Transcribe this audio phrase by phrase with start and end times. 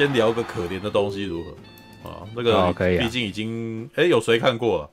[0.00, 1.50] 先聊个可怜的东西如何？
[2.08, 4.90] 啊，那个哦可以啊毕竟已经哎、有谁看过了？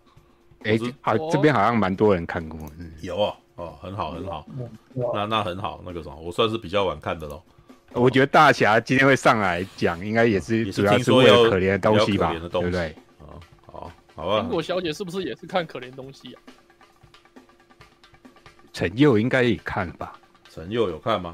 [0.65, 2.59] 哎、好，这边好像蛮多人看过。
[2.77, 4.45] 嗯有啊，哦，很好很好，
[4.95, 7.41] 哇那那很好，那个什么，我算是比较晚看的喽。
[7.93, 12.87] 我觉得大侠今天会上来讲，应该也是主要是为了可怜的东西吧，对不对？
[13.19, 16.41] 啊，好，好吧苹，果小姐是不是也是看可怜东西啊？
[18.73, 20.19] 陈佑应该也看吧？
[20.49, 21.33] 陈佑有看吗？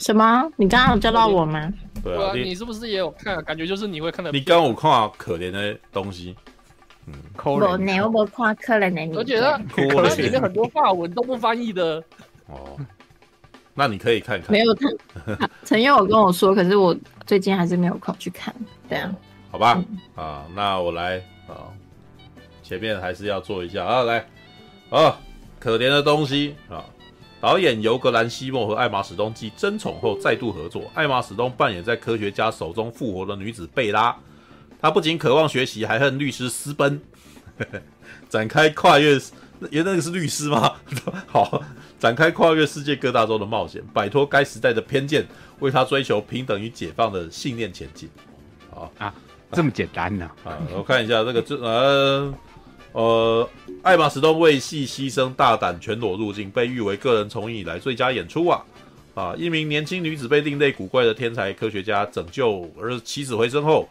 [0.00, 0.50] 什么？
[0.56, 1.72] 你刚刚有叫到我吗？
[2.02, 3.42] 对啊，你你是不是也有看啊？
[3.42, 4.32] 感觉就是你会看的。
[4.32, 6.34] 你刚我看可怜的东西，
[7.36, 9.14] 可我没看可怜的你。
[9.14, 12.02] 而且它可它怜里面很多法文都不翻译的。
[12.48, 12.76] 哦，
[13.74, 18.54] 那你可以看看没，有看，陈佑 有跟我说，可是我最近还是没有空去看。
[18.88, 19.14] 对啊，
[19.50, 19.82] 好吧？
[20.16, 21.68] 啊，那我来啊，
[22.62, 24.26] 前面还是要做一下啊，来
[24.88, 25.18] 啊，
[25.60, 26.84] 可怜的东西啊。
[27.40, 30.90] 导演尤格兰·西莫和艾玛·史东继争宠后再度合作。
[30.94, 34.14] 艾玛·史东扮演在科学家手中复活的女子贝拉，
[34.80, 37.00] 她不仅渴望学习，还恨律师私奔，
[38.28, 39.18] 展开跨越。
[39.70, 40.72] 原来那个是律师吗？
[41.28, 41.62] 好，
[41.98, 45.26] 展开跨越世界各大洲的冒险，摆脱该时代的偏见，
[45.58, 48.08] 为他追求平等与解放的信念前进。
[48.96, 49.12] 啊，
[49.52, 52.32] 这么简单呢、啊，我看一下这个，这呃
[52.92, 53.48] 呃，
[53.82, 58.64] 艾玛史东为戏牺牲，大胆全裸入境，被誉为个人从影以来最佳演出啊！
[59.14, 63.88] 啊，一名年轻女子被另类古怪的天才科学家拯救而起死回生后，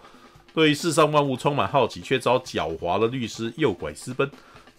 [0.53, 4.29] 对世上万物充满好奇，却遭狡猾的律师诱拐私奔，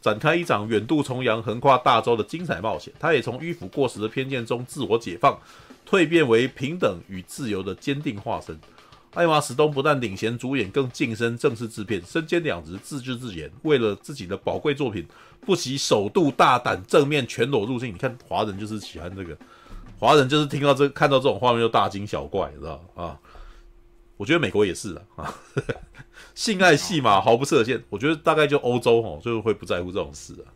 [0.01, 2.93] 展开一场远渡重洋、横跨大洲的精彩冒险。
[2.99, 5.39] 她也从迂腐过时的偏见中自我解放，
[5.89, 8.59] 蜕变为平等与自由的坚定化身。
[9.15, 13.51] 艾玛·史东不但领衔主演，更晋升正式制片，身兼两职，自制自演。
[13.63, 15.05] 为了自己的宝贵作品，
[15.41, 17.93] 不惜首度大胆正面全裸入镜。
[17.93, 19.37] 你看，华人就是喜欢这个，
[19.99, 23.19] 华人就是听到这看到这种画面就大惊小怪，你知道啊？
[24.17, 25.35] 我觉得美国也是啊，
[26.35, 27.83] 性爱戏码毫不设限。
[27.89, 30.47] 我觉得大概就欧洲哦，就是会不在乎这种事啊。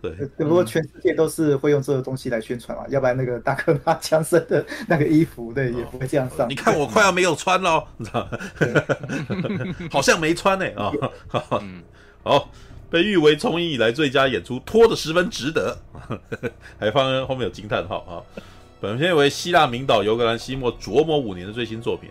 [0.00, 6.48] 对，不过全世界都是会用这个东西来宣传嘛，要不然那个大哥拿强森的那个衣服，对，也不会这样上。
[6.48, 9.76] 你看我快要没有穿了，你知道吗？
[9.92, 10.92] 好像没穿呢、欸、啊。
[11.28, 11.62] 好，
[12.24, 12.50] 好，
[12.88, 15.76] 被誉为从影以来最佳演出，拖的十分值得，
[16.78, 18.42] 还放后面有惊叹号啊。
[18.80, 22.10] 本片为希腊名导尤格兰西莫琢磨五年的最新作品，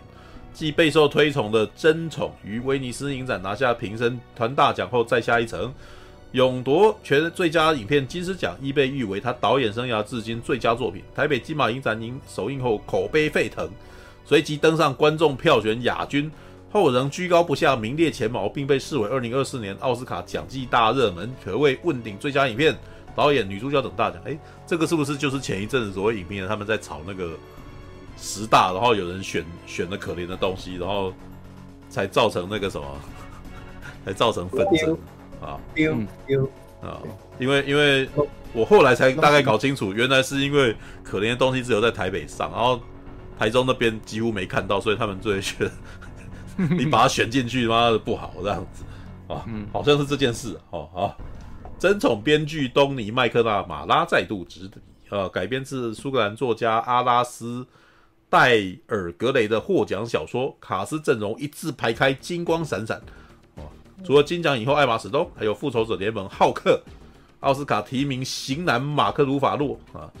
[0.52, 5.72] 继备受推崇的《争宠》于威尼斯影展拿下评审团大奖后，再下一城。
[6.36, 11.02] 勇夺全最佳影片金狮奖，亦被誉为他导演生涯至今最佳作品。
[11.14, 13.66] 台北金马影展影首映后口碑沸腾，
[14.22, 16.30] 随即登上观众票选亚军，
[16.70, 22.76] 后仍居高不下，名列前茅，并被视为二零二四年奥斯卡奖季大热门，可谓问鼎最佳影片、
[23.14, 24.20] 导演、女主角等大奖。
[24.26, 27.30] 诶，这个是不是就是前一阵子所谓影评人他们在炒那个
[28.18, 31.14] 十大，然后有人选选了可怜的东西，然后
[31.88, 32.86] 才造成那个什么，
[34.04, 34.98] 才造成纷争。
[35.40, 36.50] 啊，丢丢。
[36.82, 37.00] 啊，
[37.38, 38.08] 因为因为
[38.52, 42.80] 我后来才大概搞清楚，原来是因为可怜的东西只有在台北上，然后
[43.38, 45.70] 台中那边几乎没看到，所以他们就会觉得
[46.76, 48.84] 你把它选进去，妈的不好这样子。
[49.26, 50.88] 啊，好像是这件事哦。
[50.92, 51.16] 好，
[51.78, 57.66] 争宠编剧东尼麦克纳马拉再度执笔，呃，改编自苏格兰作家阿拉斯
[58.28, 63.00] 戴尔格雷的获奖小说，卡斯阵容一字排开，金光闪闪。
[64.04, 66.80] 除了金奖以后艾玛史东，还有复仇者联盟浩克、
[67.40, 70.12] 奥斯卡提名型男马克鲁法洛啊，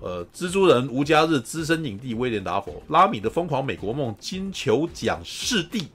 [0.00, 5.88] 呃，蜘蛛人吴家日资深影帝威廉达佛，拉米的疯狂美国梦金球奖视帝，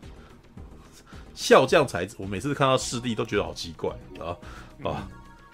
[1.34, 4.38] 笑匠才子，我每次看到视帝都觉得好奇怪啊
[4.84, 5.08] 啊！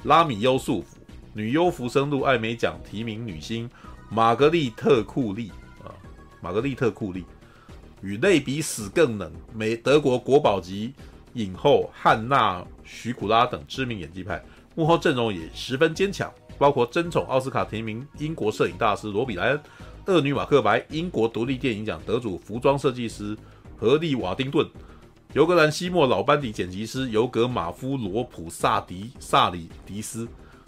[0.04, 0.98] 拉米优素芙，
[1.34, 3.70] 女优浮生路艾美奖提名女星
[4.10, 5.52] 玛格丽特库利
[5.84, 5.94] 啊，
[6.42, 7.24] 玛格丽特库利
[8.02, 10.94] 与类比死更冷美德国国宝级。
[11.34, 14.44] 影后汉娜·许古拉等知名演技派，
[14.76, 19.62] 幕后阵容也十分坚强，包括争宠奥斯卡提名英国摄影大师罗比莱恩、
[20.08, 23.38] 恶女马克白、英国独立电影奖得主服装设计师
[23.78, 24.68] 何利·瓦丁顿、
[25.34, 30.28] 尤格兰西莫老班底剪辑师尤格马夫罗普萨迪萨里迪斯，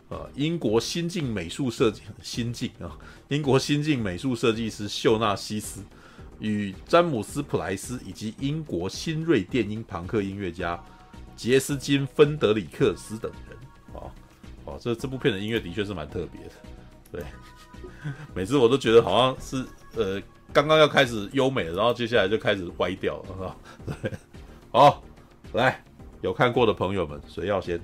[0.09, 2.97] 呃，英国新晋美术设计新晋啊，
[3.29, 5.83] 英国新晋美术设计师秀纳西斯。
[6.41, 10.77] 与詹姆斯·普莱斯以及英国新锐电音朋克音乐家
[11.35, 13.57] 杰斯金·芬德里克斯等人，
[13.95, 14.09] 啊，
[14.65, 16.51] 哦，这这部片的音乐的确是蛮特别的，
[17.11, 17.23] 对，
[18.33, 19.65] 每次我都觉得好像是
[19.95, 20.21] 呃
[20.51, 23.55] 刚刚要开始优美了，然后接下来就开始歪掉了，是吧？
[24.01, 24.11] 对，
[24.71, 25.03] 好，
[25.53, 25.83] 来
[26.21, 27.79] 有看过的朋友们，谁要先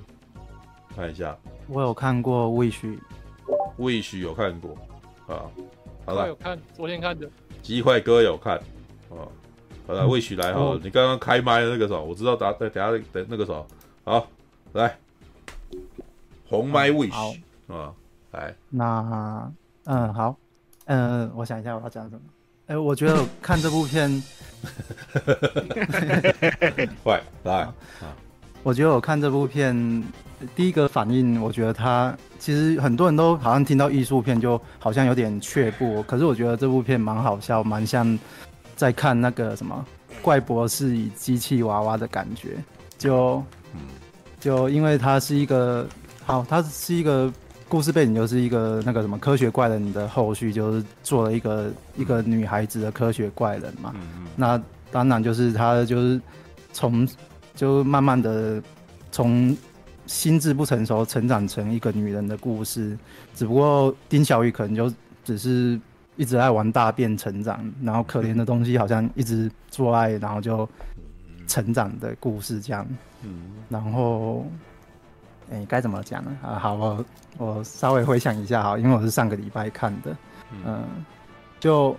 [0.95, 1.37] 看一下？
[1.67, 2.81] 我有看过《Wish》，
[3.77, 4.75] 《Wish》有看过
[5.27, 5.45] 啊，
[6.05, 7.29] 好了，我有看，昨天看的。
[7.67, 8.57] 机会哥有看，
[9.09, 9.27] 哦，
[9.85, 10.79] 好来，魏许来哈，哦。
[10.81, 13.67] 你刚刚开麦的那个时候，我知道打等等下等那个时候，
[14.05, 14.25] 好
[14.71, 14.97] 来。
[16.47, 17.33] 红麦魏好。
[17.33, 17.93] 许啊，
[18.31, 18.55] 来。
[18.69, 19.51] 那
[19.83, 20.37] 嗯好，
[20.85, 22.21] 嗯，我想一下我要讲什么。
[22.67, 24.23] 哎、我觉得看这部片，
[27.03, 27.67] 快来，
[28.63, 29.75] 我觉得我看这部片
[30.55, 38.17] 第一个反应，我觉得他其实很多人都好像听到艺术片就好像有点却步，可是我觉得这部片蛮好笑，蛮像
[38.75, 39.83] 在看那个什么
[40.21, 42.49] 怪博士与机器娃娃的感觉，
[42.97, 43.43] 就
[44.39, 45.87] 就因为它是一个
[46.23, 47.31] 好，它是一个
[47.67, 53.93] 故事背景，就是一个那个什么科学怪人的后续，就是做了一个一个女孩子的科学怪人嘛，
[54.35, 54.61] 那
[54.91, 56.21] 当然就是他就是
[56.71, 57.07] 从
[57.55, 58.61] 就慢慢的
[59.11, 59.55] 从
[60.07, 62.97] 心智不成熟成长成一个女人的故事，
[63.35, 64.91] 只不过丁小雨可能就
[65.23, 65.79] 只是
[66.15, 70.67] 一直在玩大便成长，然后可怜的东西好像一直做爱，然后就
[71.47, 72.87] 成长的故事这样。
[73.23, 74.45] 嗯然后，
[75.51, 76.31] 哎、该怎么讲呢？
[76.41, 77.05] 啊，好，我
[77.37, 80.15] 我稍微回想一下哈，因为我是上个礼拜看的，
[80.65, 80.83] 嗯、
[81.59, 81.95] 就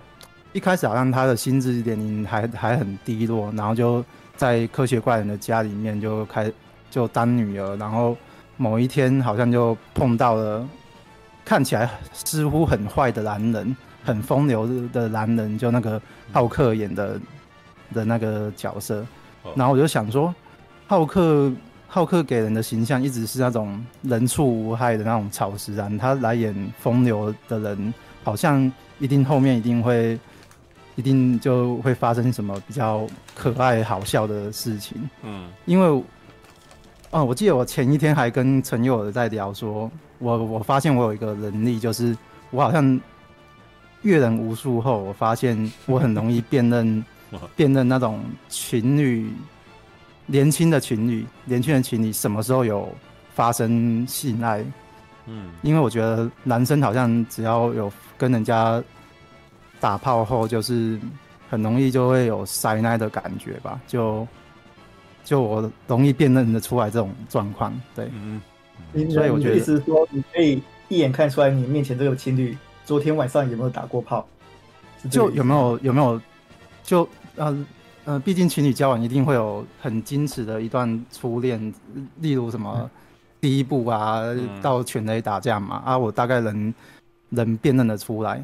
[0.53, 4.03] 一开始好像他的心智年龄还还很低落，然后就
[4.35, 6.51] 在科学怪人的家里面就开
[6.89, 8.15] 就当女儿，然后
[8.57, 10.67] 某一天好像就碰到了
[11.45, 16.01] 看起来似乎很坏的男人，很风流的男人，就那个
[16.31, 17.19] 浩克演的
[17.93, 19.05] 的那个角色，
[19.55, 20.33] 然后我就想说，
[20.87, 21.51] 浩克。
[21.91, 27.91] 浩克给人的形象一直是那种人畜无害的那种草食男，他来演风流的人，
[28.23, 30.19] 好像一定后面一定会，
[30.95, 35.09] 一定就会发生什么比较可爱好笑的事情。
[35.23, 36.03] 嗯，因为，
[37.11, 39.89] 哦，我记得我前一天还跟陈友在聊说，
[40.19, 42.15] 我我发现我有一个能力，就是
[42.51, 42.99] 我好像
[44.03, 47.03] 阅人无数后，我发现我很容易辨认
[47.55, 49.31] 辨认那种情侣。
[50.27, 52.87] 年轻的情侣，年轻的情侣什么时候有
[53.33, 54.63] 发生性爱？
[55.25, 58.79] 嗯，因为我觉得男生好像只要有跟人家
[59.79, 60.99] 打炮后，就是
[61.49, 64.27] 很容易就会有塞奶的感觉吧，就
[65.29, 67.71] 就我容易辨认的出来这种状况。
[67.95, 68.41] 对，嗯，
[69.11, 74.27] 所以我觉得意思是说，你可以一眼看出来你面前这个情侣昨天晚上有没有打过炮，
[75.11, 76.19] 就有没有有没有
[76.81, 77.65] 就呃。
[78.05, 81.71] 呃，毕竟情侣交往一定会有很矜持的一段初恋，
[82.21, 82.89] 例如什么
[83.39, 86.73] 第一步啊，嗯、到全垒打架嘛啊，我大概能
[87.27, 88.43] 能辨认的出来。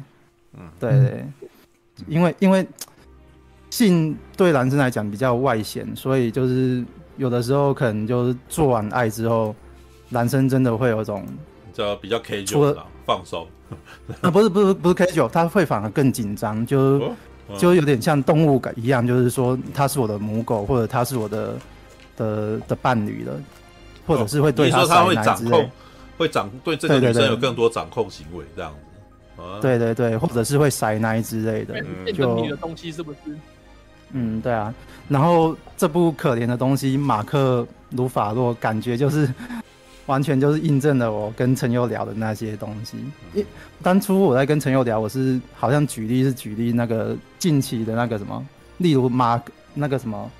[0.56, 1.26] 嗯，对，对，
[2.06, 2.64] 因为因为
[3.76, 6.84] 性对男生来讲比较外显，所以就是
[7.16, 9.54] 有的时候可能就是做完爱之后，
[10.08, 11.24] 男生真的会有一种
[11.72, 13.46] 叫比较 casual 放松。
[14.22, 16.78] 啊，不是不是不是 casual，他会反而更紧张，就。
[16.78, 17.14] 哦
[17.60, 21.54] 就有点像动物感一样，就是说他是我的母狗，或者他是我的
[22.16, 23.40] 的的伴侣了，
[24.04, 25.70] 或者是会对它他会掌控，
[26.18, 29.60] 会掌对这个女生有更多掌控行为这样子。
[29.62, 31.80] 对对对，或者是会塞奶之类的，
[32.12, 33.38] 就你的东西是不是？
[34.12, 34.74] 嗯，对啊。
[35.08, 39.28] 然后这部可怜的东西，马克鲁法洛感觉就是。
[40.06, 42.96] 完全就是印证了我跟陈佑聊的那些东西。
[43.34, 43.44] 因
[43.82, 48.46] 当初我在跟陈佑聊，我是好像举例是举例那个近期的那个什么，
[48.78, 49.42] 例如马
[49.74, 50.30] 那个什么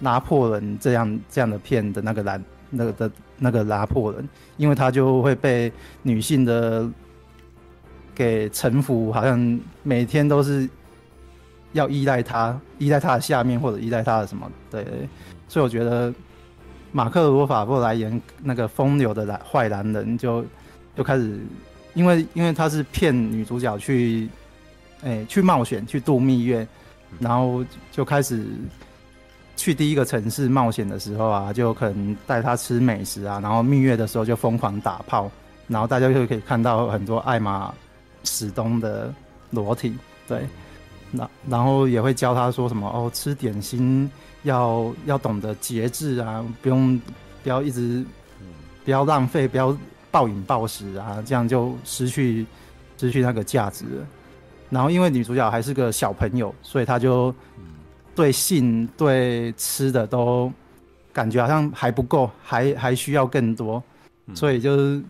[0.00, 6.90] 拿破仑这样这样的片的那个男那个的那个拿破仑，因为他就会被女性的
[8.16, 10.68] 给臣服，好像每天都是
[11.72, 14.86] 要依赖他，依赖他的下面或者依赖他的什么，对，
[15.48, 16.12] 所以我觉得。
[16.94, 20.48] 马克罗法布来演那个风流的男坏男人就，就
[20.96, 21.40] 就开始，
[21.94, 24.28] 因为因为他是骗女主角去，
[25.02, 26.68] 哎、欸，去冒险去度蜜月，
[27.18, 28.44] 然后就开始
[29.56, 35.30] 去第一个城市冒险的时候啊，就可能带她吃美食啊，然后蜜月的时候就疯狂打炮，
[35.68, 37.72] 然后大家就可以看到很多艾玛
[38.22, 39.10] 史东的
[39.48, 39.96] 裸体，
[40.28, 40.46] 对，
[41.12, 44.10] 然然后也会教他说什么哦，吃点心。
[44.44, 47.00] 要要懂得节制啊，不用
[47.44, 48.04] 不要一直
[48.84, 49.76] 不要浪费，不要
[50.10, 52.44] 暴饮暴食啊，这样就失去
[52.98, 54.06] 失去那个价值了。
[54.68, 57.32] 然后因为女主角还是个小朋友，所以她就
[58.16, 60.52] 对性对吃的都
[61.12, 63.80] 感觉好像还不够，还还需要更多。
[64.34, 65.00] 所以就是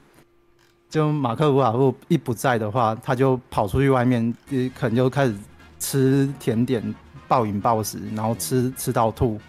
[0.90, 4.34] 就马克鲁瓦洛一不在的话，他就跑出去外面，
[4.78, 5.34] 可能就开始
[5.82, 6.94] 吃甜点。
[7.28, 9.40] 暴饮暴食，然后吃吃到吐，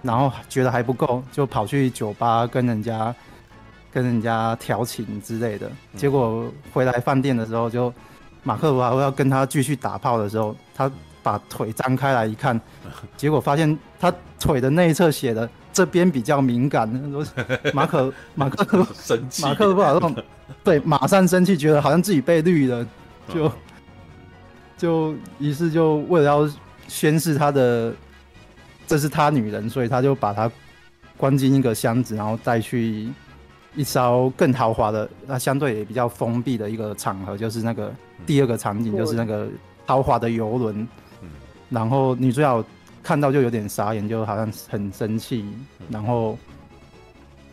[0.00, 3.12] 然后觉得还不够，就跑去酒吧跟人家
[3.90, 5.68] 跟人家调情之类的。
[5.96, 7.94] 结果回来饭店的时候就，就
[8.44, 10.88] 马克罗要跟他继续打炮的时候，他
[11.20, 12.60] 把腿张开来一看，
[13.16, 16.88] 结果发现他腿的内侧写的这边比较敏感。
[17.10, 17.26] 说
[17.74, 20.14] 马可马克生气，马克不法洛
[20.62, 22.86] 对，马上生气，觉得好像自己被绿了，
[23.34, 23.50] 就
[24.82, 26.50] 就于是就为了要
[26.88, 27.94] 宣示他的
[28.84, 30.50] 这是他女人，所以他就把她
[31.16, 33.08] 关进一个箱子，然后带去
[33.76, 37.92] 一艘更豪华的，那相对也比较封闭的一个场合，就是那个
[38.26, 39.48] 第二个场景，就是那个
[39.86, 40.88] 豪华的游轮。
[41.70, 42.64] 然后女主角
[43.04, 45.44] 看到就有点傻眼，就好像很生气。
[45.88, 46.36] 然后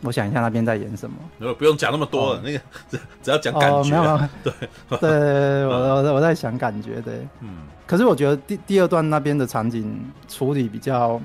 [0.02, 1.54] 我想一下那边在演什么？
[1.56, 3.78] 不用讲那么多了，哦、那个只 只要讲感觉。
[3.78, 7.28] 哦、没有 对对，我我我在想感觉对。
[7.42, 7.50] 嗯。
[7.86, 11.20] 可是我觉得第第二段那边的场景处理比较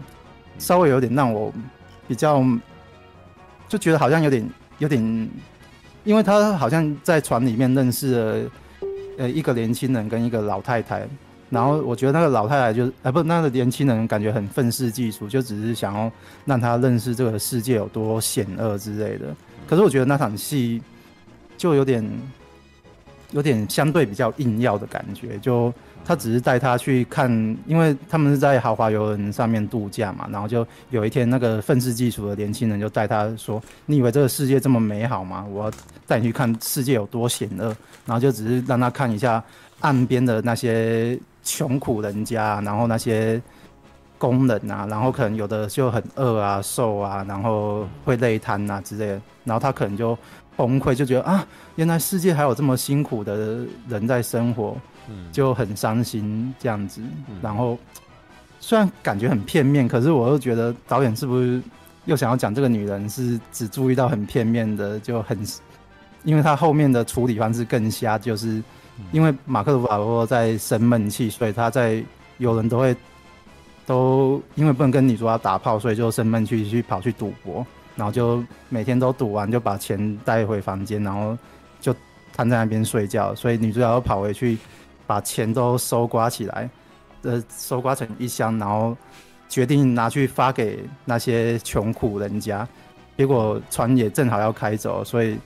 [0.58, 1.52] 稍微有点让我
[2.08, 2.42] 比较
[3.68, 5.00] 就觉得好像有点有点，
[6.04, 8.50] 因为他好像在船里面认识了
[9.18, 11.06] 呃一个年轻人跟一个老太太。
[11.50, 16.10] 然后我觉得那个老太太就是，哎，不，那个年轻人感觉很愤世嫉俗，就只是想要
[16.44, 19.26] 让他认识这个世界有多险恶之类的。
[19.68, 20.82] 可是我觉得那场戏
[21.56, 22.04] 就有点，
[23.30, 25.38] 有点相对比较硬要的感觉。
[25.38, 25.72] 就
[26.04, 27.30] 他只是带他去看，
[27.66, 30.26] 因为他们是在豪华游轮上面度假嘛。
[30.32, 35.46] 然后就有一天，那个愤世嫉俗的年轻人就带他说：“你以为这个世界这么美好吗？
[35.48, 35.72] 我要
[36.06, 37.66] 带你去看世界有多险恶。”
[38.04, 39.42] 然后就只是让他看一下
[39.80, 41.16] 岸边的那些。
[41.44, 43.40] 穷苦人家，然后那些
[44.16, 50.16] 工人啊，然后可能有的就很饿啊、瘦啊，然后会累瘫啊之类的，然后他可能就
[50.56, 51.46] 崩溃，就觉得啊，
[51.76, 54.76] 原来世界还有这么辛苦的人在生活，
[55.30, 57.02] 就很伤心这样子。
[57.42, 57.78] 然后
[58.58, 61.60] 虽然感觉很片面，可是我又觉得导演是不是
[62.06, 65.38] 又想要讲这个女人是只注意到很片面的，就很，
[66.22, 68.62] 因为她后面的处理方式更瞎，就是。
[69.10, 72.02] 因为马克鲁法罗在生闷气，所以他在
[72.38, 72.96] 有人都会
[73.86, 81.36] 都因为不能跟女主角打炮，所以就生闷气去跑去赌博，然后就每天都赌完就把钱带回房间，然后
[81.80, 81.94] 就
[82.32, 83.34] 瘫在那边睡觉。
[83.34, 84.56] 所以女主角又跑回去
[85.06, 86.70] 把钱都收刮起来，
[87.22, 88.96] 呃，收刮成一箱，然后
[89.48, 92.66] 决定拿去发给那些穷苦人家。
[93.16, 95.36] 结果船也正好要开走，所以。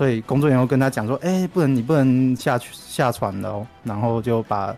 [0.00, 4.74] 所以工作人员跟他讲说：“哎、欸，不能，你不能下去下船了哦。”然后就把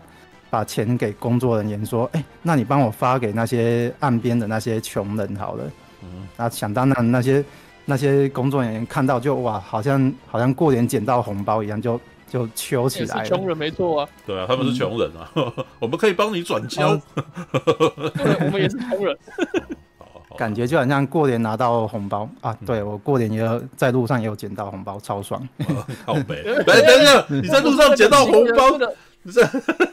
[0.49, 5.63] 把钱给工作人员说：“哎、欸，那你帮我发给那些岸边的那些穷人好了。”
[6.03, 7.41] 嗯，那想当然那些
[7.85, 13.25] 那些工作人员看到就哇，好像好像过年捡到红包一样，就就揪起来了。
[13.25, 16.97] 穷人没错啊，对啊，他们是穷人啊，嗯、 我们可以帮你转交。
[16.97, 19.17] 对，我们也是穷人。
[20.37, 22.57] 感觉就好像过年拿到红包啊！
[22.65, 25.41] 对，我过年也有在路上也有捡到红包，超爽。
[26.05, 26.41] 好美！
[26.43, 28.77] 来 等一下，你在路上捡到红包，
[29.31, 29.45] 这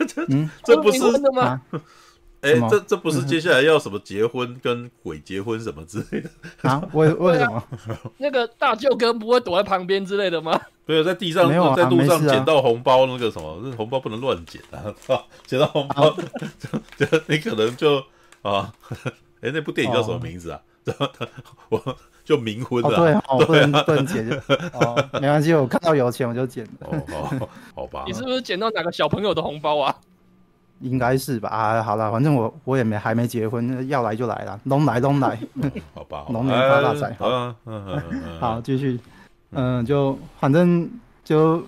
[0.07, 0.27] 这
[0.65, 1.01] 这不是
[1.33, 1.61] 吗？
[2.41, 6.31] 哎，这这不是接下来要什么结婚跟鬼结婚什么之类的
[6.63, 6.83] 啊？
[6.95, 7.63] 为为什么？
[8.17, 10.59] 那个大舅哥不会躲在旁边之类的吗？
[10.87, 14.83] 对，在地上在路上捡到红包，那个什么，那红包不能乱捡啊！
[15.47, 16.17] 捡到红包，
[16.97, 18.03] 就你可能就
[18.41, 18.73] 啊。
[19.43, 20.61] 哎、欸，那部电影叫什么名字啊？
[20.99, 21.11] 哦、
[21.71, 22.97] 我就冥婚了。
[22.97, 24.37] 对，哦， 不能不能捡就
[24.73, 26.67] 哦，没关系，我看到有钱我就捡。
[26.81, 28.05] 哦，哦，好吧。
[28.07, 29.95] 你是不是捡到哪个小朋友的红包啊？
[30.81, 31.49] 应该是吧。
[31.49, 35.39] 啊，好了，反正我我也没还没结婚，要来就来了，龙来龙来。
[35.95, 37.15] 好吧，龙年发大财。
[37.19, 37.55] 好，
[38.41, 38.99] 好，继续。
[39.53, 40.91] 嗯，就反正
[41.25, 41.63] 就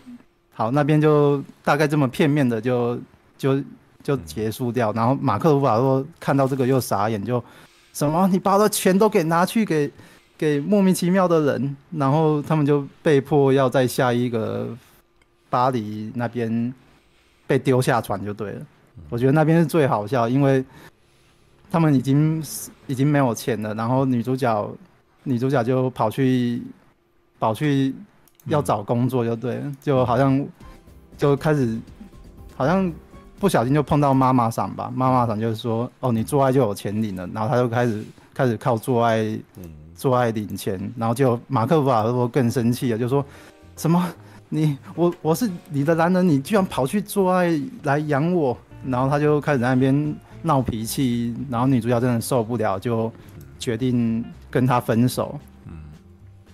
[0.52, 2.98] 好，那边就大概这么片面的就
[3.38, 3.62] 就。
[4.02, 7.42] 就结束掉，然后马克鲁法洛看到这个又傻眼，就
[7.92, 9.90] 什么你把我的钱都给拿去给
[10.36, 14.68] 给莫名其妙的人，然后他们就被迫要在下一个
[15.48, 16.74] 巴黎那边
[17.46, 18.66] 被丢下船就对了。
[19.08, 20.64] 我觉得那边是最好笑，因为
[21.70, 22.42] 他们已经
[22.86, 24.70] 已经没有钱了，然后女主角
[25.22, 26.62] 女主角就跑去
[27.38, 27.94] 跑去
[28.46, 30.44] 要找工作就对了，就好像
[31.16, 31.78] 就开始
[32.56, 32.92] 好像。
[33.42, 39.18] 不小心就碰到妈妈桑吧，妈妈桑就是说，哦，你做爱就有钱领了，然后他就开始开始靠做爱，
[39.56, 39.64] 嗯，
[39.96, 43.24] 做爱领钱，然后就马克法洛更生气了，就说，
[43.76, 44.00] 什么？
[44.48, 48.56] 你我我是你的男人，你居然跑去做爱来养我，
[48.86, 53.10] 然后他就开始在那边闹脾气，然后女主角真的受不了，就
[53.58, 55.72] 决定跟他分手，嗯，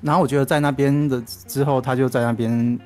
[0.00, 2.80] 然后我觉得在那边的之后，他就在那边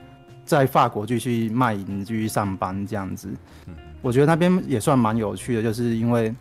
[0.44, 3.28] 在法国继续卖淫，继续上班这样子，
[3.68, 3.76] 嗯。
[4.02, 6.34] 我觉得那边也算蛮有趣的，就是因为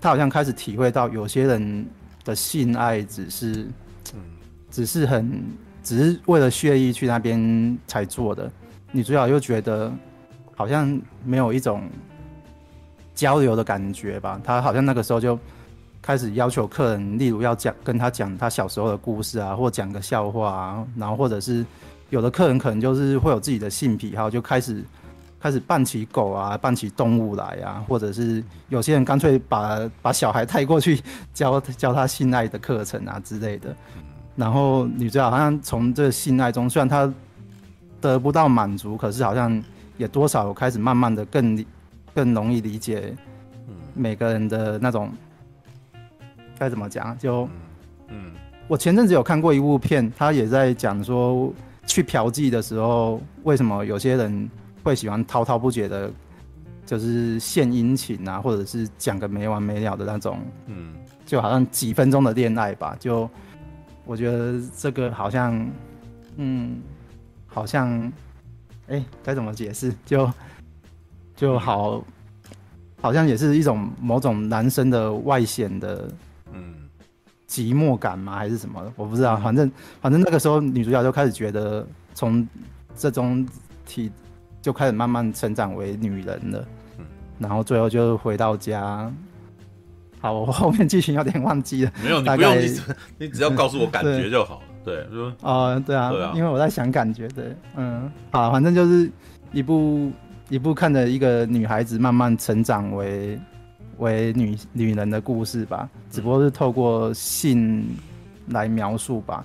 [0.00, 1.86] 他好像开始体会到有些人
[2.24, 3.66] 的性爱只是，
[4.70, 5.42] 只是很，
[5.82, 8.50] 只是为了血液去那边才做的。
[8.92, 9.92] 女主角又觉得
[10.56, 11.88] 好像没有一种
[13.14, 14.40] 交流的感觉吧。
[14.42, 15.38] 她好像那个时候就
[16.02, 21.64] 开始要求客人，例如要讲跟他讲他小时候的故事啊，或讲个笑话啊，然后或者是
[22.08, 24.82] 有的客人可能就是会有自己的性癖好，就开始
[25.40, 31.00] 开始扮起狗啊，扮起动物来啊，或者是有些人干脆把把小孩带过去
[31.32, 33.74] 教 教他性爱的课程啊之类的。
[34.36, 37.12] 然后女主角好像从这个性爱中，虽然她
[38.00, 39.62] 得不到满足，可是好像
[39.98, 41.64] 也多少开始慢慢的更
[42.14, 43.14] 更容易理解
[43.94, 45.10] 每个人的那种
[46.58, 47.18] 该怎么讲？
[47.18, 47.48] 就
[48.08, 48.32] 嗯，
[48.68, 51.52] 我前阵子有看过一部片，他也在讲说
[51.86, 54.50] 去嫖妓的时候，为什么有些人
[54.82, 56.10] 会喜欢滔滔不绝的，
[56.84, 60.94] 就是献殷勤啊，或者是讲个没完没了的那种，嗯，
[61.24, 63.28] 就好像几分钟的恋爱吧，就。
[64.06, 65.70] 我觉得这个好像，
[66.34, 66.80] 嗯，
[67.46, 67.88] 好像，
[68.88, 69.94] 哎、欸，该怎么解释？
[70.04, 70.28] 就
[71.36, 72.02] 就好，
[73.00, 76.10] 好像也是一种某种男生的外显的，
[76.52, 76.74] 嗯，
[77.46, 78.34] 寂寞感吗？
[78.34, 78.82] 还是什么？
[78.96, 79.36] 我不知道。
[79.36, 79.70] 反正
[80.00, 82.44] 反正那个时候，女主角就开始觉得，从
[82.96, 83.46] 这种
[83.86, 84.10] 体
[84.62, 86.64] 就开始慢慢成长为女人了。
[86.98, 87.04] 嗯，
[87.38, 89.12] 然后最后就回到家。
[90.20, 91.92] 好，我后面剧情有点忘记了。
[92.02, 92.80] 没有，你不用，你
[93.18, 94.62] 你只要告诉我感觉就好了。
[94.84, 95.06] 对，
[95.42, 99.10] 哦、呃，对啊，对啊，因为我在想感觉，对，嗯，好，反正就是
[99.52, 100.10] 一部
[100.48, 103.38] 一部看着一个女孩子慢慢成长为
[103.98, 107.86] 为女女人的故事吧，只不过是透过性
[108.48, 109.44] 来描述吧。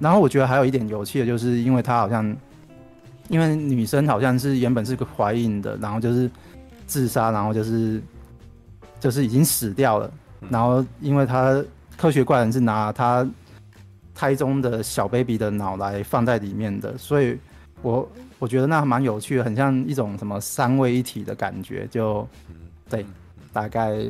[0.00, 2.34] 然后我觉得还有一点有趣的，就是因为她好像，
[3.28, 6.30] 因为女生好像是原本是个怀孕的，然后就是
[6.86, 8.02] 自杀，然后就是。
[9.00, 10.10] 就是已经死掉了，
[10.50, 11.64] 然后因为他
[11.96, 13.24] 科学怪人是拿他
[14.12, 17.38] 胎中的小 baby 的脑来放在里面的，所以
[17.80, 22.26] 我我觉得那还蛮有趣的，很像一种什么三位一体的感觉，就
[22.90, 23.06] 对，
[23.52, 24.04] 大概，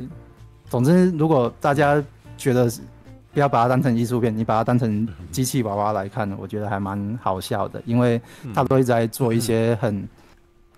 [0.71, 2.03] 总之如果大家
[2.39, 2.73] 觉得
[3.39, 8.21] 不要把它当成艺术片，你把它当成机器娃娃来看，我觉得还蛮好笑的，因为
[8.53, 10.09] 他都一直在做一些很。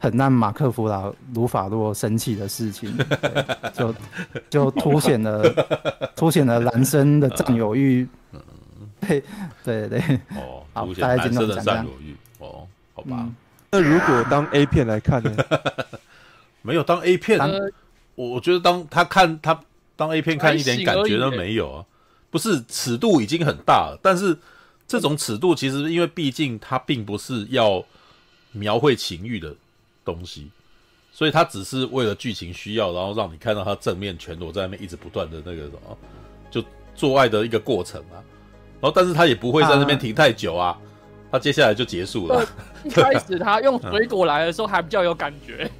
[0.03, 2.97] 很让马克·弗劳鲁法洛生气的事情，
[3.75, 3.95] 就
[4.49, 5.43] 就凸显了
[6.17, 8.09] 凸显了男生的占有欲。
[9.01, 9.23] 对
[9.63, 10.01] 对对，
[10.37, 12.17] 哦，凸显男生的占有欲。
[12.39, 13.17] 哦，好吧。
[13.19, 13.35] 嗯、
[13.71, 15.37] 那如果当 A 片来看呢？
[16.63, 17.39] 没有当 A 片，
[18.15, 19.61] 我我觉得当他看他
[19.97, 21.85] 当 A 片看一点感觉都没有啊。
[22.31, 24.37] 不是尺度已经很大了，但是
[24.87, 27.85] 这种尺度其实因为毕竟它并不是要
[28.53, 29.55] 描绘情欲的。
[30.03, 30.51] 东西，
[31.13, 35.99] 所以它只是为了剧情需要，然后让你看到他正面全裸在那边一直不断的那个什么，
[36.51, 36.65] 就
[36.97, 38.17] 做爱的一个过程啊。
[38.81, 40.77] 然后，但是他也不会在那边停太久啊，
[41.31, 42.45] 他接下来就结束了。
[42.83, 45.71] 一开始他用水果来的时候还比较有感觉。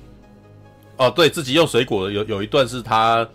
[0.99, 3.27] 哦，对自己用水果的有有一段是他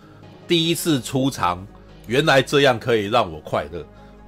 [0.46, 1.66] 第一次出场，
[2.06, 3.84] 原来这样可以让我快乐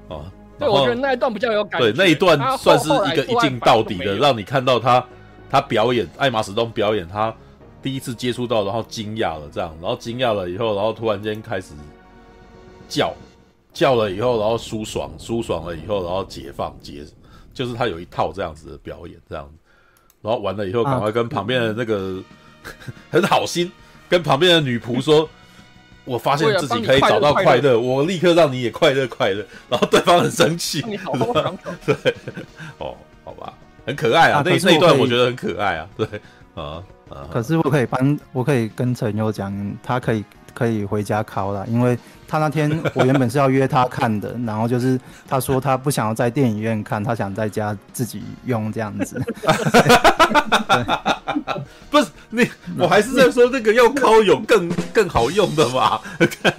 [0.08, 0.24] 哦。
[0.58, 1.92] 对，我觉得那一段比较有感觉。
[1.92, 5.04] 对，那一段算是一个一镜到底的，让你看到他。
[5.50, 7.34] 他表演艾玛史东表演，他
[7.80, 11.72] 第一次接触到，然后惊讶了，这样，然后惊讶了以后，然后突然间开始
[12.86, 13.14] 叫，
[13.72, 17.02] 叫了以后，然后舒爽，舒爽了以后，然后解放解，
[17.54, 19.50] 就是他有一套这样子的表演，这样，
[20.20, 22.22] 然后完了以后，赶快跟旁边的那个、
[22.62, 22.68] 啊、
[23.10, 23.72] 很好心，
[24.06, 25.26] 跟旁边的女仆说，
[26.08, 31.94] 我发现自己可以找到快乐，我立刻让你也快乐快乐， 然后对方很生气，你好好 对，
[32.78, 33.52] 哦，好吧。
[33.86, 36.06] 很可爱啊，啊那那一段我觉得很可爱啊，对，
[36.54, 37.24] 啊啊。
[37.30, 39.50] 可是我可以帮，我可以跟陈优讲，
[39.82, 40.22] 他可以
[40.58, 49.22] 可以回家考了，因为他那天 我原本是要约他看的，然后就是他说他不想要在电影院看，他想在家自己用这样子。
[51.90, 56.00] 不是你，我还是在说那个要考有更更好用的嘛。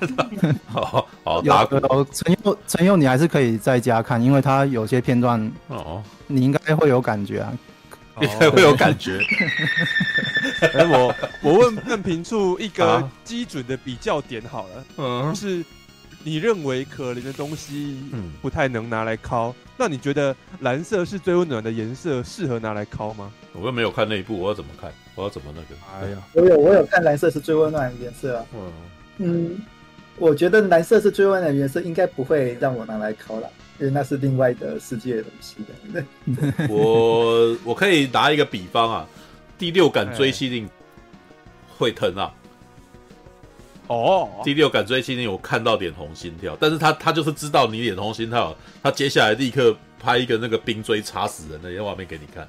[0.65, 6.01] 好好，有陈佑陈佑，你还是可以在家看，因为他有些片段哦。
[6.31, 7.51] 你应该会有感觉啊，
[8.21, 9.19] 应该会有感觉。
[10.73, 15.63] 哎，我我问任平处一个基准的比较点好了，嗯，就是
[16.23, 23.31] 你认为可怜的东西，嗯，不太能拿来敲，那你觉得蓝色是最温暖的颜色，适合拿来敲吗？
[23.53, 24.91] 我又没有看那一部，我要怎么看？
[25.15, 25.75] 我要怎么那个？
[26.05, 28.45] 哎呀，我有我有看蓝色是最温暖的颜色啊。
[28.53, 28.71] 嗯
[29.17, 29.59] 嗯，
[30.17, 33.49] 我觉得蓝色是最温暖的颜色，应该不会让我拿来敲了。
[33.79, 35.55] 因为那是另外的世界的东西
[35.93, 36.67] 的。
[36.67, 39.07] 我我可以拿一个比方啊，
[39.59, 40.67] 第六感追缉令
[41.77, 42.33] 会疼啊。
[43.87, 52.47] 哦，第六感追星令我看到脸红心跳，但是他他就是知道你脸红心跳，他接下来立刻拍一个那个冰锥插死人的画面给你看。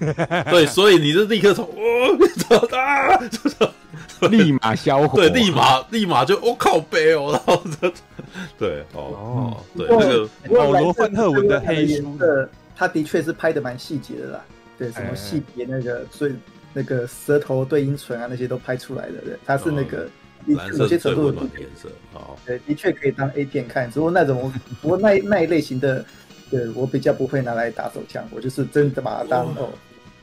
[0.48, 3.18] 对，所以你就立刻从 哦，啊，
[4.30, 7.92] 立马消火，对，立马立马就我、哦、靠背哦，然后这
[8.56, 12.16] 对哦哦，对那个保罗范特文的黑书，
[12.76, 14.44] 他的确是拍的蛮细节的啦，
[14.80, 16.32] 对，什么细节那个所以
[16.72, 20.08] 那个舌头对阴唇啊那些都拍出来的，对，他是那个。
[20.46, 23.90] 有些程度的颜色，哦，对，的确可以当 A 片看。
[23.90, 26.02] 只不过那种，不过那那一类型的，
[26.50, 28.26] 对我比较不会拿来打手枪。
[28.30, 29.68] 我就是真的把它当哦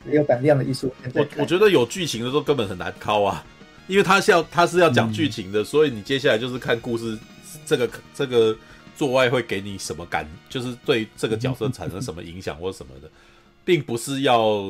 [0.10, 1.12] 有胆量的艺术片。
[1.14, 3.46] 我我觉得有剧情的时候根本很难敲啊，
[3.86, 7.16] 因为他是要他是要讲剧情的，嗯、所以你接下来就是看故事，
[7.64, 8.58] 这个这个
[8.96, 13.08] 做爱会给你什么感，就是对这个角色产生什么影响或什么的，
[13.68, 14.64] 并不是要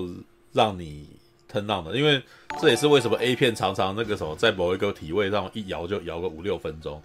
[0.51, 1.07] 让你。
[1.49, 2.21] turn on 的，因为
[2.59, 7.01] 这也是为什么 A 片常常那个什么，在某一个体位上一摇就摇个五六分钟，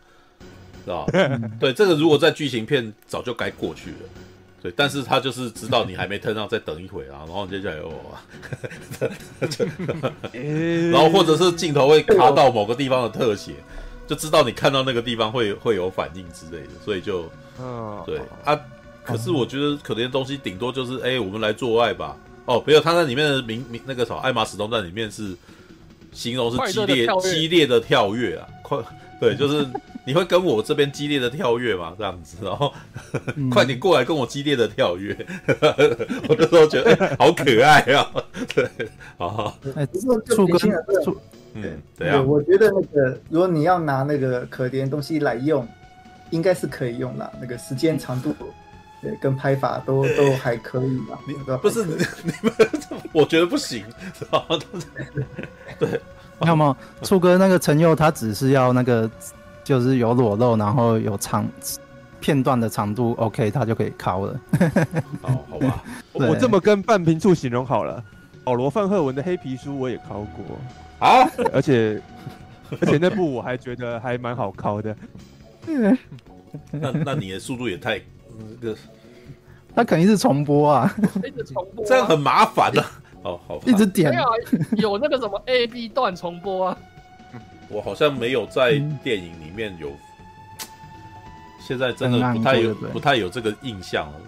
[0.84, 1.06] 是吧？
[1.60, 3.96] 对，这个如果在剧情片早就该过去了，
[4.60, 7.94] 对，但是他就是知道你还没 turn on，再等一会啊，然后接下来哦，
[10.90, 13.52] 然后或者是镜头会卡到某个地方的特写，
[14.08, 17.30] 就知道你看到那个地方会会有反应之类的，所以就，
[18.04, 18.60] 对啊，
[19.04, 22.16] 可是我觉得可怜的东西顶多就是，哎，我们来做爱吧。
[22.44, 25.36] 哦，没有，他在里面的名名那个什么，艾玛史东在里面是
[26.12, 28.78] 形容是激烈激烈的跳跃啊，快
[29.20, 29.64] 对，就是
[30.04, 32.72] 你会跟我这边激烈的跳跃嘛，这样子，然后、
[33.36, 35.16] 嗯、快点过来跟我激烈的跳跃，
[36.28, 38.10] 我那时候觉得、欸、好可爱啊，
[38.52, 38.68] 对，
[39.16, 39.86] 好，哎，
[40.34, 40.58] 触哥，
[41.04, 41.16] 触，
[41.54, 45.66] 嗯，对啊，我觉得那个如果你要拿那个可怜东西来用，
[46.30, 48.34] 应该是可以用啦，那个时间长度。
[49.02, 51.18] 对，跟拍法都都还可以吧？
[51.26, 52.52] 你不是你你们，
[53.12, 53.84] 我觉得不行，
[54.16, 54.46] 是吧？
[55.76, 56.00] 对，
[56.46, 59.10] 要么初哥那个陈佑他只是要那个，
[59.64, 61.44] 就是有裸露，然后有长
[62.20, 64.40] 片段的长度，OK，他就可以拷了。
[65.22, 65.82] 哦，好吧，
[66.14, 68.02] 我这么跟半瓶醋形容好了。
[68.44, 70.58] 保罗范赫文的黑皮书我也拷过
[71.00, 72.00] 啊，而且
[72.80, 74.96] 而且那部我还觉得还蛮好拷的。
[76.70, 78.00] 那那你的速度也太。
[78.50, 78.76] 那个，
[79.74, 82.84] 他肯定是重播啊，一直重播，这样很麻烦的。
[83.22, 84.12] 哦，好，一直点。
[84.76, 86.78] 有那个什么 A B 段重播啊？
[87.68, 89.92] 我好像没有在电影里面有，
[91.60, 94.20] 现在真的不太有不太有这个印象了。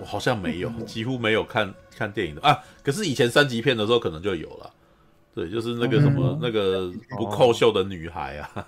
[0.00, 2.58] 我好像没有， 几乎没有看看电影的啊。
[2.82, 4.70] 可是以前三级片的时候可能就有了。
[5.34, 8.66] 对，就是那个什么那个不扣袖的女孩啊，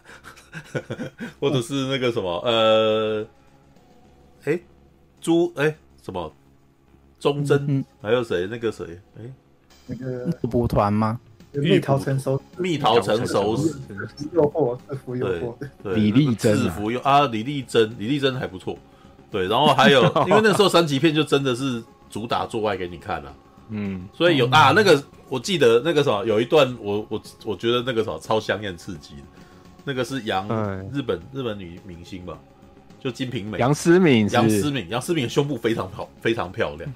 [1.41, 3.27] 或者是那个什么呃。
[4.49, 4.59] 哎，
[5.21, 6.33] 朱哎什么？
[7.21, 8.47] 忠贞、嗯、还有谁？
[8.47, 8.99] 那个谁？
[9.19, 9.31] 哎，
[9.87, 11.21] 那个补团吗？
[11.53, 13.57] 蜜桃成熟，蜜桃成熟。
[13.57, 13.75] 时，
[14.33, 15.55] 诱惑，制服诱惑。
[15.83, 18.79] 对，李丽珍制服诱啊，李丽珍，李丽珍还不错。
[19.31, 23.37] 对，然后还有， 因为那时候三级片就真的是主打做爱给你看了、啊。
[23.71, 29.23] 嗯，所以有啊，那个我记得那个什么，有一段我我我觉得那个什么超香艳刺激的，
[29.85, 30.47] 那个是杨
[30.93, 32.39] 日本日本女明星吧。
[33.01, 36.93] 就金瓶梅，杨思敏，杨思敏，杨思敏的胸部非常好，非常漂亮，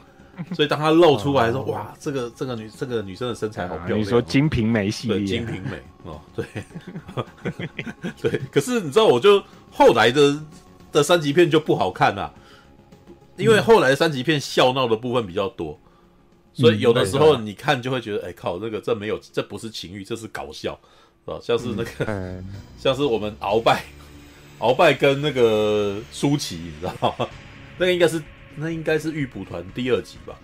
[0.52, 4.00] 所以当她露出来说，哇，这个这个女这个女生的身材好漂亮。
[4.00, 6.44] 你说金瓶梅系列，金瓶梅哦，对，
[8.20, 8.40] 对。
[8.50, 10.42] 可是你知道，我就后来的
[10.90, 12.34] 的三级片就不好看了，
[13.36, 15.78] 因为后来的三级片笑闹的部分比较多，
[16.52, 20.78] 所以有的时候你看就会觉得，哎靠，那个这没有，这不是情欲，这是搞笑，
[21.26, 22.42] 啊，像是那个，
[22.76, 23.84] 像是我们鳌拜。
[24.62, 27.26] 鳌拜跟那个舒淇，你知道吗？
[27.76, 28.22] 那个应该是
[28.54, 30.34] 那应该是玉蒲团第二集吧？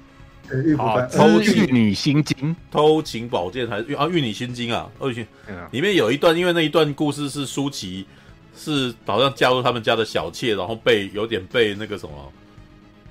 [0.64, 4.90] 玉蒲团偷玉女心经，偷情宝剑还是啊玉女心经啊？
[4.98, 5.24] 二群
[5.70, 8.04] 里面有一段，因为那一段故事是舒淇
[8.56, 12.32] 是好像加入他们家的小妾，然后被有点被那个什么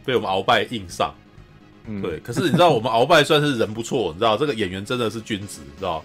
[0.04, 1.14] 被我们鳌拜硬上。
[1.86, 6.04] 嗯、对，可是你知道我们鳌拜算是人不错，你知道这个演员真的是君子，你知道。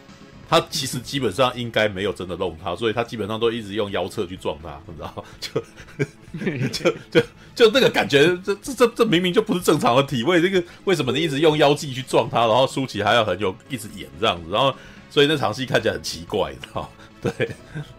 [0.52, 5.24] 他其实基本上应该没有真的弄他，所以他基本上都一直用腰侧去撞他，你知道？
[6.70, 14.74] 就就就就那个感觉，这这这这明明就不是正常的体位，这个为什么你一直用腰际去撞他，然后舒淇还要很有一直演这样子，然后
[15.08, 16.90] 所以那场戏看起来很奇怪，你知道？
[17.22, 17.48] 对，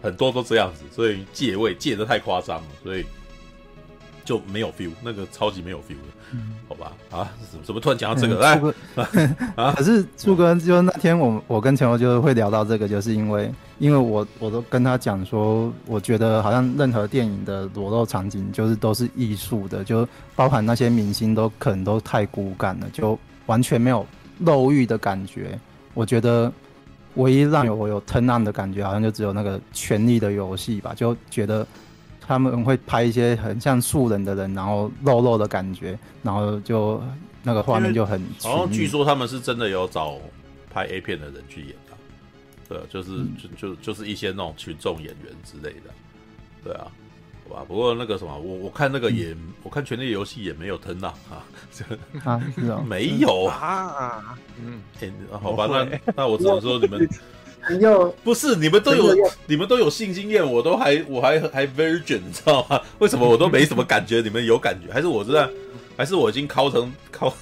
[0.00, 3.04] 很多都这样子，所以借位借得太夸张了，所以
[4.24, 6.38] 就没有 feel，那个超级没有 feel 的。
[6.68, 8.40] 好吧，啊，怎么怎么突然讲到这个？
[8.40, 8.60] 来、
[9.12, 24.04] 嗯， 啊，可是朱哥，就那天我我跟陈欧就会聊到这个，就是因为因为我我都跟他讲说，我觉得好像任何电影的裸露场景就是都是艺术的，就包含那些明星都可能都太骨感了，就完全没有
[24.40, 25.56] 肉欲的感觉。
[25.92, 26.50] 我觉得
[27.14, 31.64] 唯一让我有 turn on 的感觉，好像就只有那个《权力的游戏》吧，就觉得。
[32.26, 37.02] 他们会拍一些很像素人的人，然后肉肉的感觉，然后就
[37.42, 38.22] 那个画面就很。
[38.42, 40.16] 然后据说他们是真的有找
[40.72, 41.96] 拍 A 片的人去演的，
[42.68, 45.90] 对，就是、嗯、就就就是一些那种群众演员之类的，
[46.64, 46.86] 对啊，
[47.48, 47.64] 好吧。
[47.68, 51.44] 不过那个什么，我我看那个也，嗯、我看《权力游戏》也没有吞啊 啊，
[52.24, 57.08] 啊是哦，没有啊，嗯，欸、好吧，那那我只能说你们。
[57.70, 59.14] 你又不是你们都有
[59.46, 62.80] 你们都有性经验，我都还我还还 virgin，你知道吗？
[62.98, 64.20] 为什么我都没什么感觉？
[64.20, 64.92] 你们有感觉？
[64.92, 65.48] 还是我知道？
[65.96, 67.32] 还是我已经敲成尻，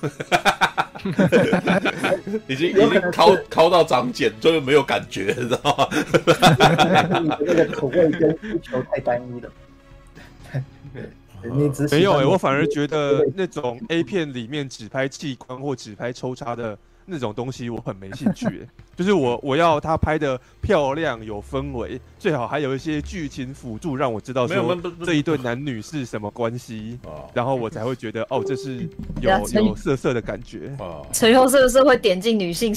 [2.47, 5.89] 已经已经敲敲到长茧，就是没有感觉，你知道吗？
[7.21, 9.51] 你的那个口味跟需求太单一了。
[11.51, 16.79] 你只没有哎、欸，我反而觉得那种 A 片里面只拍器官或只拍抽插的。
[17.05, 26.99] 那种东西我很没兴趣， 就是我我要他拍的漂亮有氛围，最好还有一些剧情辅助，让我知道说这一对男女是什么关系，
[27.35, 28.89] 然后我才会觉得哦，这是
[29.21, 30.77] 有 有色色的感觉。
[31.13, 32.75] 陈佑是不是会点进女性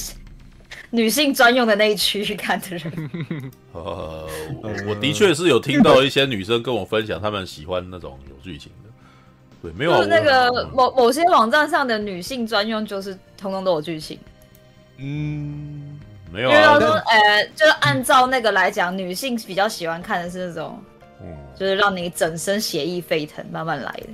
[0.92, 3.12] 女性专用的那一区去看的人？
[3.74, 4.28] 呃，
[4.88, 8.90] 我的确是有听到一些女生跟我分享，她们喜欢那种有剧情的。
[9.62, 14.18] 对，没有就是那个某某些网站上的女性专用，就是通通都有剧情。
[14.98, 16.00] 嗯，
[16.32, 16.80] 没有啊。
[16.80, 20.82] 说，呃，就是按照那个来讲，女性比较喜欢看的是那种，
[21.22, 24.08] 嗯，就是让你整身血液沸腾，慢慢来的，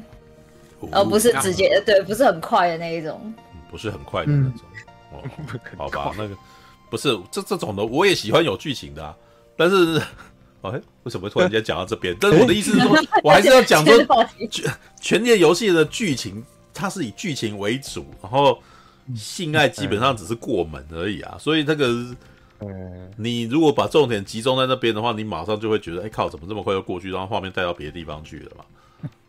[0.82, 3.34] 哦、而不是直接、啊、对，不是很快的那一种，
[3.70, 4.62] 不是很快的那种。
[5.14, 6.36] 嗯、哦，好吧， 那个
[6.90, 9.16] 不是这这种的，我也喜欢有剧情的、啊，
[9.56, 10.02] 但是。
[10.64, 12.16] 哎，为什么突然间讲到这边？
[12.22, 13.98] 但是我的意思是说， 我还是要讲说，
[14.48, 18.62] 全全年游戏的剧情，它是以剧情为主，然后
[19.16, 21.38] 性爱基本上只是过门而已啊。
[21.40, 21.88] 所以那个，
[23.18, 28.64] 你如果把重点集中在那边的话，你马上就会觉得，哎靠，怎么这么快就过去，然后画面带到别的地方去了嘛？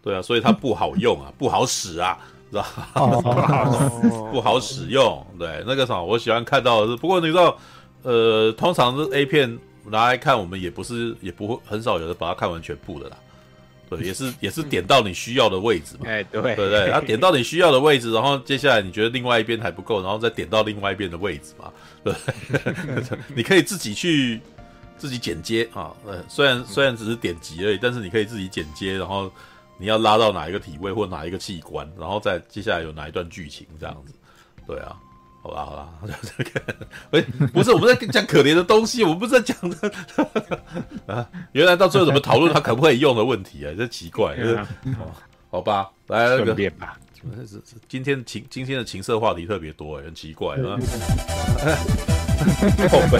[0.02, 2.18] 对啊， 所以它不好用啊，不好使啊，
[2.50, 3.70] 知道吧？
[4.32, 5.26] 不好使用。
[5.38, 7.56] 对，那个啥，我喜欢看到的是，不过你知道，
[8.02, 9.58] 呃，通常是 A 片。
[9.84, 13.16] 拿来看，我们也不是，也不会很少有人把它看完全部的啦。
[13.96, 16.06] 对，也是 也是点到你需要的位置嘛。
[16.06, 21.72] 哎，对对对，然后点到你需要的位置，然后接下来你觉得另外一边还不够，然后再点到另外一边的位置嘛。
[22.04, 22.14] 对，
[23.34, 24.40] 你可以自己去
[24.96, 25.92] 自己剪接啊。
[26.06, 29.30] 呃，虽然虽然只是点击而已，但是你可以自己剪接，然后
[29.78, 34.14] 你要拉到哪一个体位或哪一个器官，然后再接下来有哪一段剧情这样子。
[34.66, 34.96] 对啊。
[35.42, 36.62] 好啦好啦，就这个，
[37.10, 37.20] 喂，
[37.52, 39.92] 不是我们在讲可怜的东西，我们不是在讲的
[41.12, 41.28] 啊。
[41.50, 43.74] 原来到最后怎么讨论它可不可以用的问题啊？
[43.76, 44.64] 这奇怪，就是哦，
[45.50, 46.96] 好吧，来那个，吧
[47.88, 50.78] 今天情今天的情色话题特别多，很奇怪啊。
[52.88, 53.18] 宝贝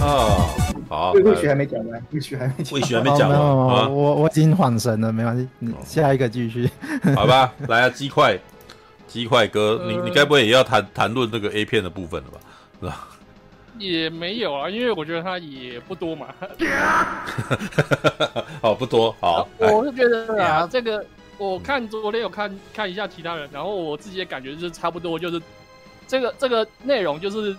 [0.02, 0.48] 啊，
[0.88, 6.70] 好，魏许还没讲完，魏许还没，魏许还没讲完啊，我我已经恍神了，没关系，你下一个继续，
[7.14, 8.40] 好吧，来啊，鸡块。
[9.12, 12.40] 鸡块哥，呃、你你该不会也要谈谈论这个 A 片的部分了吧？
[12.80, 13.08] 是吧？
[13.78, 16.28] 也没有啊，因为我觉得它也不多嘛。
[18.62, 19.14] 好，不多。
[19.20, 21.04] 好，我是觉得啊，这个
[21.36, 25.38] 我看昨天有看看一下其他人，然后我自己的感觉就是差不多，就是
[26.06, 27.54] 这个这个内容就是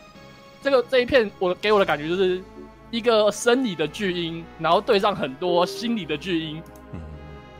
[0.64, 2.42] 这个这一片，我给我的感觉就是
[2.90, 6.64] 一个生理的巨婴，然后对上很多心理的巨婴。
[6.94, 7.02] 嗯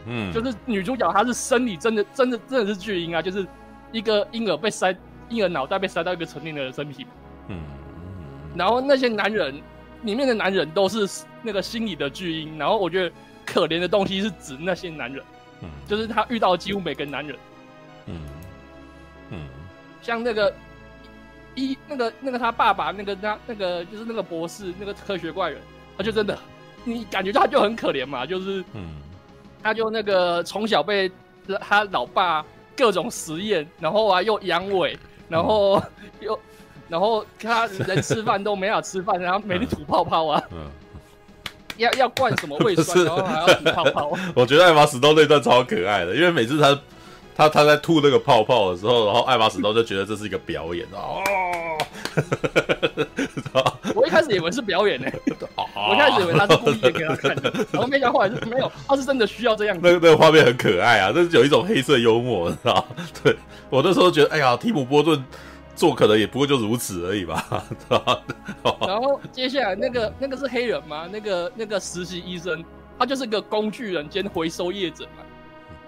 [0.08, 3.46] 嗯，就是女主角她是生理真的真的真的是巨婴啊，就是。
[3.94, 4.94] 一个婴儿被塞，
[5.30, 7.06] 婴儿脑袋被塞到一个成年人的身体，
[7.48, 7.62] 嗯，
[8.56, 9.54] 然后那些男人
[10.02, 11.08] 里面的男人都是
[11.44, 15.24] 那个心理的巨婴，然后我觉得可怜的东西是指那些男人，
[15.62, 17.38] 嗯，就是他遇到几乎每个男人，
[18.08, 18.16] 嗯。
[19.30, 19.48] 嗯，
[20.02, 20.54] 像那个
[21.54, 25.62] 一那个那个他爸爸那个他那个就是那个博士那个科学怪人，
[25.98, 26.38] 他就真的
[26.84, 28.96] 你感觉他就很可怜嘛，就是嗯，
[29.62, 31.12] 他就那个从小被
[31.62, 32.44] 他老爸。
[32.76, 34.98] 各种实验，然后啊又阳痿，
[35.30, 35.82] 然后
[36.20, 36.40] 又，
[36.90, 40.70] 然后他人吃饭都没法吃饭，然后每天吐泡泡啊，嗯，
[41.78, 44.18] 要要灌什么胃酸，然后还要吐泡泡。
[44.36, 46.80] 我觉得艾玛史东那段超可爱的，因为每次他
[47.36, 51.22] 他他在吐那个泡泡的时候，然后艾玛史东就觉得这是一个表演哦。
[53.96, 55.08] 我一开始以为是表演呢，
[55.56, 59.82] 我一开始以为他是故意的给他看的，然后没想到后来是没有，他是真的需要这样子。
[59.84, 62.86] 那个那个画面很可爱啊，但是有一种黑色幽默， 知道？
[63.24, 63.36] 对
[63.70, 65.24] 我那时候觉得，哎呀，提姆波顿
[65.76, 67.64] 做可能也不过就如此而已吧？
[68.82, 71.08] 然后接下来那个那个是黑人吗？
[71.12, 72.64] 那个那个实习医生，
[72.98, 75.24] 他就是个工具人兼回收业者嘛。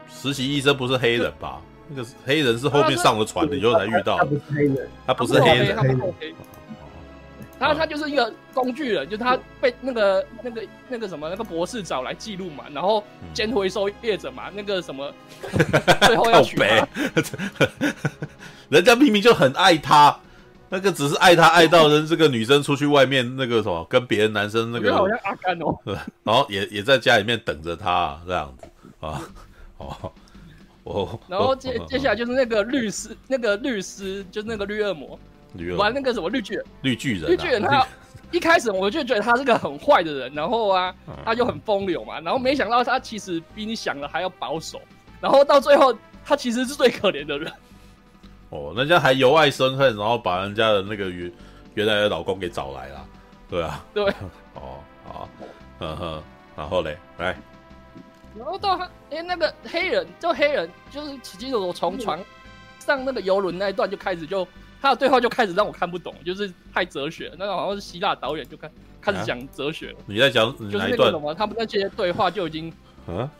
[0.07, 1.61] 实习医生不是黑人吧？
[1.87, 4.17] 那个黑人是后面上了船，你就才遇到。
[4.17, 6.35] 他不是黑人，他不是黑人。
[7.57, 13.01] 他他就是一个工具人，就是他被那个那个那个什么那个博士找来记录嘛，然后
[13.33, 15.09] 捡回收业者嘛，那个什么
[16.05, 16.87] 最后要娶她，
[18.67, 20.19] 人家明明就很爱他，
[20.67, 25.79] 那个只是爱他爱到人这个女生出去外面那个什么跟别的男生那个好像阿甘哦，
[26.23, 28.67] 然后也也在家里面等着他这样子。
[28.99, 29.21] 啊
[29.77, 30.11] 哦
[30.85, 35.19] 哦，然后接 接下来就是那个律师那个律师就是那个绿恶魔。
[35.77, 37.87] 玩那个什么绿巨人，绿巨人，绿巨人他
[38.29, 40.93] 一开始我就觉得他是个很坏的人，然后啊，
[41.23, 44.81] 他就很风流嘛，然后没想到他其实比你想的还要保守，
[45.21, 47.49] 然后到最后他其实是最可怜的人。
[48.49, 51.31] 哦，人家还由爱生恨，然后把人家的那个原
[51.73, 53.07] 原来的老公给找来了，
[53.49, 54.03] 对啊，对，
[54.55, 55.29] 哦，好，
[55.79, 56.23] 嗯哼，
[56.57, 57.33] 然后嘞，来，
[58.37, 62.19] 然后到他，哎，那个黑人，就黑人，就是其实我从船
[62.79, 64.47] 上那个游轮那一段就开始就。
[64.81, 68.69] 他的对话就开始让我看不懂，就是太哲学，那个好像是希腊导演就开
[69.01, 69.95] 开始讲哲学了。
[70.05, 72.71] 你在讲就是那个什么，他们那些对话就已经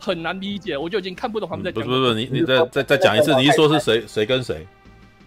[0.00, 1.84] 很难理解，我就已经看不懂他们在讲。
[1.84, 4.66] 不是不是，你你再再再讲一次，你一说是谁谁跟谁，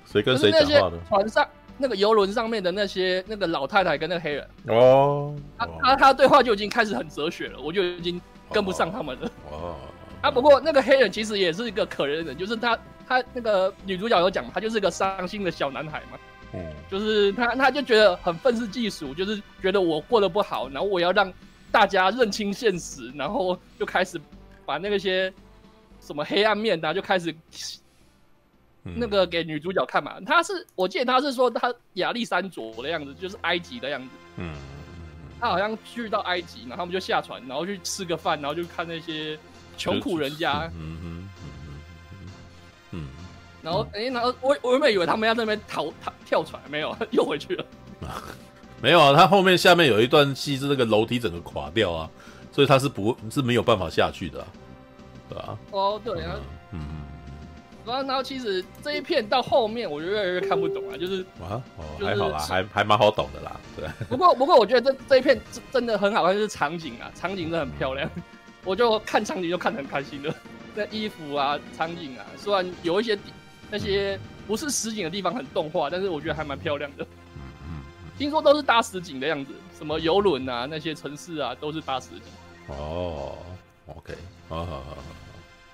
[0.05, 0.99] 谁跟谁讲话的？
[1.07, 8.19] 船上那个游轮上面的那些那个老太太跟那个黑人哦，他他他对话就已经开始很哲学了，我就已经
[8.51, 9.31] 跟不上他们了。
[9.51, 9.75] 哦，
[10.21, 12.77] 啊，不过那个黑人其实也是一个可怜人，就是他。
[13.07, 16.19] 他那个女主角有讲，他就是个伤心的小男孩嘛，
[16.53, 21.33] 嗯，就是他，他就觉得很愤世嫉俗，就是觉得我过得不好，然后我要让
[21.71, 24.21] 大家认清现实，然后就开始
[24.63, 25.33] 把那些
[25.99, 27.33] 什么黑暗面啊，就开始
[28.83, 30.21] 那个给女主角看嘛。
[30.23, 34.53] 他是，我记得他是说他亚历山卓的样子，就是埃及的样子，嗯，
[35.39, 39.37] 他好像去到埃及，然后他们就下船，然后去吃个饭，然后就看那些
[39.77, 41.29] 穷苦人家，嗯嗯。
[43.61, 47.65] 然后，哎、欸，然后我我原本以为他们要在那边逃逃跳船，没有， 又回去了。
[48.81, 52.09] 没有啊，他后面下面有一段戏是那个楼梯整个垮掉啊，
[52.53, 54.47] 所以他是不，是没有办法下去的，啊，
[55.27, 55.59] 对吧，啊？
[55.71, 56.35] 哦，对啊，
[56.71, 57.01] 嗯嗯。
[57.89, 63.87] 然后，然后其实这一片到后面，我就越来越看不懂啊，就是啊，哦，还好啦，还还蛮好懂的啦，对。
[64.07, 65.39] 不过，不过我觉得这这一片
[65.71, 68.09] 真的很好看，就是场景啊，场景真的很漂亮，
[68.63, 70.33] 我就看场景就看得很开心的。
[70.75, 73.17] 那衣服啊，场景啊，虽然有一些。
[73.71, 77.05] 那些不是实景的地方很动画，但是我觉得还蛮漂亮的。
[78.17, 82.23] 听说都是搭实景的样子，什么游轮啊，那些城市啊，都是搭实景。
[82.69, 83.37] 哦
[83.85, 84.15] ，OK，
[84.47, 84.83] 好好好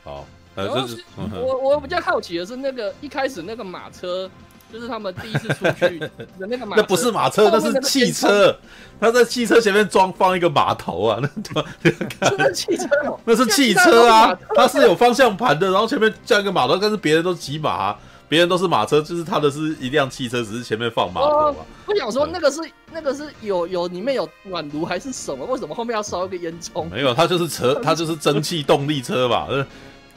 [0.04, 0.26] 好好。
[0.56, 0.98] 然后是
[1.34, 4.30] 我我比较好奇的是，那个一开始那个马车。
[4.74, 6.00] 就是他们第一次出去
[6.40, 8.54] 的那个马，那不是马车，那是汽车。
[9.00, 11.64] 他在汽车前面装放一个马头啊，那
[12.36, 12.88] 那是汽车，
[13.24, 17.96] 那是汽车啊，它是有方向盘的，然后前面加一个马头，但是别人都骑马，
[18.28, 21.60] 别人都是马车，就是他的是一辆汽车，只是前面放马头嘛。
[21.86, 22.60] 我想说，那个是
[22.92, 25.46] 那个是有有里面有暖炉还是什么？
[25.46, 26.84] 为什么后面要烧一个烟囱？
[26.90, 29.48] 没有，它就是车， 它就是蒸汽动力车嘛。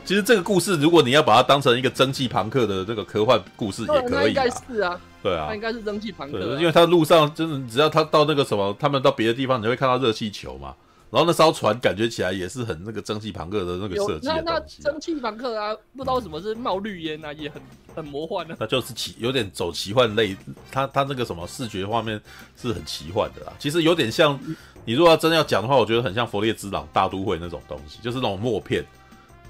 [0.08, 4.28] 其实这个故事，如果你要把它当成一个蒸汽朋克的这个科幻故事，也可以。
[4.28, 6.56] 应该是啊，对啊，它应该是蒸汽朋克。
[6.58, 10.74] 因为它路上就是，只要他到那个什么，他们到别的地方，你会看到热气球嘛。
[11.10, 14.26] 然后那艘船感觉起来也是很那个蒸汽朋克的那个设计。
[14.26, 17.60] 那那蒸汽朋克啊，不知道为什么是冒绿烟啊，也很
[17.94, 18.56] 很魔幻的。
[18.58, 20.34] 那就是奇，有点走奇幻类，
[20.72, 22.18] 它它那个什么视觉画面
[22.56, 23.52] 是很奇幻的啦。
[23.58, 24.40] 其实有点像，
[24.86, 28.82] 你如果要真要讲的话，我觉得很像《佛列兹朗大都会》那种东西，就是那种默片。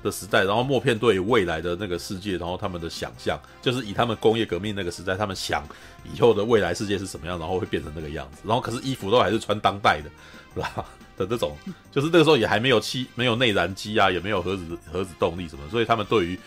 [0.02, 5.66] 的时代，然后默片对于未来的那个世界，然后他们的想象，就是以他们工业革命那个时代，他们想
[6.14, 10.10] 以后的未来世界是什么样，然后会变成那个样子，然后可是衣服都还是穿当代的，
[10.54, 10.84] 是吧？
[11.16, 11.56] 的这种，
[11.90, 16.38] 就是那个时候也还没有气，没有内燃机啊，也没有核子核子动力什么，所以他们对于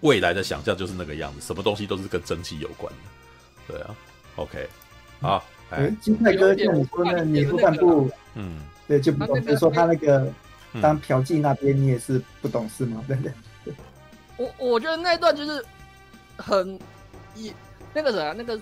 [0.00, 3.94] 未来的想象就是那个样子，什么东西都是跟蒸汽有关的，对啊
[4.34, 4.68] ，OK，
[5.20, 8.58] 好，哎，金泰哥像你说的，你后半部，嗯，
[8.88, 10.32] 对，就不懂，比如说他那个。
[10.80, 13.02] 当嫖妓那边，你也是不懂事吗？
[13.06, 13.32] 对不对？
[14.36, 15.64] 我我觉得那一段就是
[16.36, 16.78] 很
[17.34, 17.52] 一
[17.92, 18.56] 那个啥，那个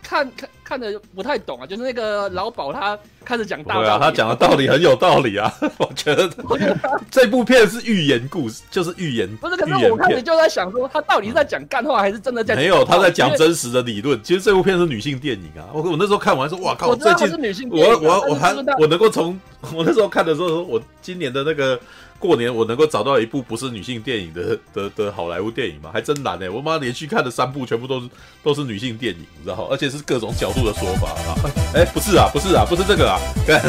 [0.00, 1.66] 看看看的不太懂啊。
[1.66, 5.52] 就是那个老鸨他开始讲大道理，对啊，他讲的道理很有道理啊。
[5.78, 6.30] 我觉得
[7.10, 9.28] 这部片是寓言故事，就是寓言。
[9.38, 12.62] 不是，可是我开始就在想说，他到底是在讲干话，还是真的在讲？
[12.62, 14.22] 没有，他在讲真实的理论。
[14.22, 15.66] 其实这部片是女性电影啊。
[15.72, 17.12] 我我那时候看完说，哇靠，最
[17.52, 19.36] 近我我我还我能够从。
[19.74, 21.78] 我那时候看的时候，我今年的那个
[22.18, 25.90] 过年，我能够找到一部不是女性电影的的的好莱坞电影吗？
[25.92, 26.48] 还真难哎！
[26.48, 28.08] 我妈连续看了三部，全部都是
[28.42, 29.68] 都是女性电影，你知道？
[29.70, 31.34] 而且是各种角度的说法啊！
[31.74, 33.60] 哎，不是啊，不是啊，不是这个啊，干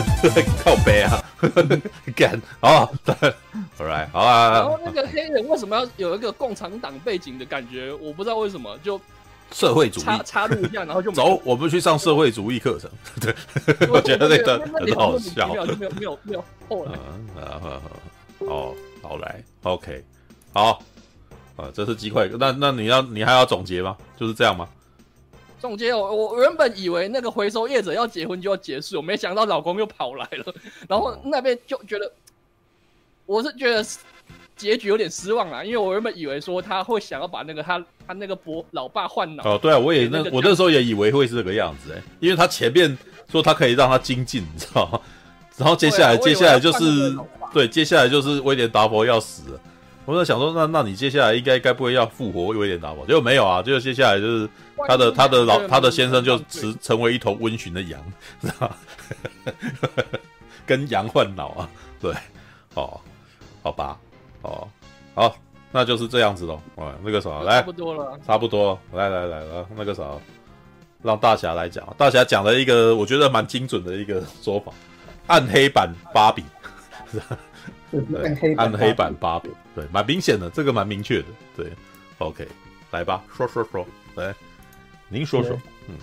[0.63, 1.23] 靠北啊，
[2.15, 4.51] 干 好，All right，好啊。
[4.51, 7.93] 然后那个黑人为什么要有一个共产党背景的感觉？
[7.93, 8.99] 我不知道为什么就。
[9.51, 12.89] 社会主义插插入一下，然后就走，我们去上社会主义课程。
[13.21, 13.33] 对，
[13.89, 16.91] 我觉得那个很好笑，没有没有没有没有后来。
[18.39, 20.03] 哦，好来，OK，
[20.53, 20.81] 好
[21.55, 22.29] 啊，这是机会。
[22.39, 23.97] 那那你要你还要总结吗？
[24.15, 24.67] 就是这样吗？
[25.59, 30.53] 总结我我原本以为那个回收业者要结婚就要结束，没想到老公又跑来了，
[30.87, 32.11] 然后那边就觉得，
[33.25, 33.83] 我是觉得
[34.57, 39.43] 结局有点失望啦，因为我原本以为说他会想要把那个他他那个伯老爸换脑。
[39.43, 42.97] 哦，对啊，我也那我那时候也以为会是这个样子哎，因为他前面
[43.31, 44.99] 说他可以让他精进，你知道吗？
[45.55, 47.15] 然后接下来接下来就是
[47.53, 49.59] 对，接下来就是威廉达佛要死了。
[50.05, 53.05] 我在想说，那那你接下来应该该不会要复活威廉达佛？
[53.05, 54.49] 结果没有啊，就接下来就是。
[54.87, 57.99] 他的他的老他的先生就成成为一头温驯的羊，
[58.39, 58.71] 知 道
[60.67, 62.13] 跟羊换脑啊，对，
[62.75, 63.01] 哦，
[63.63, 63.97] 好吧，
[64.41, 64.67] 哦，
[65.15, 65.35] 好，
[65.71, 66.61] 那就是这样子喽。
[66.75, 70.03] 啊，那个啥，来，差不多了，差不多，来来来来，那个啥，
[71.01, 71.87] 让大侠来讲。
[71.97, 74.71] 大侠讲了一个我觉得蛮精准的一个说法，
[75.27, 76.43] 暗黑版芭比，
[77.91, 81.25] 对，暗黑版芭比，对，蛮明显的，这个蛮明确的，
[81.55, 81.71] 对
[82.19, 82.47] ，OK，
[82.91, 83.85] 来吧，说说说，
[84.15, 84.33] 来。
[85.09, 85.57] 您说说，
[85.87, 85.95] 嗯，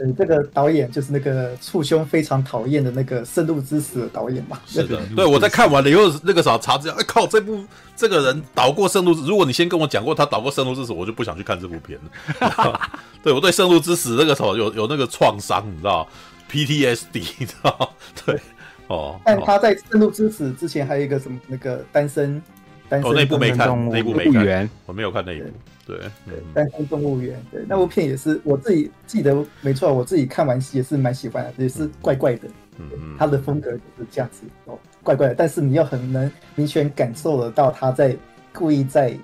[0.00, 4.58] 嗯，这个导演就是那个簇兄非常讨厌的那个《圣路之死》的导演嘛？
[4.66, 7.64] 是的，对，我在看完了以后，那个啥查资料，哎靠，这部
[7.96, 12.80] 这个人导过《圣路之》，如果你先跟我讲过他导过《圣路之死》，我就不想去看这部片了。
[13.22, 16.06] 对，我对《圣路之死》那个时候有有那个创伤，你知道
[16.50, 17.92] ？PTSD，你知道？
[18.24, 18.40] 对，
[18.86, 19.18] 哦。
[19.24, 22.40] 但他在《圣路之死》之前还有一个什么那个单身，
[22.88, 25.48] 单身哦，那部没看，那部没看，我没有看那一部。
[25.86, 38.14] 对，对，单身动物园，对，那部片也是我自己记得没错，我自己看完也是蛮喜欢的，也是怪怪的，嗯嗯，他的风格就是这样子哦，怪怪的，但是你又很能明显感受得到他在
[38.52, 39.16] 故意在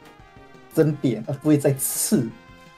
[0.72, 2.26] 争辩，而不会在刺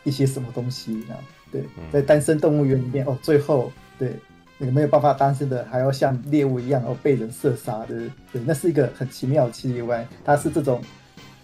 [0.03, 1.15] 一些什么东西，啊，
[1.53, 1.63] 对，
[1.93, 4.17] 在单身动物园里面哦，最后对
[4.59, 10.83] 那个没有办法单身的还要像猎物一样哦被人射杀的，对，那是一个很奇妙的奇观，他是这种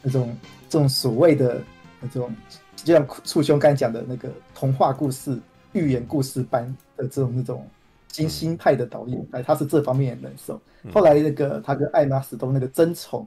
[0.03, 0.37] 那种
[0.69, 1.61] 这种所谓的。
[2.05, 2.35] 那种
[2.75, 5.39] 就像簇兄刚才讲的那个童话故事、
[5.73, 7.65] 寓言故事般的这种那种
[8.09, 10.61] 金星派的导演，哎，他是这方面的人手。
[10.93, 13.25] 后来那个他跟艾玛史东那个争宠，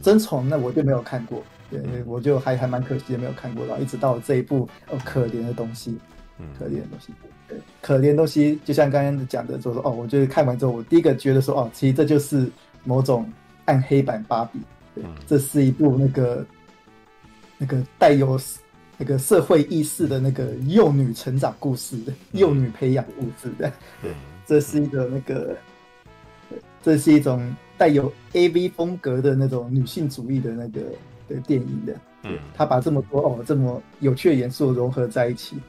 [0.00, 3.66] 争宠那我就没有看过，对，我就还还蛮可惜的没有看过。
[3.66, 5.98] 然后一直到这一部哦，可怜的东西，
[6.58, 7.12] 可怜的东西，
[7.48, 12.50] 对，可怜的东西，就像刚刚讲的，就是说哦，我觉得看完之后，我第一个觉得说哦，其实这就是
[12.84, 13.30] 某种
[13.66, 14.58] 暗黑版芭比，
[14.94, 16.44] 对，这是一部那个。
[17.56, 18.38] 那个带有
[18.98, 23.72] 那个社会意识的那个幼女成长故事的幼女培养故事的，
[24.02, 24.12] 对，
[24.44, 25.56] 这是一个那个，
[26.82, 30.80] 这是一种带有 AV 风格的那种女性主义的那个
[31.28, 35.60] 的电影的，嗯，他把这么多哦这么有趣的元素融合在一起，对，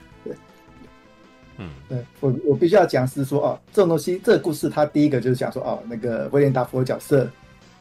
[1.58, 7.30] 嗯，对我我必须要讲是说哦，这种东西这个故事，它第一个就是讲说哦，那个威廉达佛角色，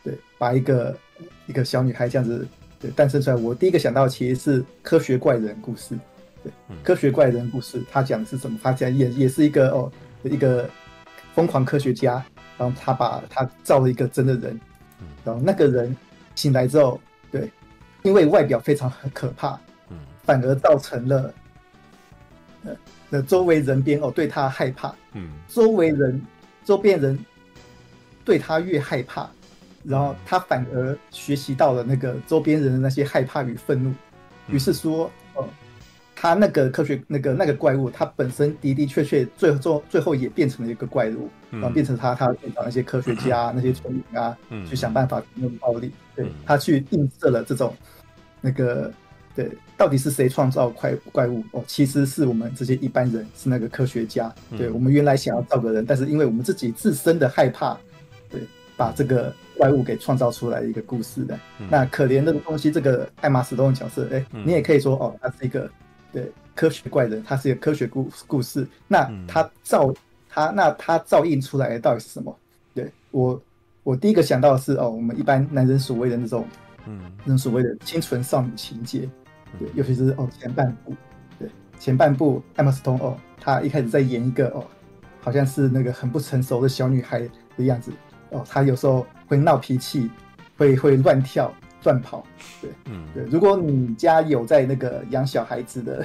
[0.03, 0.97] 对，把一个
[1.47, 2.47] 一个小女孩这样子
[2.81, 2.91] 对。
[2.91, 5.99] 诞生出来，我第一个想到其实是科学怪人故事。
[6.43, 6.53] 对，
[6.83, 8.59] 科学怪人故事，他讲的是什么？
[8.63, 9.91] 他讲也也是一个哦，
[10.23, 10.69] 一个
[11.35, 12.25] 疯狂科学家，
[12.59, 14.61] 然后他把他造了一个真的人，
[15.25, 15.97] 然后那个人
[16.35, 17.01] 醒来之后，
[17.33, 17.51] 对，
[18.03, 19.59] 因为外表非常很可怕，
[20.23, 21.35] 反而造成了
[22.65, 22.77] 呃，
[23.11, 26.21] 那周围人边哦对他害怕，嗯，周围人
[26.65, 27.19] 周边人
[28.25, 29.29] 对他越害怕。
[29.87, 33.93] 然后他反而学习到了那个周边人的那些害怕与愤怒，
[34.49, 35.47] 于是说，呃，
[36.17, 44.35] 他那个科学那个那个怪物，他本身的的确确最后最后也变成了一个怪物，然后变成他他去找那些科学家那些村民啊，
[44.67, 47.77] 去想办法用暴力，对，他去映射了这种
[48.41, 48.91] 那个
[49.35, 51.43] 对，到底是谁创造怪怪物？
[51.53, 57.77] 哦，其实是我们这些一般人，是那个科学家，对，我们原来想要造个人，但是因为我们自己自身的害怕，
[58.31, 58.41] 对，
[58.77, 59.35] 把这个。
[59.57, 65.71] 怪物给创造出来的一个故事的，嗯、那可怜的东西，这个艾玛史东的角色，哎、欸，嗯、你也可以说哦，他是一个
[66.13, 68.67] 对科学怪人，他是一个科学故故事。
[68.89, 69.95] 那他造
[70.29, 72.37] 他那他造印出来的到底是什么？
[72.75, 73.41] 对我
[73.85, 76.45] 我第一个想到的是哦，我们一般男人所谓的那种，
[76.89, 79.09] 嗯，那种所谓的清纯少女情节，
[79.59, 80.95] 对，尤其是哦前半部，
[81.39, 81.49] 对
[81.79, 84.65] 前半部艾玛斯通哦，她一开始在演一个哦，
[85.21, 87.21] 好像是那个很不成熟的小女孩
[87.57, 87.93] 的样子。
[88.31, 90.11] 哦，她有时候会闹脾气，
[90.57, 91.53] 会会乱跳
[91.85, 92.25] 乱跑，
[92.61, 93.25] 对，嗯，对。
[93.25, 96.05] 如果你家有在那个养小孩子的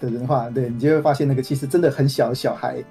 [0.00, 2.82] 的人的话，对，你就会发现那个其实真的很小的小孩，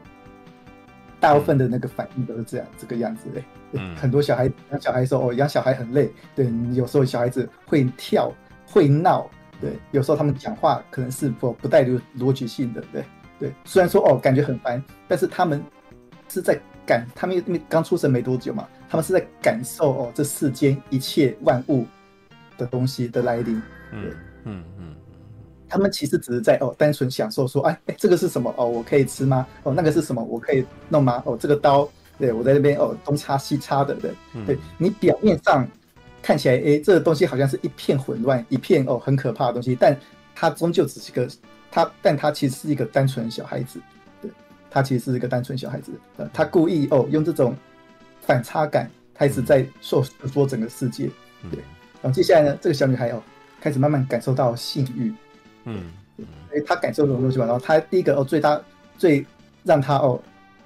[1.20, 3.42] 大部分的那个反应都是这样、嗯、这个样子的。
[3.72, 8.32] 嗯，很多小孩养小孩说哦，养小孩很累，对，你有时候小孩子会跳
[8.68, 9.28] 会闹，
[9.62, 13.04] 对，有时候他们讲话可能是不不带有逻辑性的，对
[13.40, 13.54] 对。
[13.66, 15.64] 虽然说哦感觉很烦，但是他们
[16.30, 21.86] 是在感，他们因为刚出生没多久嘛，他们是在感受哦这世间一切万物
[22.58, 24.14] 的东西的来临，对，嗯
[24.46, 24.64] 嗯。
[24.80, 24.96] 嗯
[25.70, 28.68] 他们其实只是在哦，单纯享受说，哎哎，这个是什么哦？
[28.68, 29.48] 我可以吃吗？
[29.64, 30.24] 哦，那个是什么？
[30.24, 31.24] 我可以弄吗？
[31.26, 31.90] 哦，这个刀，
[32.20, 35.68] 对我在那边哦，东插西插的，对，嗯、对你表面上
[36.24, 39.96] 看起来，哎，这个东西好像是一片混乱，一片哦很可怕的东西，但
[40.34, 41.28] 它终究只是个
[41.70, 43.80] 他，但他其实是一个单纯小孩子，
[44.22, 44.32] 对，
[44.72, 47.56] 他其实是一个单纯小孩子，呃，他故意哦用这种
[48.22, 51.10] 反差感开始在说说整个世界，
[51.52, 51.60] 对，
[52.02, 53.22] 然后接下来呢，这个小女孩哦
[53.60, 55.14] 开始慢慢感受到性欲。
[55.66, 55.86] 嗯，
[56.52, 57.46] 哎，她感受这种东西吧。
[57.46, 58.62] 然后她第一个哦，最大
[58.98, 59.26] 最
[59.64, 60.22] 让她哦，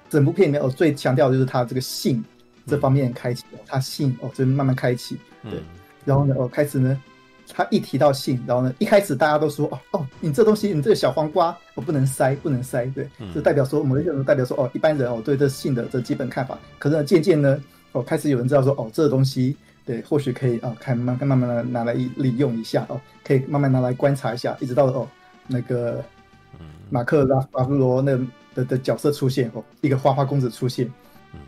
[0.08, 2.24] 整部片里面哦最强调的就是她这个性
[2.66, 5.18] 这方面开启，嗯、他性哦就慢慢开启。
[5.50, 5.64] 对，嗯、
[6.04, 7.00] 然后呢我开始呢，
[7.52, 16.58] 他一提到性，然后呢一开始大家都说哦哦，你这东西你这个小黄瓜我不能塞不能塞，对，嗯、就代表说某一些人代表说哦一般人哦对这性的这基本看法。
[16.78, 17.60] 可是呢渐渐呢
[17.92, 19.56] 哦开始有人知道说哦这个东西。
[19.88, 25.08] 对，或许可以啊，看慢慢慢慢拿来利用一下哦，可以慢慢拿来观察一下，一直到哦
[25.46, 26.04] 那个
[26.90, 28.14] 马克拉法夫罗那
[28.54, 30.86] 的的角色出现哦，一个花花公子出现，
[31.32, 31.40] 嗯，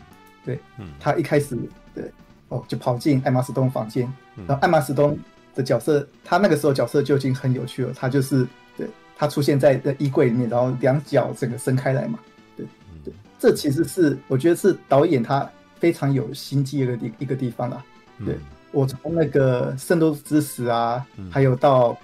[0.43, 1.55] 对，嗯，他一开始
[1.93, 2.11] 对
[2.51, 4.11] 哦就跑进艾玛斯东房间，
[4.45, 5.17] 然后艾玛斯东
[5.55, 8.45] 的角色，他那个时候角色就已经很有趣了，他就是
[8.77, 8.85] 对
[9.17, 12.19] 他出现在衣柜里面，然后两脚整个伸开来嘛，
[12.57, 12.65] 对
[13.05, 15.49] 对，这其实是我觉得是导演他
[15.79, 17.83] 非常有心机的一个地一个地方啦。
[18.25, 18.37] 对，
[18.71, 21.97] 我从那个《圣斗之死》啊，嗯、还有到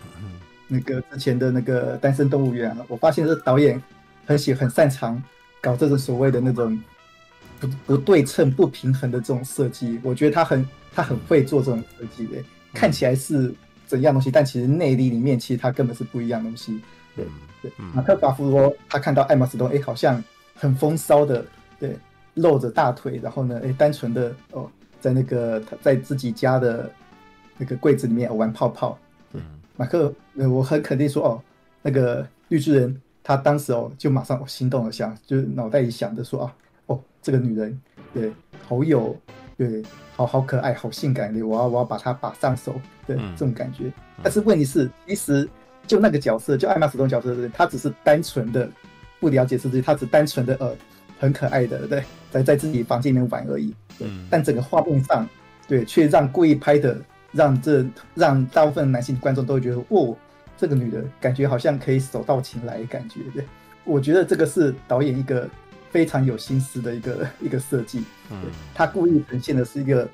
[0.68, 3.82] 那个之前的那个《单身动物园》啊，我发现这导演
[4.26, 5.22] 很喜很擅长
[5.62, 6.82] 搞这种所谓的那种
[7.60, 10.00] 不不对称、不平衡的这种设计。
[10.04, 12.44] 我觉得他很他很会做这种设计的，
[12.74, 13.54] 看起来是
[13.86, 16.80] 怎样东西，但其实内里里面其实他根本是不一样东西。
[17.16, 17.26] 对
[17.62, 20.24] 对，马克·法夫罗他看到艾玛斯东，哎，好像
[20.56, 21.46] 很风骚的，
[21.80, 21.98] 对，
[22.36, 24.70] 露着大腿，然后呢，哎，单纯的哦。
[25.00, 26.92] 在那个他在自己家的
[27.56, 28.98] 那个柜子里面玩泡泡，
[29.32, 29.40] 对，
[29.76, 30.12] 马克，
[30.50, 31.42] 我很肯定说哦，
[31.84, 36.52] 那个绿巨人他当时哦就马上心动了，想就脑袋里想着说啊，哦
[37.28, 37.78] 这个女人
[38.14, 38.32] 对
[38.66, 39.14] 好有
[39.58, 39.84] 对
[40.16, 43.92] 好好可爱好性感的，我要我要把她把上手，对这种感觉。
[44.24, 45.46] 但是问题是，其实
[45.86, 48.70] 就那个角色，就艾玛史东角色，她只是单纯的
[49.20, 50.74] 不了解自己，她只单纯的呃。
[51.20, 53.74] 很可爱的，对，在在自己房间里面玩而已。
[54.02, 55.28] 嗯，但整个画面上，
[55.68, 56.96] 对，却让故意拍的，
[57.32, 60.16] 让这让大部分男性观众都会觉得，哦，
[60.56, 63.22] 这个女的感觉好像可以手到擒来的感觉。
[63.34, 63.44] 对，
[63.84, 65.50] 我觉得这个是导演一个
[65.92, 68.04] 非常有心思的一个 一个设计。
[68.32, 68.38] 嗯，
[68.74, 70.10] 他故意呈现的是一个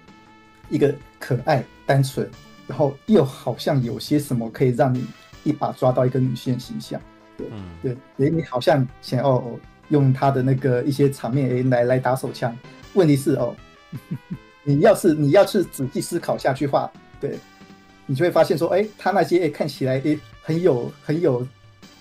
[0.70, 2.30] 一个可爱、单纯，
[2.68, 5.06] 然后又好像有些什么可以让你
[5.44, 7.00] 一把抓到一个女性形象。
[7.38, 7.48] 对，
[7.82, 9.44] 对，诶，你好像想要。
[9.90, 12.56] 用他的那个一些场面诶来来打手枪，
[12.94, 13.54] 问题是哦，
[14.64, 17.38] 你要是你要是仔细思考下去的话，对，
[18.06, 21.46] 你就会发现说，哎，他那些诶看起来诶很有很有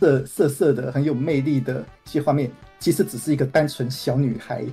[0.03, 2.51] 色色色的很有魅力的一些画面，
[2.81, 4.65] 其实只是一个单纯小女孩，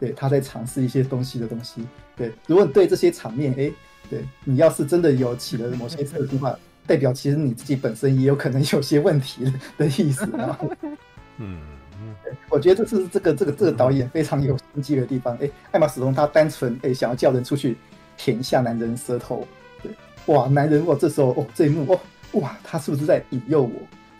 [0.00, 1.86] 对，她在尝试一些东西的东西，
[2.16, 2.32] 对。
[2.46, 3.70] 如果你对这些场面，哎，
[4.08, 10.58] 对你要是真的有起了某些色的话，代表其实你自己本身也有可能有些问题的意思啊，
[11.36, 11.58] 嗯。
[12.48, 15.36] 我觉得这是这个这个这个导演非常有心机的地方。
[15.36, 17.76] 哎，艾玛史东他单纯哎想要叫人出去
[18.16, 19.46] 舔一下男人舌头，
[19.82, 19.92] 对，
[20.26, 22.00] 哇，男人哇，这时候哦这一幕哦
[22.40, 23.70] 哇，他是不是在引诱我？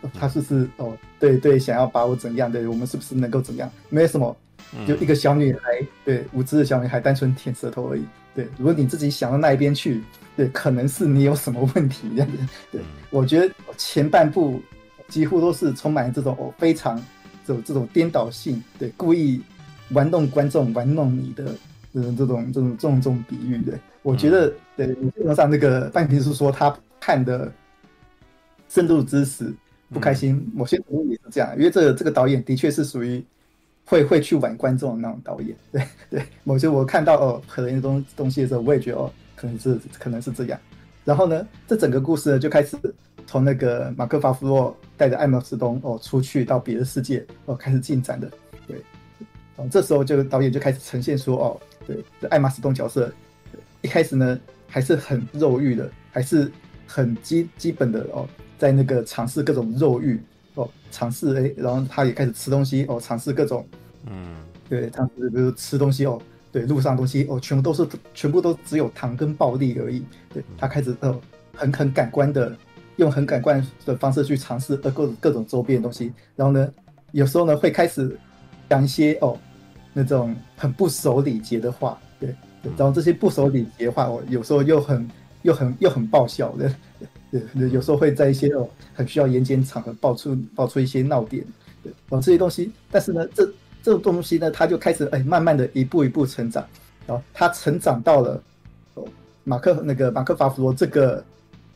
[0.03, 2.51] 哦、他是不是哦对对，想要把我怎样？
[2.51, 3.71] 对，我们是不是能够怎样？
[3.89, 4.37] 没有什么，
[4.87, 5.61] 就一个小女孩，
[6.05, 8.05] 对，无知的小女孩单纯舔舌头而已。
[8.35, 10.03] 对，如果你自己想到那一边去，
[10.37, 12.39] 对，可能是你有什么问题这样子。
[12.71, 12.81] 对，
[13.11, 14.61] 我觉得前半部
[15.09, 17.03] 几乎都是充满了这种哦非常。
[17.47, 19.41] 这种这种颠倒性，对，故意
[19.93, 21.55] 玩弄观众、玩弄你的
[21.95, 27.47] 这种、这种、这种、这种、这种比喻对，我觉得，对，基本上那个半瓶是说他看的
[28.69, 29.47] 《圣斗之死》
[29.93, 33.25] 不开心，某些程度也是这样，因为这个这个导演的确是属于
[33.85, 40.61] 会会去玩观众的那种导演， 对对，某些我看到哦可能的东东西的时候，我也觉得哦，可能是可能是这样，
[41.05, 42.77] 然后呢，这整个故事呢就开始。
[43.27, 48.31] 从那个马克·法夫洛带着艾玛斯东哦出去到别的世界哦开始进展的，
[48.67, 48.83] 对，
[49.57, 53.13] 哦这时候就导演就开始呈现说哦，对，这艾玛斯东角色
[53.83, 56.51] 一开始呢还是很肉欲的，还是
[56.87, 58.27] 很基基本的哦，
[58.59, 60.21] 在那个尝试各种肉欲
[60.55, 63.67] 哦，尝试哎，然后他也开始吃东西哦，尝试各种
[64.07, 64.35] 嗯，
[64.69, 66.21] 对，尝试比如吃东西哦，
[66.53, 70.05] 对，路上东西哦，全部都是全部都只有糖跟暴力而已，
[70.35, 71.19] 对他开始哦
[71.55, 72.55] 很很感官的。
[72.99, 76.69] 用很感官的方式去尝试呃各各种周边的东西，然后呢，
[77.13, 78.19] 有时候呢会开始
[78.69, 79.39] 讲一些哦
[79.93, 82.35] 那种很不守礼节的话，对，
[82.77, 85.09] 然后这些不守礼节的话，我有时候又很
[85.43, 87.07] 又很又很爆笑的，对，
[87.55, 91.45] 有时候会在一些哦很需要严谨场合爆出爆出一些闹点，
[91.83, 93.45] 对，然后这些东西，但是呢，这
[93.83, 96.67] 这种东西呢，他就开始哎慢慢的一步一步成长，
[97.07, 98.43] 然后他成长到了
[98.95, 99.07] 哦
[99.45, 101.25] 马克那个马克法弗罗这个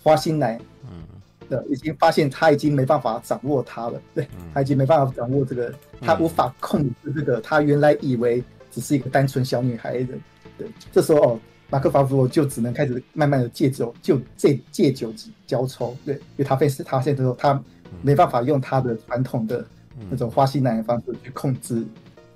[0.02, 0.58] 花心男。
[0.90, 1.02] 嗯，
[1.48, 10.14] 的已经发现他已经没办法掌握他了，对，他已经没办法掌握这个，他无法控制这个，他原来以为只是一个单纯小女孩的，
[10.56, 11.40] 对，这时候哦，
[11.72, 15.10] 马克法夫罗就只能开始慢慢的戒酒，就借借酒
[15.46, 17.58] 浇愁，对，因为他发现他现在说他
[18.02, 19.64] 没办法用他的传统的
[20.10, 21.82] 那种花心男人方式去控制，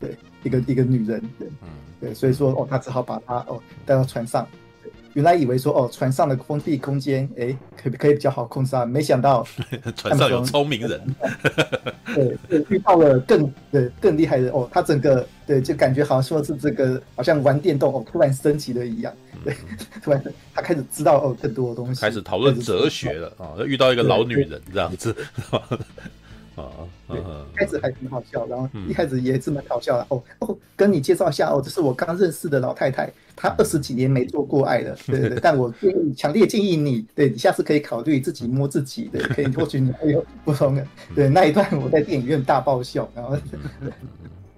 [0.01, 1.49] 对，一个一个女人，对，
[2.01, 4.49] 对，所以说哦，他只好把她哦带到船上。
[5.17, 9.43] 原来以为说哦，船上的封闭空间，哎，可可以比较好控制啊，没想到
[9.97, 11.01] 船上有聪明人，
[12.14, 19.11] 对对，遇到了更对更厉害的哦，他整个对就感觉好像说是这个，好像玩电动哦，突然升级了一样，
[19.43, 19.57] 对，
[20.05, 20.23] 突然
[20.55, 25.17] 他开始知道哦更多的东西，开始讨论哲学了啊，遇到一个老女人这样子。
[26.57, 26.64] 啊，
[27.07, 27.22] 对，
[27.54, 30.07] 开始还挺好笑，然后一开始也是蛮搞笑的。
[30.09, 35.38] 哦哦，跟你介绍一下哦，这是我刚认识的老太太，她二十几年没做过爱了， 对对对。
[35.38, 40.86] 但我建议，强烈建议你，对你下次可以考虑自己摸自己，的， 可以或许你会有不同的。
[41.14, 43.36] 对，那一段我在电影院大爆笑，然后，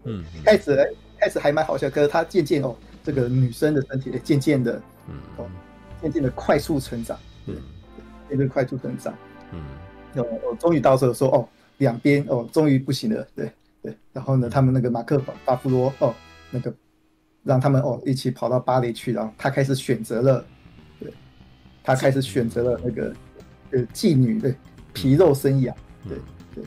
[0.05, 5.47] 嗯，开始开始还蛮好笑，可是她渐渐哦，这个女生的身体渐渐的，嗯，哦，
[6.01, 7.57] 渐渐的快速成长，嗯，
[8.29, 9.13] 渐渐快速成长，
[9.53, 11.49] 嗯，哦，我终于到时候说哦。
[11.79, 13.51] 两边哦，终于不行了，对
[13.83, 16.13] 对，然后呢，他们那个马克法巴夫罗哦，
[16.51, 16.75] 那个
[17.45, 20.45] 让他们哦一起跑到巴黎去，然后他开始选择了，
[20.99, 21.13] 对，
[21.85, 23.15] 他开始选择了那个
[23.71, 24.55] 呃妓女对
[24.93, 25.73] 皮肉生涯，
[26.09, 26.19] 对
[26.53, 26.65] 对，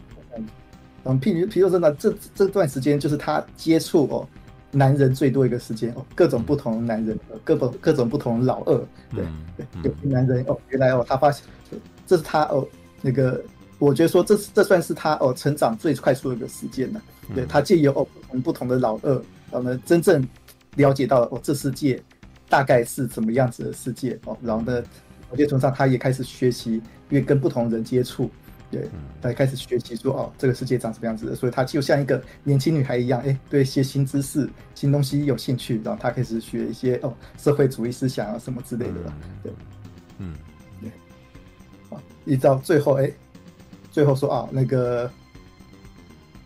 [1.04, 4.28] 然后皮皮肉生涯这这段时间就是他接触哦
[4.72, 8.78] 男人最多一个时间哦，各种不同男人，各种各种不同老二，
[9.14, 9.26] 对
[9.58, 11.46] 对，有些男人哦，原来哦他发现
[12.08, 12.66] 这是他哦
[13.02, 13.44] 那个。
[13.82, 17.02] 我觉得说这是这算是他哦成长最快速的一个时间了，
[17.34, 19.12] 对，他借由哦不同不同的老二，
[19.50, 20.24] 然后呢真正
[20.76, 22.00] 了解到了哦这世界
[22.48, 24.84] 大概是怎么样子的世界哦，然后呢，
[25.32, 26.74] 我觉得从上他也开始学习，
[27.10, 28.30] 因为跟不同人接触，
[28.70, 28.88] 对，
[29.20, 38.94] 他开始学习说哦这个世界长什么样子的，所以他就像一个年轻女孩一样，哎，对一些新知识、新东西有兴趣，然后他开始学一些哦社会主义思想啊什么之类的，
[39.42, 39.52] 对，
[40.20, 40.36] 嗯，
[40.80, 40.92] 对，
[41.90, 43.12] 啊，一直到最后哎。
[43.92, 45.12] 最后说啊，那个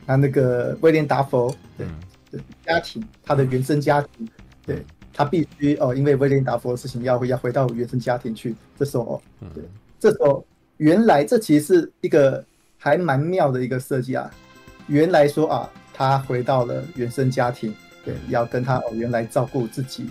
[0.08, 1.88] 他那个威廉达佛，对，
[2.32, 4.28] 对家庭，他的原生家庭，
[4.66, 4.84] 对
[5.14, 8.56] 他必须哦，因为威廉达佛的事情要要回到原生家庭去。
[8.78, 9.04] 这时候
[9.40, 9.64] 哦，对，
[10.00, 10.44] 这时候
[10.78, 12.44] 原来这其实是一个
[12.78, 14.30] 还蛮妙的一个设计啊。
[14.88, 17.74] 原来说啊，他回到了原生家庭，
[18.04, 20.10] 对，要跟他哦原来照顾自己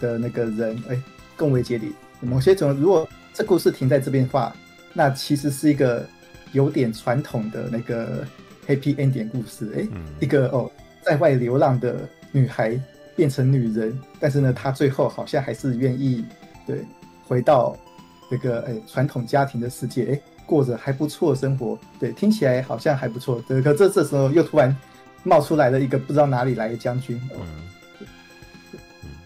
[0.00, 0.98] 的那个人哎
[1.36, 1.92] 共为结离。
[2.20, 4.56] 某些种如果这故事停在这边的话，
[4.94, 6.06] 那其实是一个。
[6.54, 8.24] 有点传统的那个
[8.66, 10.70] happy ending 故事，哎、欸，嗯、一个哦，
[11.02, 12.80] 在外流浪的女孩
[13.16, 16.24] 变成女人，但是呢，她最后好像还是愿意
[16.64, 16.82] 对
[17.26, 17.76] 回到
[18.30, 23.42] 这个哎传统家庭的世界，哎、欸，过着还不错的生活，对，听起来好像还不错。
[23.48, 24.74] 对，可这这时候又突然
[25.24, 27.42] 冒出来了一个不知道哪里来的将军，哦、
[28.00, 28.06] 嗯，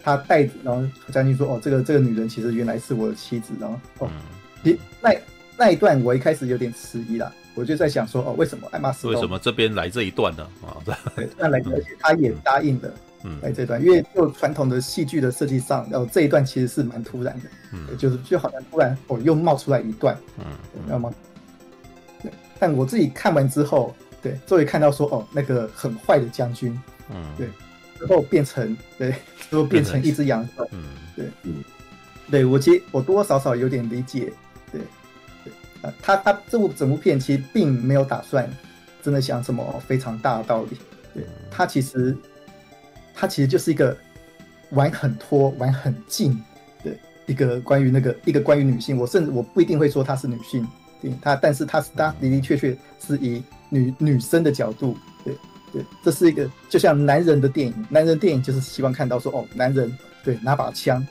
[0.03, 4.11] 他带，然后将军说：“哦，这个这个女人其实原来是我的妻子。”然后哦，
[5.03, 5.13] 那。
[5.59, 9.09] 那一段我一开始有点迟疑了，我就在想说哦，为什么艾玛斯？
[9.09, 10.49] 为什么这边来这一段呢？
[10.65, 10.79] 啊，
[11.17, 12.95] 对，那来，而且他也答应了，
[13.25, 20.45] 嗯，来这段，因为就传统的戏剧的设计上，然后这一段其实是蛮突然的，嗯，就是就好像突然哦又冒出来一段，嗯，
[20.87, 21.13] 知道吗？
[22.23, 22.31] 对，
[22.61, 23.93] 但我自己看完之后，
[24.23, 26.81] 对，终于看到说哦，那个很坏的将军，
[27.11, 27.49] 嗯，对，
[27.99, 29.13] 然后变成对，
[29.51, 30.85] 之后变成一只羊，嗯，
[31.17, 31.65] 对，嗯，
[32.31, 34.33] 对我其实我多多少少有点理解，
[34.71, 34.81] 对。
[35.83, 38.49] 啊，他他这部整部片其实并没有打算
[39.03, 40.77] 真的讲什么非常大的道理，
[41.15, 42.17] 对，他其实
[43.15, 43.97] 他其实就是一个
[44.71, 46.33] 玩很拖、玩很近
[46.85, 46.91] 的
[47.27, 50.67] 一个关于那个一个关于女性，我甚至我不一定会说她是女性，
[51.01, 55.35] 对，她，但是她是她的的确确是以女女生的角度，对
[55.73, 61.07] 对，这是一个就像男人的电影，男人电影就是希望看到说哦，男人对拿把枪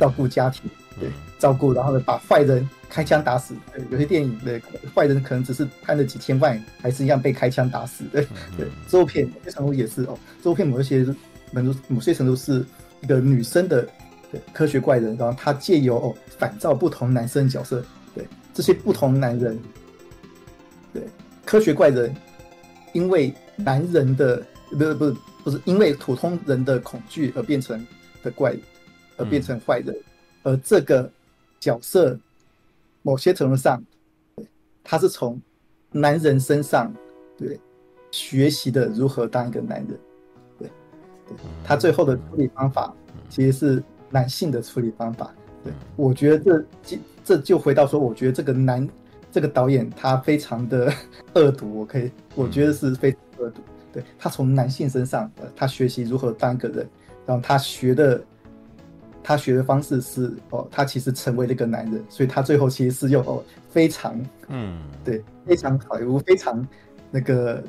[0.00, 0.68] 照顾家庭。
[1.00, 3.54] 对，照顾，然后呢，把坏人开枪打死。
[3.72, 4.60] 对，有些电影的
[4.94, 8.04] 坏人可能只是贪了几千万，还是一样被开枪打死。
[8.12, 8.26] 对，
[8.56, 11.04] 对，这部片某些程度也是哦，这部片某些
[11.52, 12.64] 某某些程度是
[13.00, 13.88] 一个女生的
[14.30, 17.84] 对科学怪人，然后她借由哦反照不同男生角色，
[18.14, 19.58] 对这些不同男人，
[20.92, 21.02] 对
[21.44, 22.14] 科学怪人，
[22.92, 27.86] 因为男人的不是不是不是因为普通人的恐惧而变成
[28.22, 28.54] 的怪，
[29.16, 30.02] 而变成坏人，嗯、
[30.48, 31.10] 而这个
[31.60, 32.18] 角色
[33.02, 33.82] 某些程度上，
[34.82, 35.38] 他是从
[35.92, 36.90] 男人身上
[37.36, 37.60] 对
[38.10, 39.98] 学习的如何当一个男人，
[40.58, 40.68] 对
[41.28, 42.94] 对，他最后的处理方法
[43.28, 45.34] 其实是男性的处理方法。
[45.62, 48.88] 对，我觉得这这这就回到说，我觉得这个男
[49.30, 50.90] 这个导演他非常的
[51.34, 53.60] 恶毒，我可以我觉得是非常恶毒。
[53.92, 56.88] 对，他从男性身上，呃，他学习如何当一个人，
[57.26, 58.24] 然后他学的
[59.28, 64.18] 他学的方式是哦，他其实成为了一个男人，所以他最后其实是用哦非常
[64.48, 66.66] 嗯对非常好莱坞非常
[67.10, 67.62] 那个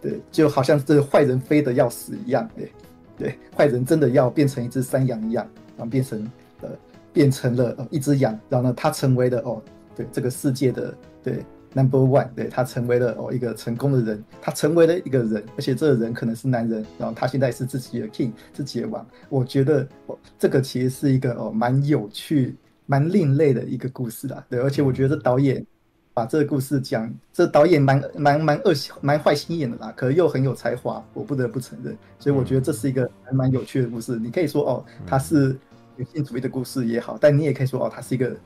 [0.00, 2.72] 对，就好像这个坏人非得要死一样，对
[3.18, 5.46] 对，坏人真的要变成一只山羊一样，
[5.76, 6.26] 然后变成
[6.62, 6.70] 呃。
[7.12, 9.62] 变成了一只羊，然后呢，他成为了哦，
[9.94, 10.92] 对这个世界的
[11.22, 19.06] 对 number one，对他成为了哦一个成功的人，他成为了一个人，而且这个人可能是男人，然后他现在是自己的 king，自己的王。
[19.28, 22.56] 我觉得哦，这个其实是一个哦蛮有趣、
[22.86, 24.44] 蛮另类的一个故事啦。
[24.48, 25.64] 对，而且我觉得这导演
[26.12, 31.96] 把这个故事讲，这导演蛮蛮蛮恶心、蛮坏心眼的啦，可是又很有才华，我不得不承认。
[32.18, 34.16] 所以我觉得这是一个还蛮有趣的故事。
[34.16, 35.56] 你可以说哦，他是。
[35.96, 38.36] 女性主义的故事也好，但你也可以说哦，他是一个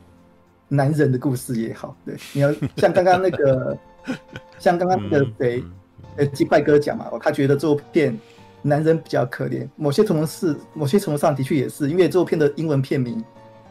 [0.69, 1.97] 男人的故事也好。
[2.05, 3.77] 对，你要像刚刚那个，
[4.59, 5.65] 像刚刚那个谁，
[6.17, 8.19] 呃，鸡块哥讲嘛，哦，他觉得这部片
[8.63, 9.67] 男人比较可怜。
[9.77, 13.25] 某些程度是，某些程度上的确也是，因为这部片的英文片名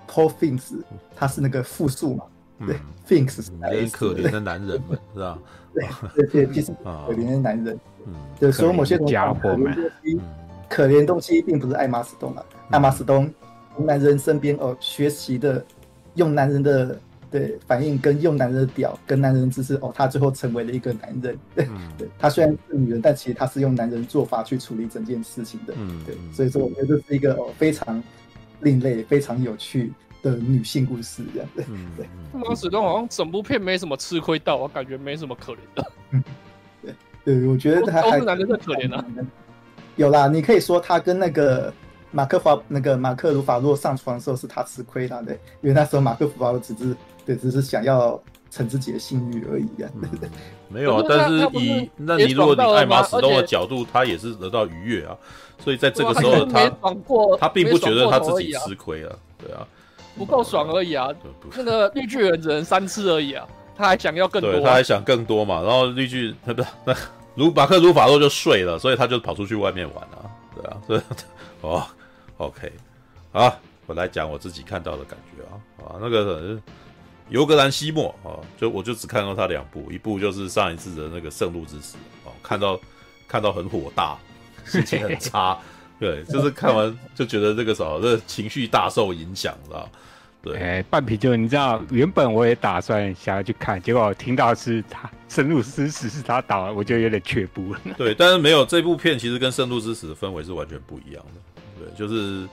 [0.09, 0.81] Poor Things，
[1.15, 2.25] 它是那个复数嘛，
[2.65, 2.75] 对
[3.07, 3.51] ，Things 是
[3.91, 5.39] 可怜的男人们， 是吧？
[5.73, 9.91] 对对对，其实可怜的男人，嗯，对，所以某些家伙们，
[10.69, 13.31] 可怜东西并不是爱马仕东啊，爱马仕东。
[13.75, 15.63] 从男人身边哦，学习的
[16.17, 16.99] 用男人的
[17.31, 21.37] 对反应跟用男人的屌跟男人的姿势哦，他最后成为了一个男人。
[21.55, 25.73] 对，嗯、对他虽然是女人，但其实他是用男人做法去处理整件事情的。
[25.77, 28.01] 嗯，对，所以说我觉得这是一个哦非常
[28.61, 31.49] 另类、非常有趣的女性故事这样。
[31.55, 32.05] 对，嗯、对。
[32.33, 35.91] 马史东好像整部片没什么吃亏到，我感觉没什么可怜的。
[36.81, 36.93] 对，
[37.23, 39.05] 对，我觉得他还都是男人最可怜的。
[39.97, 41.73] 有啦，你可以说他跟那个。
[42.17, 49.87] 马克法那个马克鲁法洛上床的时候是他吃亏了，对，因为那时候马克鲁法洛只是对，只是想要逞自己的性欲而已啊。
[50.01, 50.29] 对对对，
[50.67, 55.15] 没有啊，但是以那你如果你艾玛史东的角度，他也是得到愉悦啊，
[55.63, 56.67] 所以在这个时候他
[57.39, 59.67] 他并不觉得他自己吃亏啊，对啊，
[60.17, 61.09] 不够爽而已啊。
[61.55, 63.45] 那个绿巨人只能三次而已啊，
[63.77, 65.61] 他还想要更多，他还想更多嘛。
[65.61, 66.95] 然后绿巨 那不那
[67.35, 71.01] 卢马克鲁法洛就睡了，所以他就跑出去外面玩了，对啊，所以
[71.61, 71.85] 哦。
[72.37, 72.71] OK，
[73.31, 76.59] 啊，我来讲我自己看到的感觉啊啊，那个
[77.29, 81.97] 尤格兰西莫啊，就我就只看到他两部，一部就是上一次的那个《圣路之死》
[82.29, 82.79] 啊，看到
[83.27, 84.17] 看到很火大，
[84.65, 85.57] 心情很差，
[85.99, 89.89] 对，就是看完就觉得这个时候这个情绪大受影响，知道？
[90.43, 97.79] 对，哎，半啤酒，你知道，原本我也打算想要去看，结果我听到是他《圣路之死》是他导，我就有点却步了。
[97.97, 101.56] 对，但是没有这部片，其实跟《圣路之死》的氛围是完全不一样的。
[101.95, 102.47] 对，就是，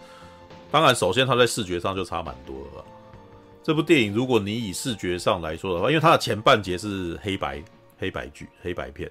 [0.71, 2.85] 当然，首先它在视觉上就差蛮多了。
[3.63, 7.63] 这部电影，如果你以视觉上来说的话，因为它的前半节是黑白
[7.99, 9.11] 黑白剧、黑白片，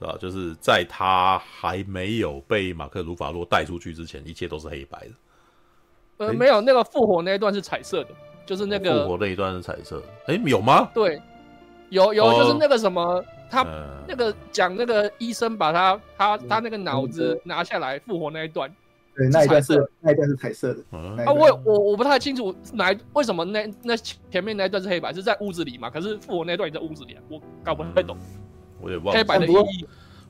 [0.00, 0.16] 啊？
[0.20, 6.26] 就是在他还没有被马克·鲁法洛带出去之前，一切都是黑白的。
[6.26, 8.10] 呃，没有，那个复活那一段是彩色的，
[8.44, 10.06] 就是那个复活那一段是彩色的。
[10.26, 10.90] 哎，有吗？
[10.92, 11.20] 对，
[11.90, 13.24] 有有，就是那个什么。
[13.50, 13.64] 他
[14.06, 18.70] 那个讲那个医生把他他他那个脑子拿下来复活那一段，
[19.18, 20.80] 对，那一段是那一段是彩色的。
[20.96, 25.90] 啊，我我我不太清楚哪为什么那那前面那一段是黑白，是在屋子里嘛？
[25.90, 28.16] 可是复活那一段也在屋子里，啊我搞不太懂。
[28.80, 29.86] 我也忘了黑白的意义。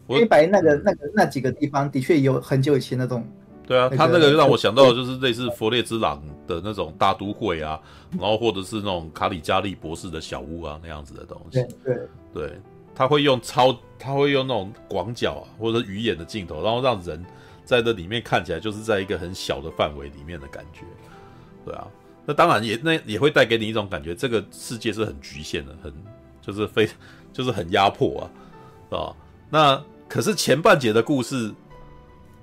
[0.09, 3.23] 黑白那个那个那几个地方的确有很久以前那种。
[3.67, 7.79] 对啊，他那个让我想到的就是类似佛列兹朗的那种大都会啊，
[8.13, 11.63] 然后或者是那种卡里加利博士的小屋啊那样子的东西。
[11.85, 11.99] 对
[12.33, 12.53] 对。
[12.95, 17.25] 他会用超，他会用那种广角啊，或者鱼眼的镜头，然后让人
[17.69, 20.81] 在这里面看起来就是在一个很小的范围里面的感觉，
[21.67, 21.87] 对啊，
[22.25, 25.93] 那当然也那也会带给你一种感觉，这个世界是很局限的，很
[26.41, 26.89] 就是非
[27.31, 28.23] 就是很压迫
[28.91, 29.13] 啊，啊，
[29.51, 31.53] 那可是前半节的故事，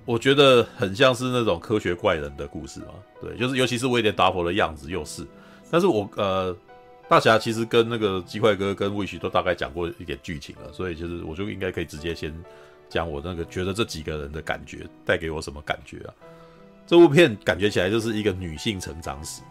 [0.05, 5.25] 我觉得很像是那种科学怪人的故事嘛，对，就是尤其是威廉达佛的样子又是，
[5.71, 6.55] 但是我呃。
[7.07, 12.33] 大侠其实跟那个鸡块哥跟魏旭都大概讲过一点剧情了，所以其实我就应该可以直接先
[12.89, 16.13] 讲我那个觉得这几个人的感觉带给我什么感觉啊？
[16.87, 19.41] 这部片感觉起来就是一个女性成长史，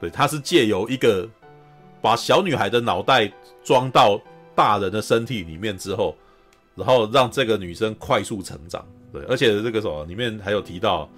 [0.00, 1.28] 对，它是借由一个
[2.00, 3.32] 把小女孩的脑袋
[3.62, 4.20] 装到
[4.54, 6.16] 大人的身体里面之后，
[6.74, 8.84] 然后让这个女生快速成长。
[9.12, 11.08] 对，而且这个什么里面还有提到，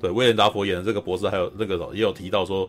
[0.00, 2.66] 对，威廉达佛演的这个博士，还有那个什么也有提到说，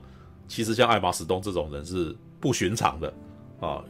[0.50, 3.14] 其实像艾玛史东这种人是不寻常的
[3.62, 3.82] 啊，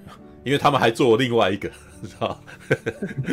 [0.44, 1.72] 因为他们还做了另外一个，
[2.08, 2.40] 知道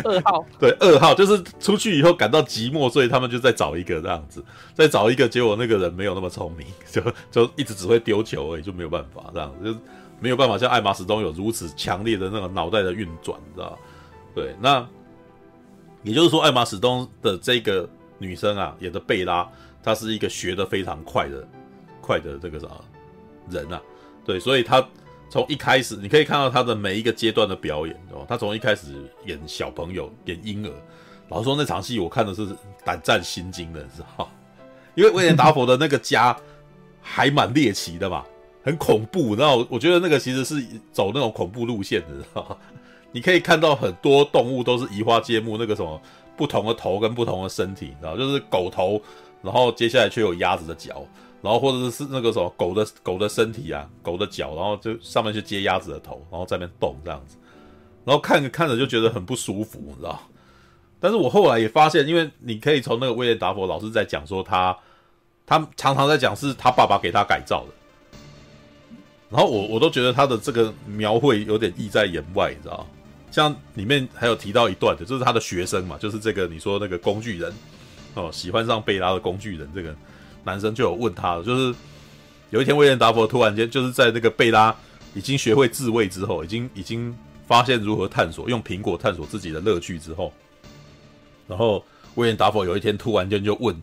[0.04, 4.44] 二号， 对，二号就是出去以后感到寂寞，所以他们就再找一个这样子，
[4.74, 9.80] 再找一个，结果那个人没有那么聪明，就就一直只会丢球而已，就没有办法这样子，就
[10.20, 13.78] 没有办法像艾玛史东有如此强烈的那个脑袋的运转，你知道
[14.34, 14.86] 对，那。
[16.04, 17.86] 也就是说，艾玛史东的这个
[18.18, 19.46] 女生啊，演的贝拉，
[19.82, 21.46] 她是一个学的非常快的、
[22.00, 22.68] 快的这个啥
[23.50, 23.82] 人啊？
[24.24, 24.80] 对，所以她
[25.30, 28.24] 从一开始，你可以看到他的每一个阶段的表演哦。
[28.28, 28.94] 他从一开始
[29.26, 30.72] 演小朋友、演婴儿，
[31.28, 32.48] 老实说那场戏我看的是
[32.84, 34.30] 胆战心惊的，你知道？
[34.94, 36.36] 因为威廉达佛的那个家
[37.00, 38.24] 还蛮猎奇的嘛，
[38.64, 39.34] 很恐怖。
[39.34, 40.60] 然后我觉得那个其实是
[40.90, 42.58] 走那种恐怖路线的，知道？
[43.12, 46.00] 你可以看到很多动物都是移花接木，那个什么
[46.36, 49.00] 不同的头跟不同的身体，然后就是狗头，
[49.42, 51.02] 然后接下来却有鸭子的脚，
[51.40, 57.36] 然后或者是那个什么狗的狗的身体啊，狗的脚，然后就上面去接鸭子的头，然后在那边动这样子，
[58.04, 60.20] 然后看着看着就觉得很不舒服，你知道？
[61.00, 64.76] 但是我后来也发现，因为你可以从那个威廉达佛老师在讲说他，
[65.46, 67.72] 他常常在讲是他爸爸给他改造的。
[69.30, 72.86] 然后我我都觉得他的这个描绘有点意在言外，你知道？
[73.30, 77.52] 像里面还有提到一段的，就是他的学生嘛，就是这个你说那个工具人
[78.14, 79.94] 哦，喜欢上贝拉的工具人，这个
[80.48, 81.74] 男生就有问他了，就是
[82.50, 84.74] 有一天威廉达佛突然间就是在那个贝拉
[85.14, 87.14] 已经学会自卫之后，已经已经
[87.46, 90.32] 发现如何探索用苹果探索自己的乐趣之后，
[91.46, 91.84] 然后
[92.14, 93.80] 威廉达佛有一天突然间就问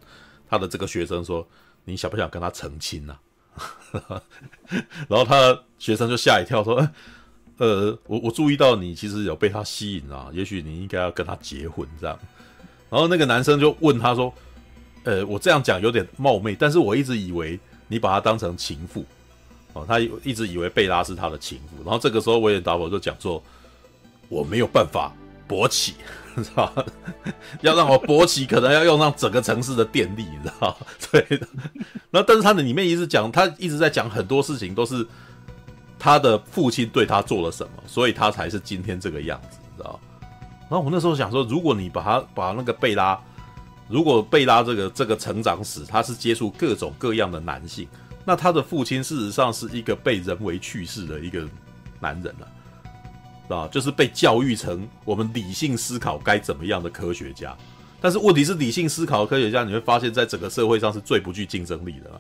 [0.50, 1.48] 他的这个学生说
[1.86, 3.16] ：“你想不想跟他成亲呢？”
[5.08, 6.90] 然后他学生就吓一跳说。
[7.58, 12.20] 呃，我我注意到你其实有被他吸引啊，也许你应该要跟他结婚这样。
[12.90, 14.34] 然后那个男生就问他说
[15.06, 19.06] ：“呃，我这样讲有点冒昧，但是我一直以为你把他当成情妇
[19.74, 23.42] 哦，他一直以为贝拉是他的情妇。”然后这个时候威廉达佛就讲说
[24.28, 25.14] ：“我没有办法
[25.48, 25.94] 勃起，
[26.36, 26.86] 知道吧？
[27.62, 30.78] 要让我勃起，可能要用上整个城市的电力，你知道？
[31.12, 31.48] 对的。
[32.12, 35.06] 然后但是他的里面一直讲，他一直在讲很多事情都是。”
[35.98, 40.00] 他的父亲对他做了什么，所以他才是今天这个样子，你知道？
[40.70, 43.20] 然后我那时候想说，如果你把他把那个贝拉，
[43.88, 47.88] 如果贝拉这个这个成长史，他是接触各种各样的男性，
[48.26, 51.48] 那他的父亲事实上是一个被人为去世的一个
[52.00, 57.56] 男人了，啊，就是被教育成我们理性思考该怎么样的科学家。
[58.02, 62.12] 但是问题是，理性思考的科学家，你会发现在整个社会上是最不具竞争力的，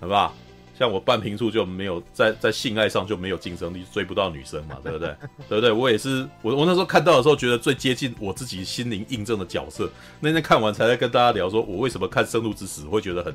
[0.00, 0.34] 好不好？
[0.82, 5.14] 像我半瓶醋就没有在在性爱上就没有竞争力，追不到女生嘛，对不对？
[5.48, 5.70] 对不对？
[5.70, 9.88] 我也是，我我那时候看到的时候，觉得最接近我自己心灵印证的角色。
[10.18, 13.32] 那天看完才在跟大家聊，说我为什么看《生路之死》会觉得很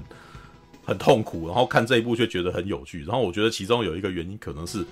[0.84, 3.06] 很痛苦，然后看这一部却觉得很有趣。
[3.06, 4.86] 然后我觉得其中有一个原因，可能是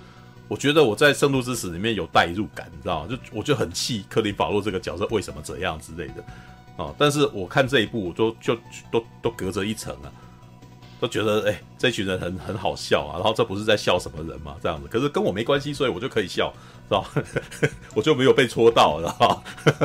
[0.48, 3.08] 我觉得我在《生路之死》里面有代入感，你知道吗？
[3.10, 6.24] 就我就很气克里法洛这个角色为什么这样之类的
[6.82, 6.94] 啊。
[6.96, 8.56] 但是我看这一部，我都就
[8.90, 10.08] 都都隔着一层啊。
[10.98, 14.56] 都觉得哎、这群人很很好笑啊，然后这不是在笑什么人吗？
[14.62, 16.52] 这样子，可是跟我没关系，所以我就可以笑，
[16.88, 17.04] 是吧？
[17.94, 19.42] 我就没有被戳到，知道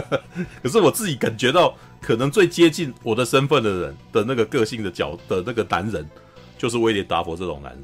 [0.63, 6.07] 可是我自己感觉到，可能最接近我的身份的人的那个个性的角的那个男人，
[6.57, 7.83] 就是威廉达佛这种男人，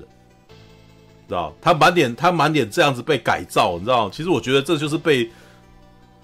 [1.27, 4.09] 知道他满脸他满脸这样子被改造，你知道？
[4.09, 5.29] 其实我觉得这就是被。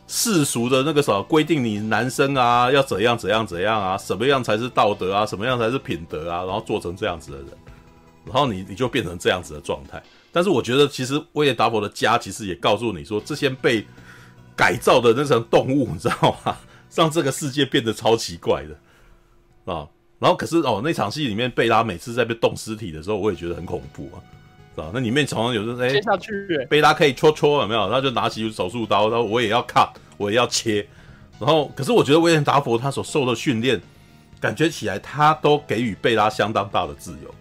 [0.08, 7.48] 世俗的那个什么规定，你男生啊要怎样怎样怎样啊，什么样才是道德啊，什么样才是品德啊，然后做成这样子的人，
[8.26, 10.02] 然后你你就变成这样子的状态。
[10.32, 13.86] 但是我觉得，其实威廉达佛的家其实也告诉你说，这些被
[14.56, 16.58] 改造的那层动物，你知道吗？
[16.94, 19.88] 让这个世界变得超奇怪的啊。
[20.20, 24.18] 然后可是哦，那场戏里面贝拉每次在被动尸体的时候，我也觉得很恐怖啊。
[24.76, 24.90] 是吧？
[24.94, 27.82] 那里面常常有人哎，接下去，贝拉可以戳戳有没有？
[27.82, 30.86] 然后就拿起手术刀，然后我也要 cut，我也要切。
[31.40, 33.80] 然后，可是我觉得威廉达佛他所受的训练，
[34.40, 37.34] 感觉起来他都给予贝拉相当大的自由，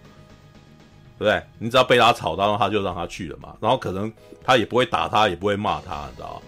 [1.19, 1.43] 对不对？
[1.59, 3.55] 你只要贝拉吵到，他就让他去了嘛。
[3.61, 4.13] 然后可能
[4.43, 6.43] 他也不会打他，也不会骂他，你知道？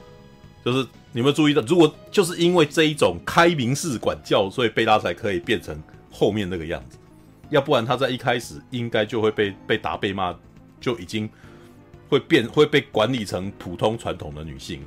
[0.65, 0.79] 就是
[1.13, 5.81] 你有没有注意到，如果就是因为这一种开明式管教，所以贝拉才可以变成
[6.11, 6.99] 后面那个样子。
[7.51, 10.35] 要不然他在一开始应该就会被被打被骂。
[10.85, 11.27] 就已经
[12.11, 14.83] 会变会被管理成普通传统的女性，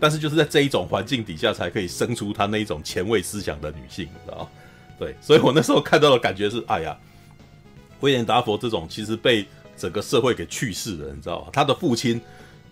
[0.00, 4.50] 但是就是在这一种环境底下，才可以生出她那一种前卫思想的女性，你知道？
[4.98, 6.98] 对，所以我那时候看到的感觉是，哎呀，
[8.00, 11.48] 威廉达佛这种其实被整个社会给去世了，你知道吗？
[11.52, 12.20] 他的父亲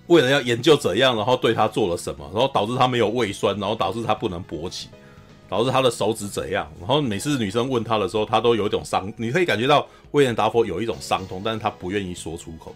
[0.09, 4.89] 为了要研究怎样，然后对他做了什么，然后导致他没有胃酸，然后导致他不能勃起，
[5.49, 6.71] 导致他的手指怎样。
[6.79, 12.75] 然后每次女生问他的时候，他都有一种伤，你可以感觉到威廉达佛有一种伤痛，但是他不愿意说出口。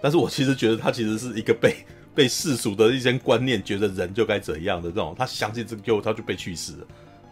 [0.00, 1.76] 但是我其实觉得他其实是一个被
[2.14, 6.86] 被世俗的一些观念，觉得人就该怎样的这种，他相信这个就他就被去世了，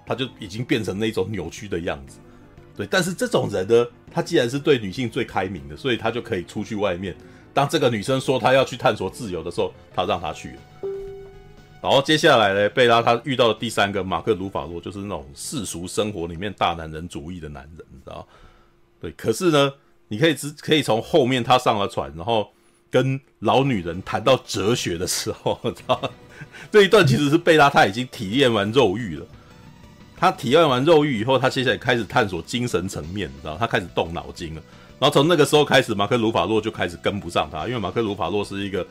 [0.06, 2.18] 他就已经变成那种扭曲的样子。
[2.76, 7.16] 对，但是这种人呢，他既然是对女性最开明的，所以他就可以出去外面。
[7.52, 10.87] 当这个女生说她要去探索自由的时候，他让她去了。
[11.82, 18.26] 然后接下来呢，贝拉他遇到的第三个马克鲁法洛，就是那种世俗生活里面大男人主义的男人，你知道？
[19.00, 19.72] 对，可是呢，
[20.08, 22.48] 你可以只可以从后面他上了船，然后。
[22.90, 26.10] 跟老女人谈到哲学的时候，你知道
[26.72, 29.26] 这一段其实是贝拉他已经体验完肉欲了。
[30.16, 34.62] 他体验完肉欲以后，他接下来开始探索精神层面，你知道他开始动脑筋了。
[34.98, 38.86] 然后从那个时候开始，马克鲁法洛就开始跟不上他，因为马克鲁法洛是一个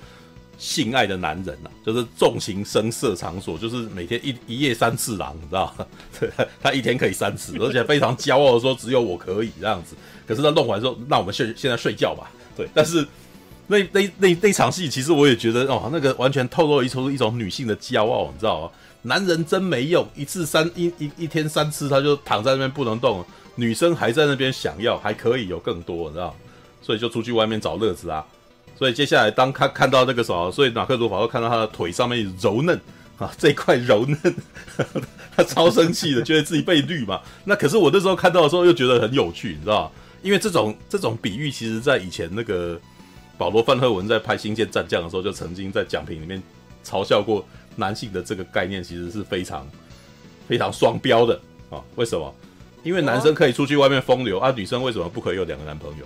[0.57, 5.73] 性爱的男人呐、啊，就是重情声色场所，就是每天一一夜三次郎，你知道
[6.19, 6.29] 对，
[6.61, 9.95] 他一天可以三次， 而且非常骄傲的说只有我可以这样子。
[10.27, 12.31] 可是他弄完之后，那我们现现在睡觉吧。
[12.55, 13.07] 对，但是。
[13.69, 18.71] 那那那那场戏，其实我也觉得哦，那个完全透露一出一种女性的骄傲，你知道吗？
[19.01, 26.33] 男人真没用，一次三一一一天三次，他就躺在那边不能动，女生还在那边想要，还可以有更多，你知道？
[26.81, 28.25] 所以就出去外面找乐子啊。
[28.77, 32.79] 所以接下来当他看到那个什么，所以马克鲁法洛看到他的腿上面柔嫩
[33.17, 34.35] 啊，这块柔嫩，
[35.35, 37.21] 他超生气的，觉得自己被绿嘛。
[37.43, 39.91] 那可是我那时候看到的时候又觉得很有趣，你知道？
[40.21, 42.79] 因为这种这种比喻，其实在以前那个。
[43.39, 46.41] 保罗·范赫文在拍《星舰战将》的时候，就曾经在讲评里面
[46.83, 49.63] 嘲笑过男性的这个概念，其实是非常
[50.47, 51.77] 非常双标的啊！
[51.97, 52.33] 为什么？
[52.81, 56.05] 因为男生可以出去外面风流啊，女生为什么不可以有两个男朋友？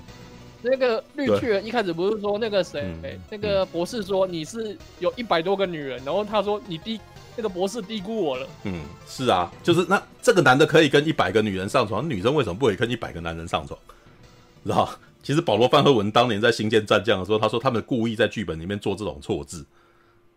[0.62, 6.99] 那个绿巨人一开始不是说那个谁，嗯、那个博士说你是有一百多个女人，然后他说你低
[7.36, 8.47] 那个博士低估我了。
[8.64, 13.80] 嗯，是啊，就是那这个男的可以跟一百个女人上床，女生为什么不可以跟一百个男人上床？
[14.64, 14.89] 知道？
[15.24, 19.64] 其实保罗·范赫文当年在《星舰战将》的时候，他说他们故意在剧本里面做这种错字，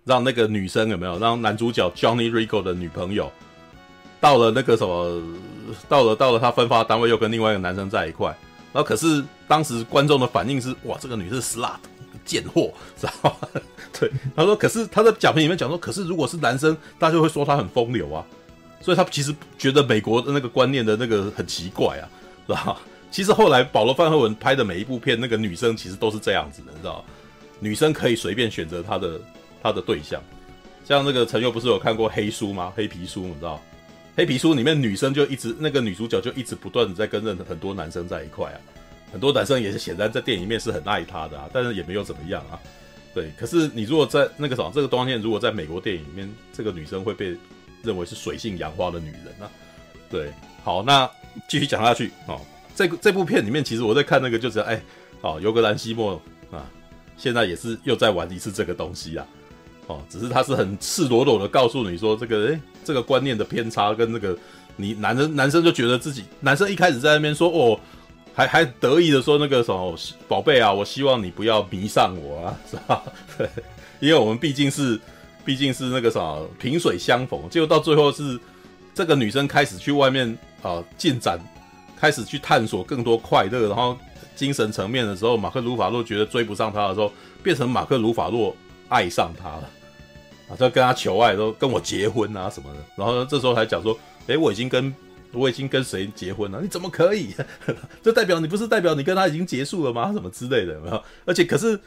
[0.04, 3.32] 让那个女生有没有让男主角 Johnny Rico 的女朋友
[4.20, 5.22] 到了那个什么，
[5.88, 8.36] 到了到了他分发单位又跟另外一个男生在一块，
[8.74, 11.76] 然后可是当时观众的反应是哇，这个女是 slut
[12.24, 13.48] 贱货，知道吗？
[13.98, 18.26] 对，他说可是他在讲评里面讲说，可是如果是男生，大家就会说他很风流啊，
[18.80, 22.08] 所以他其实觉得美国的那个观念的那个很奇怪啊，
[22.46, 22.76] 知道吗？
[23.12, 27.04] 其实后来保罗·范赫文拍的每一部片，那个女生其实都是这样子的，你知道吗？
[27.60, 29.20] 女生可以随便选择她的
[29.62, 30.20] 她的对象，
[30.84, 32.72] 像那个陈佑不是有看过黑书吗？
[32.74, 33.62] 黑皮书，你知道？
[34.16, 38.58] 黑皮书里面女生就一直那个女主角就一直不断的在跟任很多男生在一块啊，
[39.12, 42.58] 很多男生也是显然在电影里面是很爱她的啊，但是也没有怎么样啊。
[43.12, 47.36] 对，可是你如果在那个什么这个东西，如果在美国电影里面，这个女生会被
[47.82, 49.50] 认为是水性杨花的女人啊。
[50.10, 50.32] 对，
[50.64, 51.08] 好，那
[51.48, 52.40] 继续讲下去哦。
[52.74, 54.82] 这这部片里面，其实我在看那个，就是哎，
[55.20, 56.68] 哦，尤格兰西莫啊，
[57.16, 59.24] 现在也是又在玩一次这个东西啊，
[59.86, 64.36] 哦，只是他是很赤裸裸的告诉你说，这个哎，这个观念的偏差跟那个
[64.76, 67.78] 你男生男生就觉得自己男生一开始在那边说哦，
[68.34, 73.02] 还还得意的说那个什么宝贝啊，我希望你不要迷上我啊， 是吧？
[73.36, 73.48] 对，
[74.00, 75.00] 因为我们毕竟是
[75.44, 78.38] 毕竟是那个什么萍水相逢，结果到最后是
[78.94, 81.38] 这个女生开始去外面啊进展。
[81.96, 83.96] 开始去探索更多快乐，然后
[84.36, 87.10] 精神层面的时候，马克鲁法洛觉得追不上他的时候，
[87.42, 88.54] 变成马克鲁法洛
[88.94, 89.70] 爱上他了，
[90.48, 92.78] 啊，就跟他求爱，说跟我结婚啊什么的。
[92.96, 94.94] 然后呢，这时候还讲说，诶，我已经跟
[95.32, 96.60] 我已经跟谁结婚了？
[96.62, 97.34] 你怎么可以？
[98.02, 100.12] 这代表你不是代表你跟他已经结束了吗？
[100.12, 101.02] 什么之类的，有没有？
[101.24, 101.78] 而且可是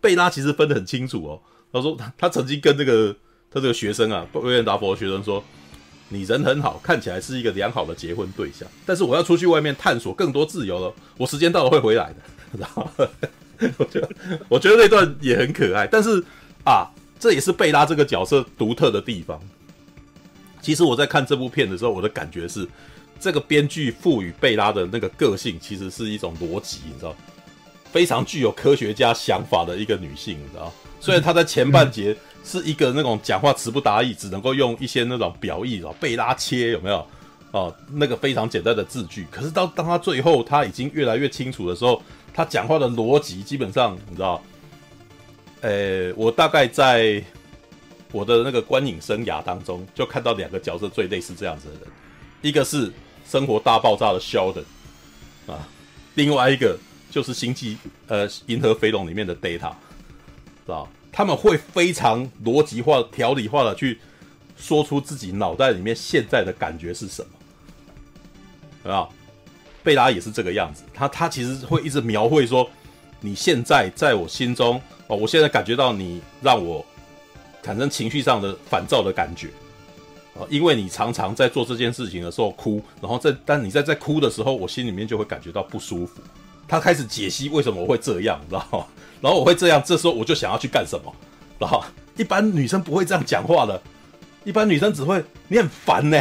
[0.00, 1.40] 贝拉其实分得很清楚哦。
[1.72, 3.14] 他说他他曾经跟这个
[3.50, 5.42] 他这个学生啊，威廉达佛的学生说。
[6.08, 10.94] 你人很好，看起来是一个良好的结婚对象，但是我要出去外面探索更多自由了。
[11.18, 12.58] 我时间到了会回来的。
[12.60, 12.88] 然后
[13.76, 14.08] 我觉得，
[14.48, 15.84] 我觉得那段也很可爱。
[15.88, 16.22] 但是
[16.66, 16.84] 啊，
[17.18, 19.40] 这也是贝拉这个角色独特的地方。
[20.60, 22.68] 其实我在看这部片的时候，我的感觉是，
[23.18, 27.16] 这个编剧赋予贝拉的那个个性，其实是一种逻辑，你知道，
[27.90, 30.70] 非常具有科学家想法的一个女性，你知道。
[31.00, 32.14] 虽然她在前半节。
[32.48, 37.04] 是一个那种讲话词不达意，只能够用一些那种表意哦，贝拉切有没有？
[37.50, 39.26] 哦，那个非常简单的字句。
[39.32, 42.00] 可是到当他最后他已经越来越清楚的时候，
[42.32, 44.40] 他讲话的逻辑基本上你知道？
[45.60, 47.22] 呃，我大概在
[48.12, 51.82] 我的那个观影生涯当中，就看到两个角色最类似这样子的人，
[52.42, 52.88] 一个是
[53.26, 54.64] 《生活大爆炸》的 Sheldon
[55.52, 55.68] 啊，
[56.14, 56.78] 另外一个。
[57.08, 57.78] 就是星际
[58.08, 60.86] 呃银河飞龙里面的 Data，知道？
[61.10, 63.98] 他们会非常逻辑化、条理化的去
[64.54, 67.24] 说出自己脑袋里面现在的感觉是什
[68.82, 69.08] 么，啊？
[69.82, 72.68] 贝拉也是这个样子，他他其实会一直描绘说，
[73.20, 76.84] 你现在在我心中哦，我现在感觉到你让我
[77.62, 79.48] 产生情绪上的烦躁的感觉。
[80.50, 86.20] 因为你常常在做这件事情的时候哭，然后在但你在在哭的时候，我心里面就会感觉到不舒服。
[86.68, 88.84] 他开始解析为什么我会这样，知道吗？
[89.22, 91.10] 然后我会这样，这时候我就想要去干什么。
[91.58, 91.82] 然后
[92.18, 93.80] 一般女生不会这样讲话的，
[94.44, 96.20] 一般女生只会你很烦呢。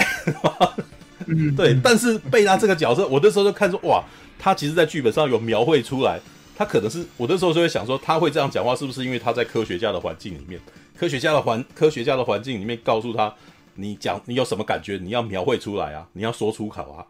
[1.57, 4.01] 对，但是贝拉这个角色，我那时候就看说哇，
[4.39, 6.21] 他其实在剧本上有描绘出来，
[6.55, 10.59] 他可能是我那时候就会想说，他会这样讲话，是不是因为他在科学家的环境里面，
[10.97, 13.33] 科学家的环科学家的环境里面告诉他。
[13.77, 14.97] 你讲你有什么感觉？
[15.03, 16.07] 你要描绘出来啊！
[16.13, 17.05] 你要说出口啊！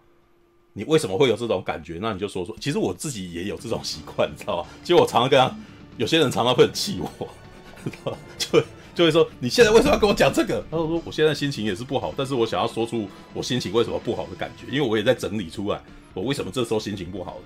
[0.74, 2.00] 你为什么会有这种感觉？
[2.02, 2.56] 那你就说说。
[2.60, 4.70] 其实我自己也有这种习惯，你知道吧？
[4.82, 5.56] 其实我常常跟他，
[5.98, 7.28] 有些人常常会很气我，
[7.84, 8.18] 知道吧？
[8.40, 8.60] 就
[8.96, 10.66] 就会说你现在为什么要跟我讲这个？
[10.72, 15.80] 他 说我现在心情也是不好，但是我想要说出我心情为什么不好的感觉，因为我也在整理出来
[16.16, 17.38] 我为什么这时候心情不好，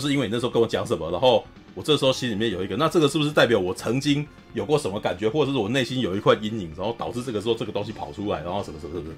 [0.00, 1.10] 是不是因为你那时候跟我讲什么？
[1.10, 1.44] 然后。
[1.74, 9.14] 我这时候心里面有一个，那这个是不是代表我曾经有过什么感觉，或者是我内心有一块阴影，然后导致这个时候这个东西跑出来，然后什么什么什么？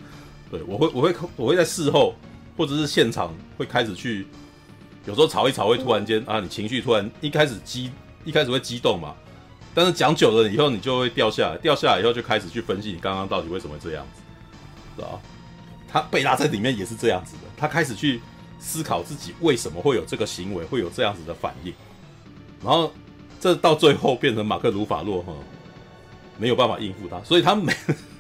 [0.53, 2.15] 对，我会我会我会在事后
[2.57, 4.25] 或者是现场会开始去，
[5.05, 7.91] 有时候吵一吵会突然间啊，你情绪突然一开始激
[8.25, 9.17] 一开始会激动嘛，
[9.75, 14.23] 但是讲久了以后你就会掉下来，掉下来以后就开始去分析你刚刚到底为什么这样子，
[14.95, 15.21] 知道吧？
[15.89, 18.21] 他贝拉在里面也是这样子的，他开始去
[18.65, 21.73] 思考自己为什么会有这个行为，会有这样子的反应。
[22.65, 22.91] 然后，
[23.39, 25.35] 这到最后变成马克·鲁法洛哈
[26.39, 27.75] 没有办法应付他，所以他每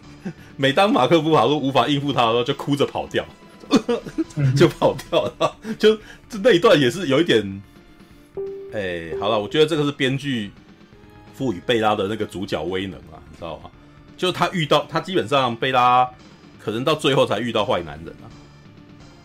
[0.57, 3.25] 每当马克·鲁法洛无法应付他的时候，就哭着跑掉，
[4.55, 5.57] 就跑掉了。
[5.79, 5.97] 就
[6.29, 7.63] 就那一段也是有一点，
[8.75, 10.53] 哎，好了，我觉得这个是编剧
[11.35, 13.71] 赋予贝拉的那个主角威能啊，你知道吗？
[14.17, 16.09] 就他遇到他基本上贝拉
[16.63, 18.31] 可能到最后才遇到坏男人啊，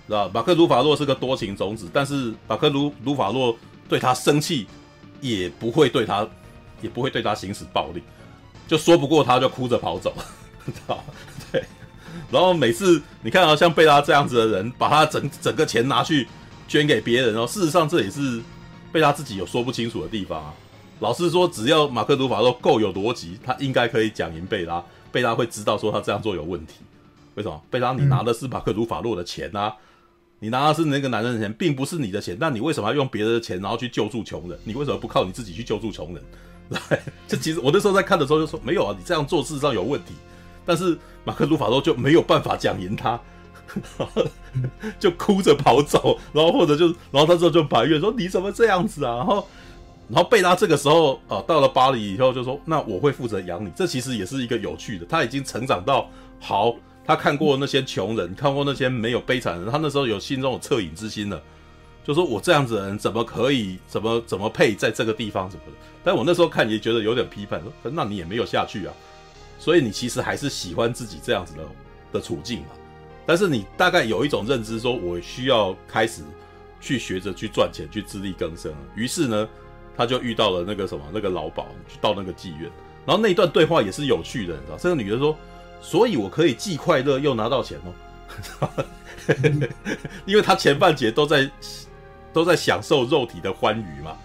[0.09, 3.55] 知道马克·鲁法洛是个多情种子，但是马克·鲁鲁法洛
[3.87, 4.67] 对他生气。
[5.21, 6.25] 也不会对他，
[6.81, 8.01] 也不会对他行使暴力，
[8.69, 10.13] 就说不过他就哭着跑走，
[10.65, 11.03] 知道
[11.51, 11.61] 对。
[12.31, 16.25] 然后每次你看到像贝拉这样子的人，把他整整个钱拿去
[16.69, 18.41] 捐给别人，哦事实上这也是
[18.93, 20.53] 贝拉自己有说不清楚的地方啊。
[21.01, 24.81] 老实说，只要马克鲁法洛够有逻辑，他应该可以讲赢贝拉，
[25.11, 26.75] 贝拉会知道说他这样做有问题。
[27.35, 27.61] 为什么？
[27.69, 29.75] 贝拉，你拿的是马克鲁法洛的钱啊。
[30.39, 34.57] 你拿的是那个男人的钱，并不是你的钱，那你为什么要用别人的钱，然后去救助穷人？
[34.63, 36.23] 你为什么不靠你自己去救助穷人？
[36.69, 40.13] 对，这其实我那时候在看的时候就说，没有啊，你这样做事实上有问题。
[40.65, 43.19] 但是马克鲁法洛就没有办法讲赢他，
[44.99, 49.17] 就哭着跑走，然后或者就，然后他之后就埋怨说，你怎么这样子啊？
[49.17, 49.47] 然后，
[50.09, 53.69] 然后贝拉这个时候啊、到了巴黎以后就说，那我会负责养你。
[53.75, 56.09] 这其实也是一个有趣的，他已经成长到
[56.39, 56.75] 好。
[57.09, 61.41] 他看过那些穷人，看过那些没有悲惨人，他那时候有心中有恻隐之心了，
[62.03, 65.71] 就说我这样子的人怎么可以，怎么怎么配在这个地方什么的？
[66.03, 68.93] 但我那时候看也觉得有点批判，说那你也没有下去啊，
[69.57, 71.63] 所以你其实还是喜欢自己这样子的
[72.13, 72.67] 的处境嘛。
[73.25, 76.21] 但是你大概有一种认知，说我需要开始
[76.79, 78.71] 去学着去赚钱，去自力更生。
[78.93, 79.49] 于是呢，
[79.97, 82.69] 他就遇到了那个什么那个老鸨，去，到那个妓院，
[83.03, 85.35] 然后那一段对话也是有趣的，你知道，这个女的说。
[85.81, 87.79] 所以，我可以既快乐又拿到钱
[88.59, 88.69] 哦，
[90.25, 91.49] 因为他前半节都在
[92.31, 94.15] 都在享受肉体的欢愉嘛，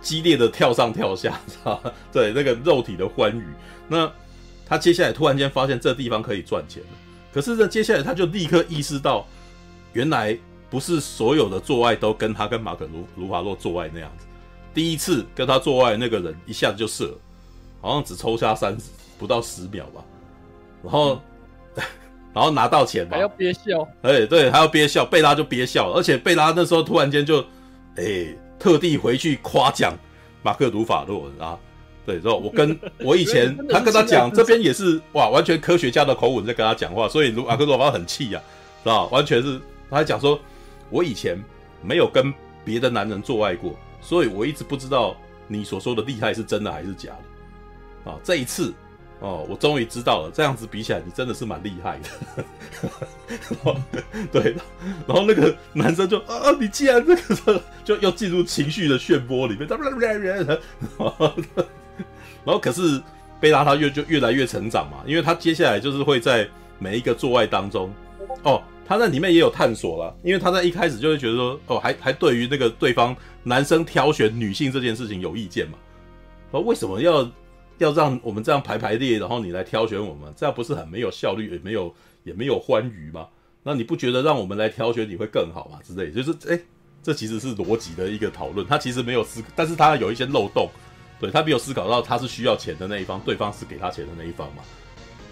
[0.00, 1.40] 激烈的跳上跳下，
[2.12, 3.46] 对，那个肉体的欢愉。
[3.88, 4.10] 那
[4.66, 6.88] 他接下来突然间发现这地方可以赚钱了，
[7.32, 9.26] 可是呢，接下来他就立刻意识到，
[9.92, 14.26] 原来不是所有的做爱都跟他跟马可卢卢华洛做爱那样子。
[14.72, 17.18] 第一次跟他做爱那个人一下子就射了，
[17.80, 18.76] 好像只抽插三
[19.18, 20.04] 不到十秒吧。
[20.82, 21.20] 然后，
[22.32, 23.86] 然后拿到钱嘛，还要憋笑。
[24.02, 25.04] 哎，对，还要憋笑。
[25.04, 27.44] 贝拉就憋笑，而且贝拉那时候突然间就，
[27.96, 28.26] 哎，
[28.58, 29.96] 特地回去夸奖
[30.42, 31.58] 马克鲁法洛啊。
[32.06, 38.40] 对，然后我跟 我以前他跟他讲，这边也是哇，完全科学家的口吻在跟他讲话，所以 马克鲁法洛很气呀，
[38.82, 39.04] 是吧？
[39.06, 40.40] 完全是他还讲说，
[40.88, 41.38] 我以前
[41.82, 42.32] 没有跟
[42.64, 45.14] 别的男人做爱过，所以我一直不知道
[45.46, 48.10] 你所说的厉害是真的还是假的。
[48.10, 48.72] 啊，这一次。
[49.20, 52.08] 哦，我终于知道了，这样子比起来，你真的是蛮厉害的。
[54.32, 54.56] 对，
[55.06, 57.14] 然后那个男生就啊，你既然这
[57.44, 59.68] 个，就又进入情绪的漩涡里面。
[62.42, 62.98] 然后可是
[63.38, 66.48] 贝拉他越就越来越成长嘛，因为他接下来就是会在
[66.78, 67.92] 每一个做爱当中，
[68.42, 75.76] 哦，他在里面也有探索了，因为他在一开始就会觉得说，哦，还还对于那个对方男生挑选女性这件事情有意见嘛？
[76.50, 77.30] 说为什么要
[77.80, 81.94] 要让我们这样排排列，然后你来挑选我们，这样不是很没有效率，也没有
[82.24, 83.26] 也没有欢愉吗？
[83.62, 85.78] 那你不觉得让我们来挑选你会更好吗？
[85.82, 86.60] 之类，就是哎，
[87.02, 90.68] 这其实是逻辑的一个讨论，他其实没有思，但是他有一些漏洞，
[91.18, 94.62] 对，他没有思考到他是需要钱的那一方，对方是给他钱的那一方嘛？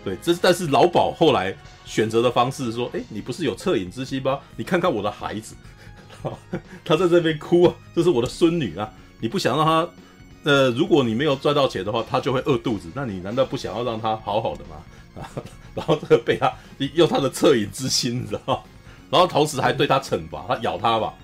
[0.04, 1.54] 对，这是但是老鸨后来
[1.84, 4.40] 选择的方式说，哎，你不是有恻隐之心吗？
[4.56, 5.54] 你看看我的孩子，
[6.84, 9.88] 他在这边哭啊，这是我的孙女啊，你不想让他，
[10.44, 14.76] 呃，如果你没有赚到钱的话，他就会饿肚子，那你难道不想要让他好好的吗？
[15.20, 15.30] 啊，
[15.74, 16.52] 然后这个被他
[16.94, 18.64] 用他的恻隐之心，你知道，
[19.10, 21.14] 然后同时还对他惩罚，他咬他吧，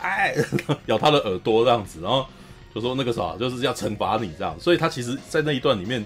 [0.00, 0.34] 哎，
[0.86, 2.26] 咬他的耳朵这样子，然后
[2.74, 6.04] 就说那个啥，就是要惩罚你这样，所以他其实，在那一段里面。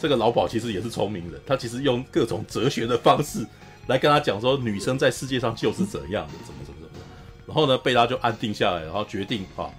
[0.00, 3.46] 这个老鸨其实也是聪明人，他其实用各种哲学的方式
[3.86, 7.06] 来跟他讲说，女生在世界上就是怎样的，怎么怎么怎么。
[7.46, 9.70] 然后呢，贝拉就安定下来，然后决定啊，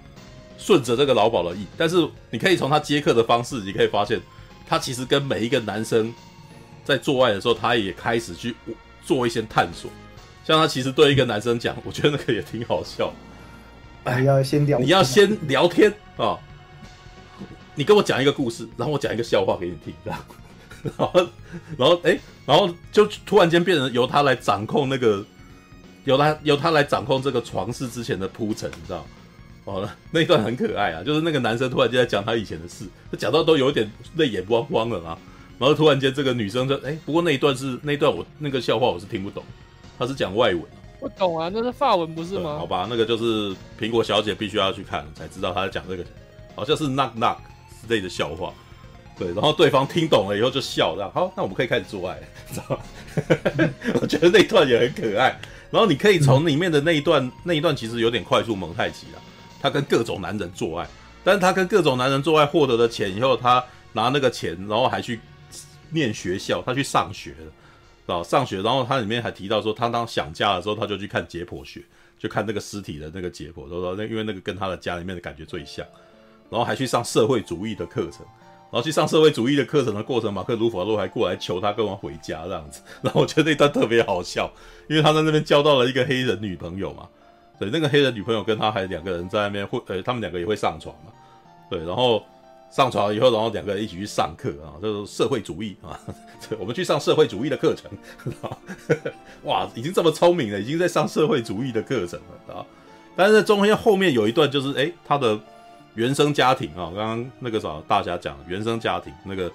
[0.58, 1.66] 顺着这个老鸨的意。
[1.76, 1.96] 但是
[2.30, 4.20] 你可以从他接客的方式，你可以发现，
[4.66, 6.12] 他其实跟每一个男生
[6.84, 8.54] 在做爱的时候，他也开始去
[9.04, 9.90] 做一些探索。
[10.44, 13.12] 像他其实对一个男生讲，我觉得那个也挺好笑。
[14.18, 16.38] 你要先聊，你要先聊天啊。
[17.74, 20.20] 你跟我讲一个故事，然后我讲一个笑话给你听，这样，
[20.96, 21.28] 然后，
[21.76, 25.24] 然后，哎，然后就突然间变成由他来掌控那个，
[26.04, 29.04] 由他由他来掌控这个床事之前的铺陈，你知道？
[29.64, 35.18] 哦， 那一段很可爱啊，就是那个男生突然间在讲他以前的事，他讲到都有一点泪眼汪汪了啊，
[35.58, 39.42] 然后突然间这个女生就，哎，不过那一段是那一段我那个笑话我是听不懂，
[39.98, 40.62] 他是讲外文，
[41.00, 42.56] 不懂啊，那是法文不是吗？
[42.58, 46.04] 好吧，那个就是苹果小姐必须要去看才知道他在讲这个，
[46.54, 47.94] 好像是 knock knock 之。
[47.94, 48.50] 类的笑话，
[49.18, 52.18] 对，然后对方听懂了以后就笑，这样好，那我们可以开始做爱，
[52.50, 53.70] 知道吗？
[54.00, 55.38] 我觉得那一段也很可爱。
[55.70, 59.20] 然后你可以从里面的那一段，那一段其实有点快速蒙太奇了。
[59.64, 60.86] 他跟各种男人做爱，
[61.24, 63.64] 但是他跟各种男人做爱获得的钱以后，他
[63.94, 65.18] 拿那个钱，然后还去
[65.88, 67.34] 念学校，他去上学
[68.06, 71.82] 了，啊上学，然后他里面还提到说，他当想家的时候，他就去看解剖学，
[72.18, 75.82] 就看那个尸体的那个解剖，说说那因为那个跟他的家里面的感觉最像。
[76.50, 78.20] 然后还去上社会主义的课程，
[78.70, 82.82] 然后去上社会主义的课程的过程，马克·鲁法洛还过来求他跟我回家这样子。
[83.00, 84.52] 然后我觉得那段特别好笑，
[84.90, 87.08] 因为他在那边交到了一个黑人女朋友嘛。
[87.58, 91.12] 对，那个黑人女朋友跟他还两个人在那边会，呃，他们两个也会上床嘛。
[91.70, 92.22] 对，然后
[92.70, 95.98] 上床以后，然后两个人一起去上课啊，就是社会主义啊。
[96.58, 97.90] 我们去上社会主义的课程。
[99.44, 102.66] 哇，已经这么聪明了，已经在上社会主义的课程了啊。
[103.16, 105.38] 但是中间后面有一段，就是诶他的。
[105.96, 109.48] 原生家庭啊，刚刚那个啥，大侠讲原生家庭那个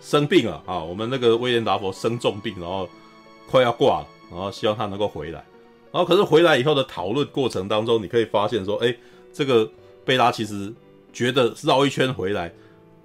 [0.00, 2.88] 生病了啊，我们那个威廉达佛生重病，然后
[3.48, 5.42] 快要挂了，然后希望他能够回来，
[5.92, 8.96] 然后可是回来以后的讨论过程当中，你可以发现说，哎，
[9.32, 9.70] 这个
[10.04, 10.72] 贝拉其实
[11.12, 12.52] 觉得绕一圈回来，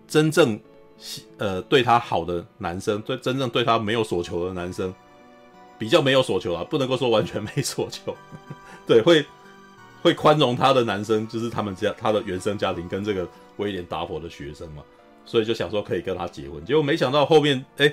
[0.07, 0.60] 真正
[1.38, 4.94] 呃对他好的男生，对真正对他没有所求的男生，
[5.78, 8.16] 比较没有所求啊，不能够说完全没所求，
[8.86, 9.26] 对会。
[10.02, 14.84] 会宽容他的男生，就是他们家他的原生家庭跟这个威廉达佛的学生嘛，
[15.26, 16.64] 所以就想说可以跟他结婚。
[16.64, 17.91] 结果没想到后面，哎，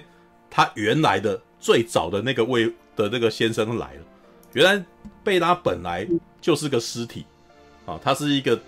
[0.51, 4.01] 他原来的最早的那个位的那个先生来了。
[4.53, 4.85] 原来
[5.25, 6.07] 贝拉本来
[6.41, 7.25] 就是个尸体
[7.87, 8.59] 啊，她是一个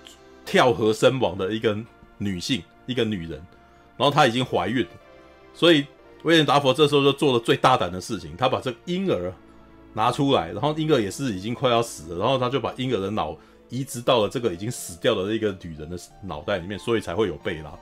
[0.45, 1.77] 跳河身亡的一个
[2.19, 3.33] 女性，一个女人，
[3.97, 4.87] 然后她已经怀孕，
[5.53, 5.87] 所以
[6.23, 9.33] 威廉达佛这时候就做了最大胆的事情，他把这个婴儿。
[9.97, 13.37] 拿出来，然后婴儿也是已经快要死了，然后他就把婴儿的脑
[13.69, 17.73] 移植到了这个已经死掉的那个女人的脑袋里面，所以才会有贝拉。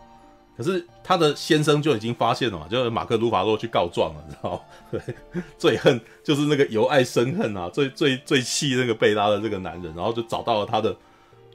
[0.56, 5.00] 可是他的先生就已经发现了嘛，就是马克·鲁法洛去告状了，你知道吗？
[5.58, 10.96] 最恨就是那个由爱生恨啊，最最最气那个贝拉的这个男人，然后就找到了他的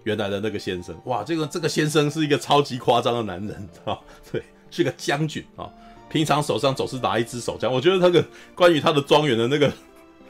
[0.03, 0.95] 原来的那个先生。
[1.05, 4.03] 哇，这个这个先生是一个超级夸张的男人，知道？
[4.31, 5.69] 对，是个将军啊，
[6.09, 7.71] 平常手上总是拿一支手枪。
[7.71, 8.25] 我觉得那个
[8.55, 9.71] 关于他的庄园的那个。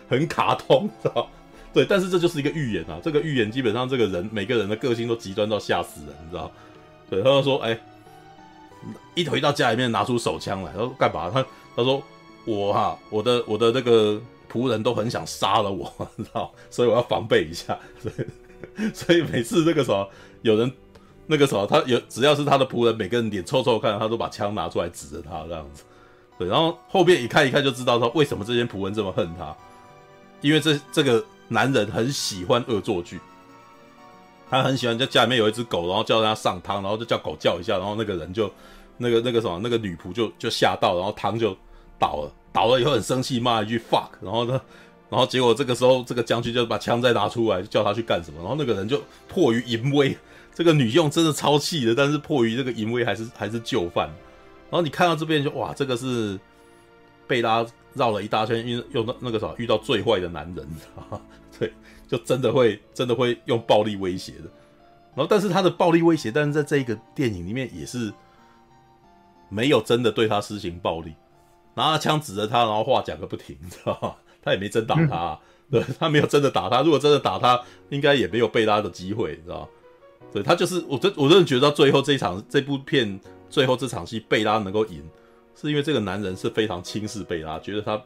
[0.10, 1.30] 很卡通，知道？
[1.74, 2.98] 对，但是这就是一个预言啊！
[3.04, 6.50] 这个预言基本上，这个人每个人的个性都极端到吓死人，你知道？
[7.10, 7.82] 对，他就说：“哎、欸，
[9.16, 11.30] 一回到家里面拿出手枪来，他说干嘛？
[11.30, 11.46] 他
[11.76, 12.02] 他说
[12.46, 14.20] 我哈、我的我的那个
[14.52, 16.52] 仆人都很想杀了我， 你知道？
[16.70, 17.78] 所以我要防备一下。
[18.02, 20.08] 所 以所以每次那个时候
[20.42, 20.72] 有人
[21.26, 25.84] 那个时候他有只要是他的仆人，每个人脸臭臭看，他都把枪拿出来指着他这样子。
[26.38, 29.56] 对，然后后面一看一看就知道说为什么这些仆人这么恨他。”
[30.40, 33.20] 因为这这个男人很喜欢恶作剧，
[34.52, 38.48] 他很喜欢在家里面有一只狗，然后叫他上汤，然后就叫狗叫一下，然后那个人就
[38.98, 41.56] 那个那个什么那个女仆就就吓到，然后汤就
[42.00, 44.60] 倒了，倒了以后很生气，骂一句 fuck，然后呢
[45.10, 48.40] 然后结果这个时候，这个将军就把枪再拿出来，叫他去干什么。
[48.42, 50.18] 然后那个人就迫于淫威，
[50.54, 54.10] 这个女佣真的超气的，但是迫于这个淫威，还是还是就范。
[54.70, 56.38] 然后你看到这边就哇，这个是
[57.26, 60.68] 贝拉绕了一大圈，用用到那个啥，遇到最坏的男人，
[61.58, 61.72] 对，
[62.06, 64.50] 就真的会真的会用暴力威胁的。
[65.16, 68.12] 然后但是他的暴力威胁，但是在这一个电影里面也是
[69.50, 71.14] 没有真的对他施行暴力，
[71.76, 74.16] 拿着枪指着他，然后话讲个不停， 你知道吗？
[74.44, 76.82] 他也没真打他，嗯、对，他没有真的打他。
[76.82, 79.68] 如果真的打他，应该也没有贝拉的机会，你知道吗？
[80.34, 83.20] 对，他就是我真我真的觉得到最后这一场这部片
[83.50, 85.02] 最后这场戏贝拉能够赢，
[85.56, 88.02] 是因为这个男人是非常轻视贝拉，觉得他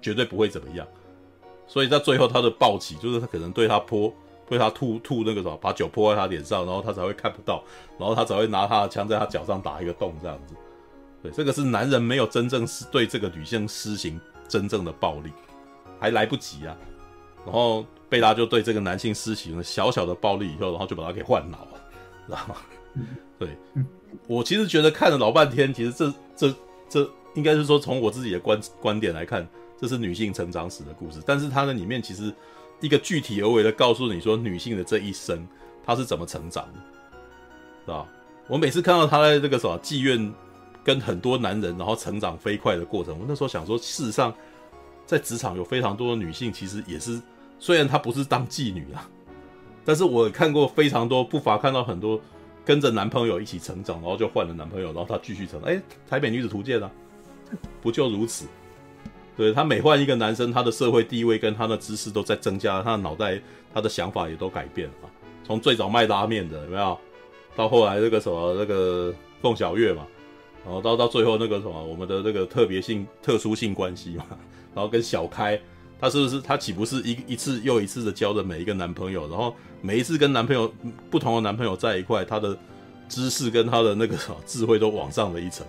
[0.00, 0.86] 绝对不会怎么样，
[1.66, 4.12] 所以在最后他的暴起就是他可能对他泼
[4.48, 7.62] 对他吐吐那个什么，把酒泼在他脸上，然后他才会看不到，
[7.98, 10.54] 然后他才会拿他的枪在他脚上打一个洞这样子。
[11.22, 15.32] 对，这个是男人没有真正是对这个女性施行真正的暴力。
[16.00, 16.76] 还来不及啊，
[17.44, 21.80] 然后贝拉就对这个男性施行了小小的暴力以后，然后就把他给换脑了，
[22.26, 22.56] 知道吗？
[23.38, 23.56] 对，
[24.26, 26.54] 我其实觉得看了老半天，其实这这
[26.88, 29.46] 这应该是说从我自己的观观点来看，
[29.80, 32.34] 这是女性成长史的故事，但是它的里面其实
[32.80, 35.46] 一个具体而为的告诉你说女性的这一生
[35.86, 36.80] 她是怎么成长的，
[37.86, 38.08] 是吧？
[38.48, 40.34] 我每次看到她在这个什么妓院
[40.84, 44.32] 跟很多男人然后成长飞快的过程，我那时候想说，事实上。
[45.04, 47.20] 在职场有非常多的女性，其实也是，
[47.58, 49.06] 虽然她不是当妓女啊，
[49.84, 52.18] 但是我看过非常多，不乏看到很多
[52.64, 55.68] 跟着男朋友一起成长，然后就换了男朋友，然后她继续成长。
[55.68, 56.90] 哎，台北女子图鉴啊，
[57.82, 58.46] 不就如此？
[59.36, 63.38] 对，她每换一个男生，她的社会地位跟她的知识都在增加，她的脑袋、
[63.74, 64.94] 她的想法也都改变了。
[65.44, 66.98] 从最早卖拉面的有没有，
[67.56, 70.06] 到后来那个什么那个凤小岳嘛，
[70.64, 74.24] 然后到到最后那个什么我们的那个特别性、特殊性关系嘛。
[74.74, 75.60] 然后跟小开，
[76.00, 79.28] 他是不是他岂不是一一次又一次的交的每一个男朋友？
[79.28, 80.72] 然后每一次跟男朋友
[81.10, 82.56] 不同的男朋友在一块，他的
[83.08, 84.16] 知识跟他的那个
[84.46, 85.66] 智慧都往上了一层。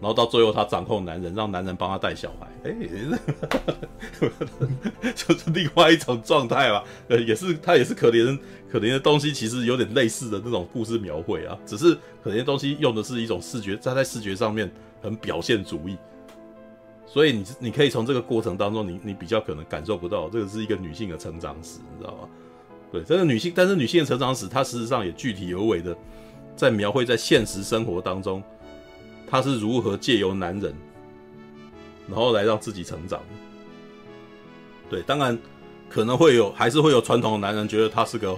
[0.00, 2.74] 然后到最后，她掌控男人，让男人帮她带小孩，哎，
[5.14, 6.84] 就是另外一种状态吧。
[7.08, 8.38] 呃，也是她也是可怜
[8.70, 11.56] 可怜的东西，其实有点类似的那种故事描绘啊。
[11.64, 14.70] 只是可怜的东西用的是一种视觉，在在视觉上面
[15.02, 15.96] 很表现主义。
[17.06, 22.28] 所以你你可以从这个过程当中你，你比较可能感受不到这个是一个女性的成长史，你知道吗？
[22.92, 25.96] 对，这个女性，但是女性的成长史，它事实上也具体而为的
[26.54, 28.42] 在描绘在现实生活当中，
[29.26, 30.74] 她是如何借由男人，
[32.08, 33.22] 然后来让自己成长。
[34.88, 35.36] 对，当然
[35.88, 38.36] 可能会有，还是会有传统的男人觉得她是个，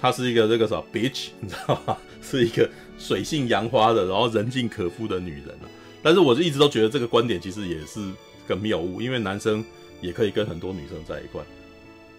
[0.00, 1.96] 她是一个这个啥 bitch，你知道吗？
[2.22, 2.68] 是一个
[2.98, 5.54] 水性杨花的，然后人尽可夫的女人。
[6.02, 8.00] 但是我就一直都觉得这个观点其实也是
[8.46, 9.64] 个谬误，因为男生
[10.00, 11.42] 也可以跟很多女生在一块，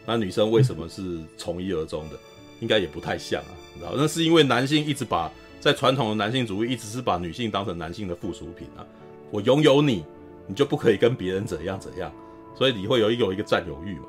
[0.05, 2.17] 那女生为什么是从一而终的？
[2.59, 3.93] 应该也不太像啊，你知道？
[3.95, 5.31] 那是因为男性一直把
[5.61, 8.83] 在传统的男性主义一直是把女性当成男性的附属品啊，
[9.29, 10.03] 我拥有你，
[10.47, 12.11] 你就不可以跟别人怎样怎样，
[12.55, 14.05] 所以你会有一有一个占有欲嘛，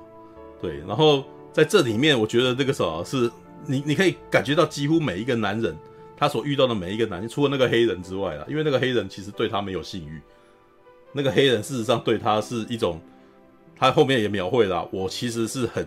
[0.60, 0.78] 对。
[0.88, 1.22] 然后
[1.52, 3.30] 在这里面，我觉得这个时候是
[3.66, 5.76] 你你可以感觉到几乎每一个男人。
[6.14, 10.20] 他所遇到的每一个男性，除了那个黑人之外啦，因为那个黑人其实对他没有性欲。
[11.10, 13.00] 那个黑人事实上对他是一种，
[13.74, 15.84] 他后面也描绘了，我其实是很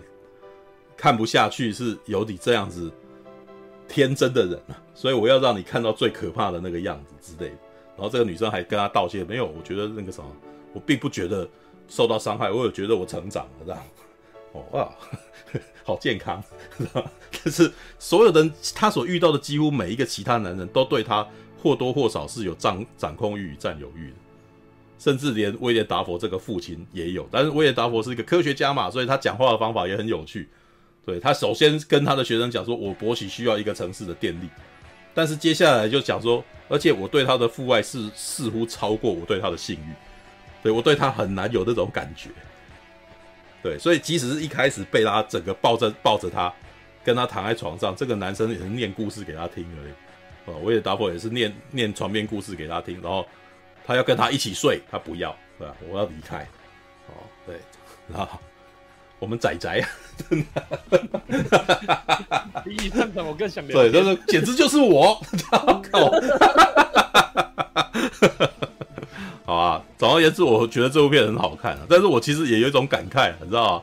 [0.94, 2.92] 看不下去，是有你这样子
[3.88, 7.56] 天真的人啊，所以我要让你看到最可怕的那个样子之类的。
[7.96, 10.30] 然后这个女生还跟他道歉，没有，我觉得那个什么，
[10.72, 11.48] 我并不觉得
[11.88, 13.82] 受到伤害，我有觉得我成长了这样。
[14.52, 14.92] 哦哇。
[15.84, 16.42] 好健康，
[17.44, 21.24] 但是所有人他所遇到的几乎每一个其他男人都对他
[21.62, 24.16] 或多或少是有掌掌控欲与占有欲的，
[24.98, 27.26] 甚至连威廉达佛这个父亲也有。
[27.30, 30.48] 但是威廉达佛是一个科学家嘛，所以他讲话的方法也很有趣。
[31.06, 34.50] 对，他首先跟他的学生讲说：“我勃起需要一个城市的电力。”
[35.14, 39.94] 但是接下来就讲说：“而且我对他的父爱是似乎超过我对他的性欲，
[40.64, 42.30] 对我对他很难有那种感觉。”
[43.62, 46.52] 对，所以即使是一开始贝拉整个抱着抱着他，
[47.04, 49.92] 跟他躺在床上，这个男生也是念故事给他听而已。
[50.46, 53.24] 哦，威尔达佛也是念念床边故事给他听，然后
[53.84, 55.74] 他要跟他一起睡，他不要，对吧？
[55.88, 56.46] 我要离开。
[57.08, 57.14] 哦，
[57.46, 57.56] 对，
[58.08, 58.38] 然后
[59.18, 59.84] 我们仔仔，
[60.28, 60.62] 真的，
[62.64, 65.20] 比你更想对，这是简直就是我，
[65.90, 66.10] 靠。
[69.44, 71.80] 好啊，总而言之，我觉得这部片很好看啊。
[71.88, 73.82] 但是我其实也有一种感慨，你知道吗？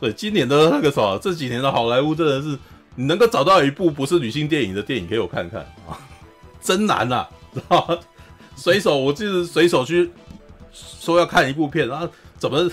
[0.00, 2.58] 对，今年的那个什么，这几年的好莱坞真的是，
[2.96, 5.96] 你能够找到一部不是女性电影的电影给我看看啊，
[6.60, 7.98] 真难啊，知道吗？
[8.56, 10.10] 随手，我就是随手去
[10.72, 12.08] 说要看一部片，然后
[12.38, 12.68] 怎么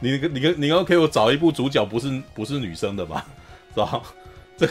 [0.00, 3.26] 你你跟你要给我找一部主角不是不是女生的吧，
[3.74, 4.02] 是吧？
[4.56, 4.68] 这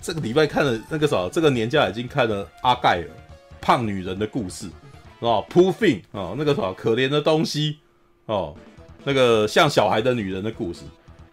[0.00, 3.08] 这个礼拜看了那个啥，这个年假已经看了阿盖尔
[3.60, 4.66] 胖女人的故事，
[5.20, 7.78] 是吧？Poor thing 啊，那个啥可怜的东西
[8.26, 8.54] 哦，
[9.04, 10.80] 那个像小孩的女人的故事，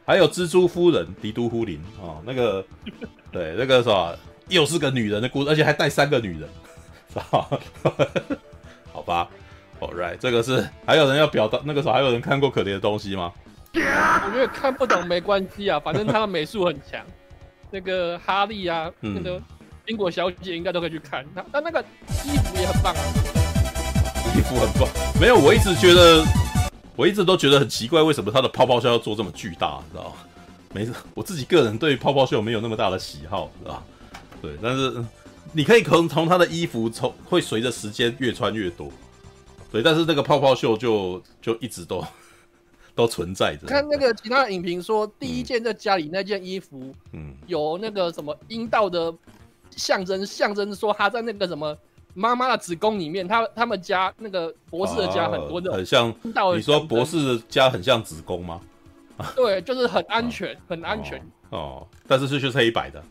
[0.05, 2.63] 还有蜘蛛夫人迪都呼林啊，那个
[3.31, 4.15] 对那个啥
[4.47, 6.49] 又是个女人的故事，而且还带三个女人，
[7.11, 7.49] 是吧？
[8.93, 9.29] 好吧。
[9.80, 13.31] All right，这个是还有人要表达那个时候还有人看过可怜的东西吗？
[13.73, 16.99] 我觉得看不懂没关系啊，反正他的美术很强。
[17.72, 19.41] 那个哈利啊，嗯、那个
[19.85, 21.23] 英国小姐应该都可以去看。
[21.35, 21.80] 他但那个
[22.26, 23.01] 衣服也很棒，啊
[24.35, 24.89] 衣服很棒。
[25.22, 26.26] 没有，我一直觉得，
[26.95, 30.15] 我一直都觉得很奇怪，为什么他的泡泡袖要做这么巨大，你知道吗？
[30.73, 33.84] 没事，我自己个人对泡泡袖没有那么大的喜好，知道
[34.41, 34.95] 对，但是
[35.53, 38.91] 你可以从从他的衣服从会随着时间越穿越多。
[39.71, 42.03] 对，但是那个泡泡袖就就一直都
[42.95, 43.67] 都存在着。
[43.67, 49.13] 看那个其他的影评说，第一件在家里那件衣服，嗯，有那个什么阴道的
[49.71, 51.77] 象征，象征说他在那个什么
[52.13, 56.13] 妈妈的子宫里面，他他们家那个博士的家很多的、啊，很像。
[56.55, 58.59] 你说博士的家很像子宫吗？
[59.35, 61.19] 对，就是很安全，啊、很安全
[61.49, 61.59] 哦。
[61.59, 63.03] 哦，但是是就是黑白的。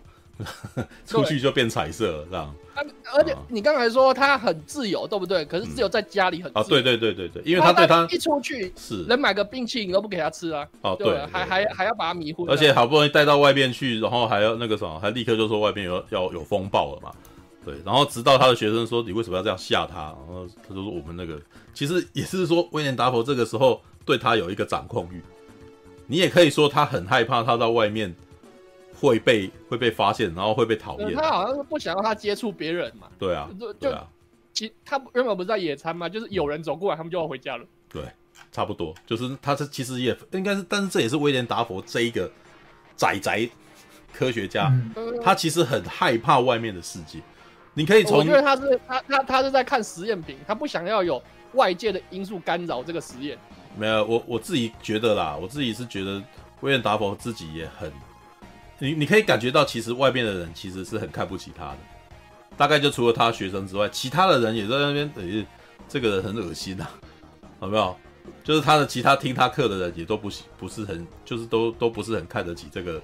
[1.07, 2.55] 出去就变彩色了，这样。
[2.75, 2.83] 啊，
[3.17, 5.45] 而且你刚才说他很自由，对不对？
[5.45, 6.63] 可是自由在家里很自由。
[6.63, 10.65] 啊，对对对对对，因为他对他一出去是能买个冰淇淋都不给他吃啊。
[10.83, 12.45] 哦，对，还还还要把他迷糊。
[12.47, 17.13] 而且好不容易带到外边去，然后还要那个什么，还立刻就说外边有要有风暴了嘛。
[17.65, 20.15] 对，然后直到他的学生说，你为什么要这样吓他？
[20.27, 21.41] 然后他就说我们那个
[21.75, 25.21] 其实也是说威廉达佛这个时候对他有一个掌控欲。
[26.07, 28.15] 你也可以说他很害怕他到外面。
[29.01, 31.15] 会被会被发现，然后会被讨厌。
[31.15, 33.09] 他好像是不想让他接触别人嘛。
[33.19, 33.49] 对啊，
[33.79, 34.07] 对啊
[34.53, 37.65] 其他原本不是在野餐嘛，就是有人走过来，他们就要回家了。
[37.89, 38.03] 对，
[38.51, 42.29] 差不多，就是他这其实也应该是，但是这也是威廉达佛这一个
[42.97, 43.49] 宅宅
[44.13, 44.67] 科学家，
[44.97, 47.21] 嗯、他其实很害怕外面的世界。
[47.75, 51.23] 你可以从，因为他是他他他是在看实验品，他不想要有
[51.53, 53.39] 外界的因素干扰这个实验。
[53.77, 56.21] 没有，我我自己觉得啦，我自己是觉得
[56.63, 57.93] 威廉达佛自己也很。
[58.81, 61.79] 你你可以感觉到，其实外面的人其实是很看不起他的，
[62.57, 65.45] 大概就除了他学生之外，其他的人也在那边，等于
[65.89, 66.91] 这个人很恶心呐、啊，
[67.63, 67.97] 有没有？
[68.45, 73.03] 就是他的其他听他课的人也都不不是很，就是都都不是很看得起这个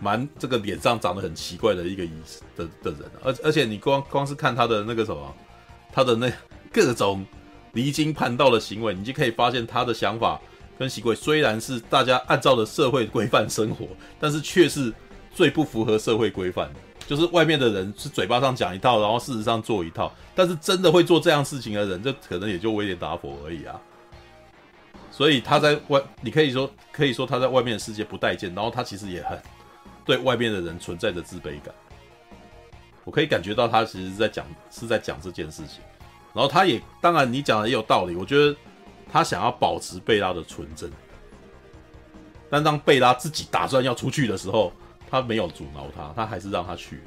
[0.00, 5.34] 蛮这个脸上长得很奇怪的一个意思的的人，而而且你光光是看他的那个什么，
[5.92, 6.30] 他的那
[6.70, 7.24] 各种
[7.72, 10.38] 离经叛道的行为，你就可以发现他的想法
[10.78, 13.88] 跟行为虽然是大家按照的社会规范生活，
[14.20, 14.92] 但是却是。
[15.36, 20.10] 最不符合社会规范的，就是外面的人是嘴巴上讲一套，然后事实上做一套。
[20.34, 23.78] 但是真的会做这样事情的人，就可能也就威廉达佛而已啊。
[25.10, 29.38] 所以他在外，你可以说可以说他在外面的世界不待见，然后他其实也很
[30.06, 31.74] 对外面的人存在着自卑感。
[33.04, 35.80] 我可以感觉到他其实是在讲是在讲这件事情，
[36.32, 38.56] 然后他也当然你讲的也有道理，我觉得
[39.12, 40.90] 他想要保持贝拉的纯真，
[42.48, 44.72] 但当贝拉自己打算要出去的时候。
[45.08, 47.00] 他没有阻挠他，他还是让他去，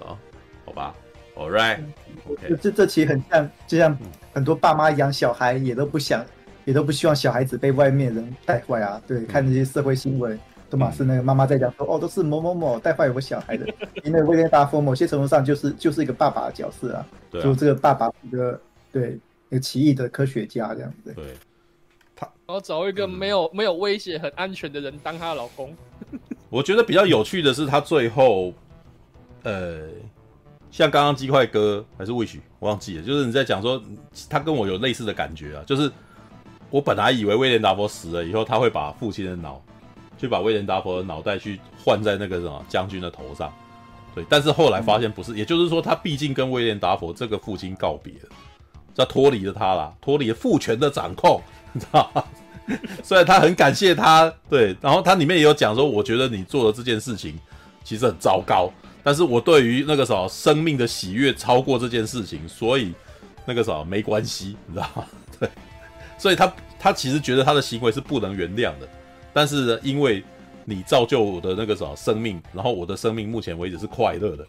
[0.00, 0.16] 啊，
[0.64, 0.94] 好吧
[1.36, 3.98] ，All right，OK，这这其实很像，就像
[4.32, 6.24] 很多爸妈养小孩也都不想，
[6.64, 9.02] 也都不希望小孩子被外面人带坏啊。
[9.06, 10.38] 对，看那些社会新闻，
[10.68, 13.66] 都嘛是那个妈妈在讲说， 哦，都是某某某带坏我小孩的。
[14.04, 18.60] 因为威廉达夫某些程度上就是就是一个爸爸的角色啊，对啊，就这个爸爸一个
[18.92, 19.18] 对
[19.48, 21.12] 一个奇异的科学家这样子。
[21.12, 21.24] 对，
[22.14, 25.74] 他然后找一个没有、嗯、没有威胁、很安全的人当他的老公。
[26.50, 28.52] 我觉得比较有趣的是，他最后，
[29.44, 29.82] 呃，
[30.70, 33.80] 像刚刚鸡块哥还是 Wish，我忘记了，就是你在讲说
[34.28, 35.90] 他跟我有类似的感觉啊，就是
[36.68, 39.62] 我本来以为威廉达佛死了以后，他会把父亲的脑，
[40.18, 43.52] 去把威廉达佛的脑袋去换在那个什么将军的头上，
[44.12, 48.28] 对，但是后来发现不是，也就是说他毕竟跟威廉达佛这个父亲告别了，
[48.96, 51.40] 他脱离了他啦，脱离了父权的掌控，
[51.72, 52.24] 你知道吗？
[53.02, 57.38] 虽然他很感谢他，对，然后他里面也有讲说，我觉得你做的这件事情
[57.84, 58.72] 其实很糟糕，
[59.02, 62.92] 但是我对于那个什么生命的喜悦超过这件事情，所以
[63.44, 65.04] 那个什么没关系，你知道吗？
[65.38, 65.48] 对，
[66.18, 68.88] 所以他他其实觉得他的行为是不能原谅的，
[69.32, 70.22] 但是呢，因为
[70.64, 74.46] 你造就我的那个什么生命，然后我的生命目前为止是快乐的，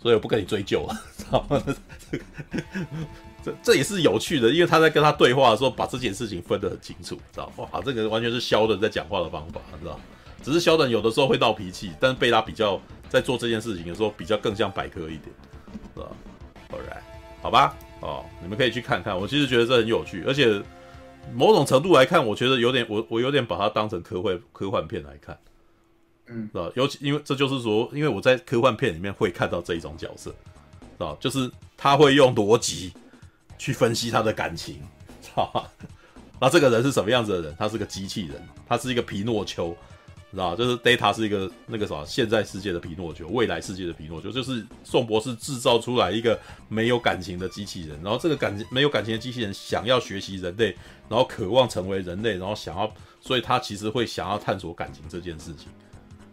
[0.00, 1.62] 所以我不跟你追究了，知道吗？
[3.42, 7.68] 这这也是有趣的，因为他在跟他对话的时候，把这件事情分得很清楚，知道吗？
[7.72, 10.00] 哇，这个完全是肖顿在讲话的方法，知道吗？
[10.42, 15.24] 只是肖顿有的时候会闹脾气，但是贝拉比较在做这件事情的时候，比较更像百科一点，
[15.94, 16.06] 是吧
[16.70, 17.02] ？Alright，
[17.42, 19.14] 好吧，哦，你们可以去看看。
[19.18, 20.62] 我其实觉得这很有趣，而且
[21.34, 25.38] 某种程度来看，我觉得有点我我有点把它当成科幻科幻片来看，
[26.28, 26.70] 嗯，是吧？
[26.74, 30.30] 尤其因为这就是说，因为我在科幻片里面会看到这一种角色，
[30.80, 31.14] 是吧？
[31.20, 32.94] 就是他会用逻辑
[33.60, 34.80] 去分析他的感情，
[35.20, 35.68] 操？
[36.40, 37.56] 那这个人是什么样子的人？
[37.58, 39.76] 他是个机器人，他是一个皮诺丘。
[40.30, 46.38] 知道，就是 Data 是一个那个什么现在世界的皮诺丘，未来世界的皮诺丘，就是宋博士制造出来一个
[46.68, 50.74] 没有感情的机器人，然后这个感情没有感情的机器人想要学习人类，
[51.08, 55.66] 然后渴望成为人类，然后想要，所以他其实会想要探索感情这件事情。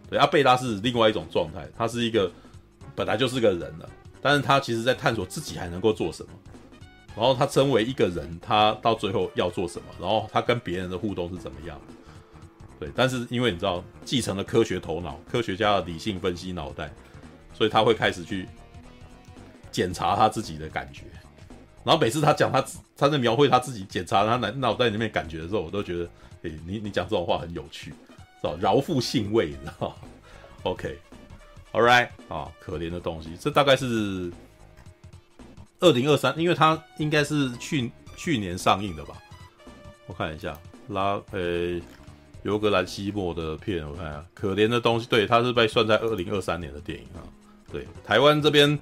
[0.10, 2.32] 对，阿贝拉是另外一种状态，他是一个
[2.96, 3.90] 本来就是个人了，
[4.22, 6.30] 但是他其实在探索自己还能够做什么，
[7.18, 11.82] 然后他身为一个人，他到最后要做什么，然后他跟别人的互动是怎么样。
[12.80, 16.94] 对，但是因为你知道，继承了科学头脑、科学家的理性分析脑袋，
[17.56, 18.48] 所以他会开始去
[19.72, 21.06] 检查他自己的感觉。
[21.84, 22.64] 然后每次他讲他
[22.96, 26.10] 他在描绘他自己检查他脑脑袋里面感觉的时候，我都觉得，
[26.44, 27.96] 哎，你你讲这种话很有趣，
[28.42, 28.56] 是吧？
[28.62, 29.98] 饶富兴味，你知道
[30.62, 34.32] ？OK，All right，啊，可怜的东西，这大概是
[35.80, 39.16] 二零二三，因为它应该是去去年上映的吧？
[40.08, 40.58] 我看一下，
[40.90, 41.80] 拉，呃。
[42.44, 47.20] 尤格兰西莫的片，我看一下，可怜的东西，对，它是被算在二零二三年的电影啊。
[47.70, 48.80] 对，台湾这边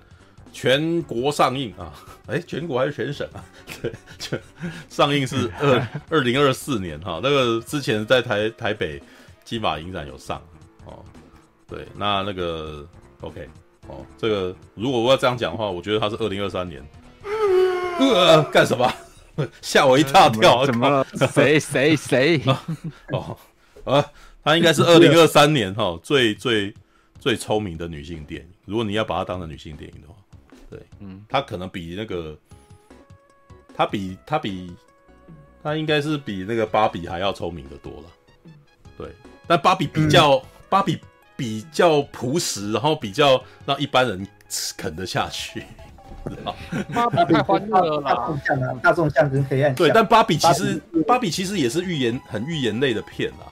[0.54, 1.92] 全国上映啊，
[2.28, 3.44] 哎，全国还是全省啊？
[3.82, 4.40] 对，全
[4.88, 7.20] 上映是二 二零二四年哈、啊。
[7.24, 9.02] 那个之前在台台北
[9.44, 10.40] 金马影展有上
[10.86, 11.04] 哦。
[11.66, 12.88] 对，那那个
[13.22, 13.50] OK
[13.88, 16.84] 哦，这个如果我要这样讲的话，我觉得他是二零二三年。
[18.00, 18.92] 呃，干什么？
[19.62, 20.66] 吓我一大跳！
[20.66, 21.06] 怎么了？
[21.34, 22.42] 谁谁谁？
[23.12, 23.38] 哦。
[23.84, 24.04] 啊，
[24.44, 26.74] 她应该是二零二三年哈最最
[27.20, 28.48] 最聪明的女性电影。
[28.66, 30.16] 如果你要把它当成女性电影的话，
[30.70, 32.36] 对，嗯，她可能比那个，
[33.76, 34.74] 她比她比
[35.64, 38.52] 她应该是比那个芭比还要聪明的多了。
[38.98, 39.10] 对，
[39.48, 41.00] 但芭比比较芭比
[41.36, 44.28] 比较朴实，然后比较让一般人
[44.78, 45.64] 啃得下去。
[46.92, 49.76] 芭比太欢乐了啦，大众向啊，大众向跟黑暗。
[49.76, 53.46] 对，但芭比其实芭比其实也是寓言很寓言类的片啦。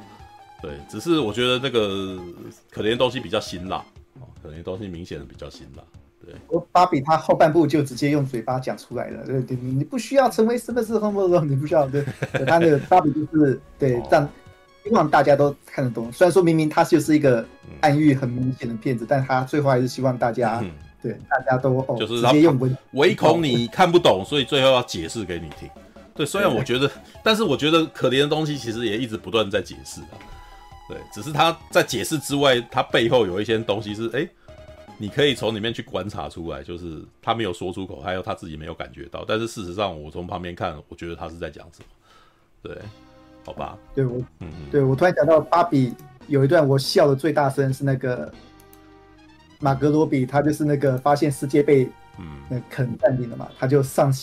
[0.59, 2.17] 对，只是我觉得那个
[2.71, 3.77] 可怜的东西比较辛辣，
[4.19, 5.83] 哦，可怜的东西明显的比较辛辣。
[6.25, 12.03] 对，我芭比他后半部就直接用嘴巴讲出来了，对对，你不需要成为什么什么什么你不需要，对，
[12.47, 14.27] 他那个芭比就是对让
[14.83, 16.11] 希望大家都看得懂。
[16.11, 17.45] 虽然说明明他就是一个
[17.81, 25.69] 暗喻很明显的片子，嗯、但他最后还是希望大家、嗯、对大家都哦，就是直接用文唯恐你看不懂，所以最后要解释给你听。
[26.15, 26.91] 对，虽然我觉得，
[27.23, 30.13] 但是我觉得可怜的东西其实也一直不断在解释啊。
[30.87, 34.27] 对，只是他在解释之外，他背后有一些东西是，哎，
[34.97, 39.23] 你可以从里面去观察出来，就是他没有说出口，还有他自己没有感觉到。
[39.27, 41.85] 但是事实上，我从旁边看，我觉得他是在讲什么？
[42.61, 42.77] 对，
[43.45, 43.77] 好吧。
[43.93, 45.93] 对我，嗯，对我突然想到芭比
[46.27, 48.31] 有一段我笑的最大声是那个
[49.59, 51.89] 马格罗比，他就是那个发现世界被。
[52.19, 54.13] 嗯，那肯占领了嘛，他就上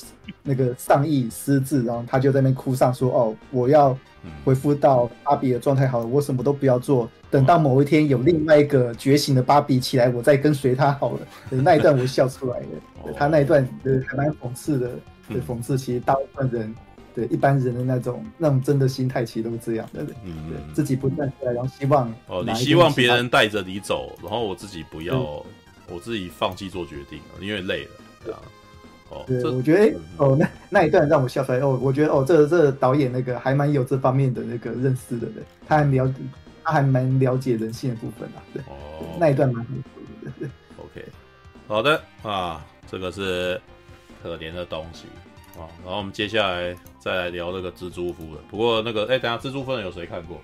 [0.44, 3.98] 那个上亿失智，然后他就在那边哭丧说：“哦，我要
[4.44, 11.18] 恢复到芭比的状态好了，我什么都不要做，等到某一天有另外一个觉醒的芭比起来，我再跟随他好了。
[11.51, 14.90] ”那一段我笑出来了，他那一段呃还蛮讽刺的，
[15.26, 16.72] 对，讽刺其实大部分人
[17.14, 25.44] 对一般人的那种那种真的心态其实都是这样的，嗯，对，自己不站出来，然后希望哦，你希望别人带着你走，然后我自己不要。
[25.92, 27.90] 我自己放弃做决定，因为累了，
[28.24, 28.38] 对啊。
[29.08, 31.76] 哦，对，我觉得、欸、哦，那那一段让我笑出来哦。
[31.82, 36.14] 我觉得哦，这个、这、导演那个还蛮有这方面的那个认识的人，他还了解，
[36.62, 38.38] 他还蛮了解人性的部分啊。
[38.54, 40.48] 对，哦、那一段蛮不错的。
[40.78, 41.04] OK，
[41.66, 43.60] 好的啊，这个是
[44.22, 45.06] 可怜的东西
[45.60, 45.68] 啊。
[45.84, 48.36] 然后我们接下来再来聊那个蜘蛛夫人。
[48.48, 50.40] 不过那个，哎、欸，等下蜘蛛夫人有谁看过？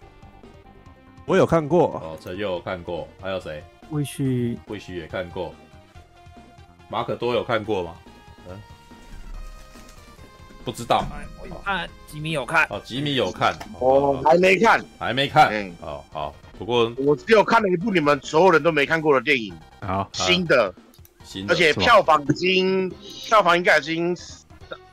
[1.25, 1.95] 我有看过。
[1.95, 3.63] 哦，陈佑有看过，还有谁？
[3.91, 5.55] 魏旭，魏旭也看过，
[6.89, 7.95] 马可多有看过吗？
[8.49, 8.57] 嗯，
[10.65, 11.05] 不知道。
[11.41, 12.67] 我有看，吉米有看。
[12.71, 15.49] 哦，吉米有看，我还没看，还没看。
[15.53, 16.35] 嗯，好好。
[16.59, 20.75] 不过我只有看了一部你们所有人都没看过的电影，好，新的，
[21.23, 22.89] 新的，而且票房已经
[23.27, 24.17] 票房应该已经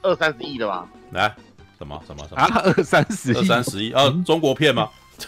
[0.03, 0.87] 二三十亿的吧？
[1.11, 1.33] 来，
[1.77, 2.41] 什么什么什么？
[2.41, 3.91] 啊，二三十亿，二三十亿？
[3.93, 4.89] 啊，中国片吗？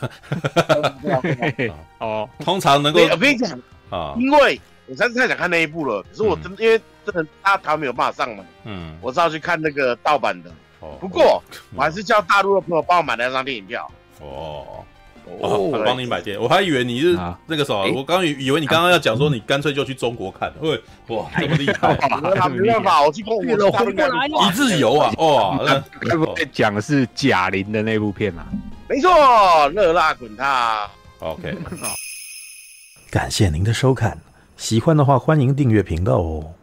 [2.00, 10.52] 哦，通常能够我跟你讲啊，因为我实在是太想看那一部了，可是我真因为真的他他没有办法上嘛，嗯，我是要去看那个盗版的。
[10.82, 11.42] 哦，不过
[11.74, 13.90] 我还是叫大陆的朋友帮我买了那张电影票。
[14.20, 14.84] 哦，
[15.42, 21.98] 哦，我帮你买电影，我还以为你是那个什么，我刚以为你刚刚要讲说你干脆就去中国看，会哇这么厉害，
[22.50, 25.58] 没办法，我去过，一日游啊，哇，
[26.02, 28.46] 会不会讲的是贾玲的那部片啊？
[28.88, 29.10] 没错，
[29.70, 30.90] 热辣滚烫
[31.20, 31.56] ，OK，
[33.10, 34.18] 感谢您的收看，
[34.58, 36.54] 喜欢的话欢迎订阅频道哦。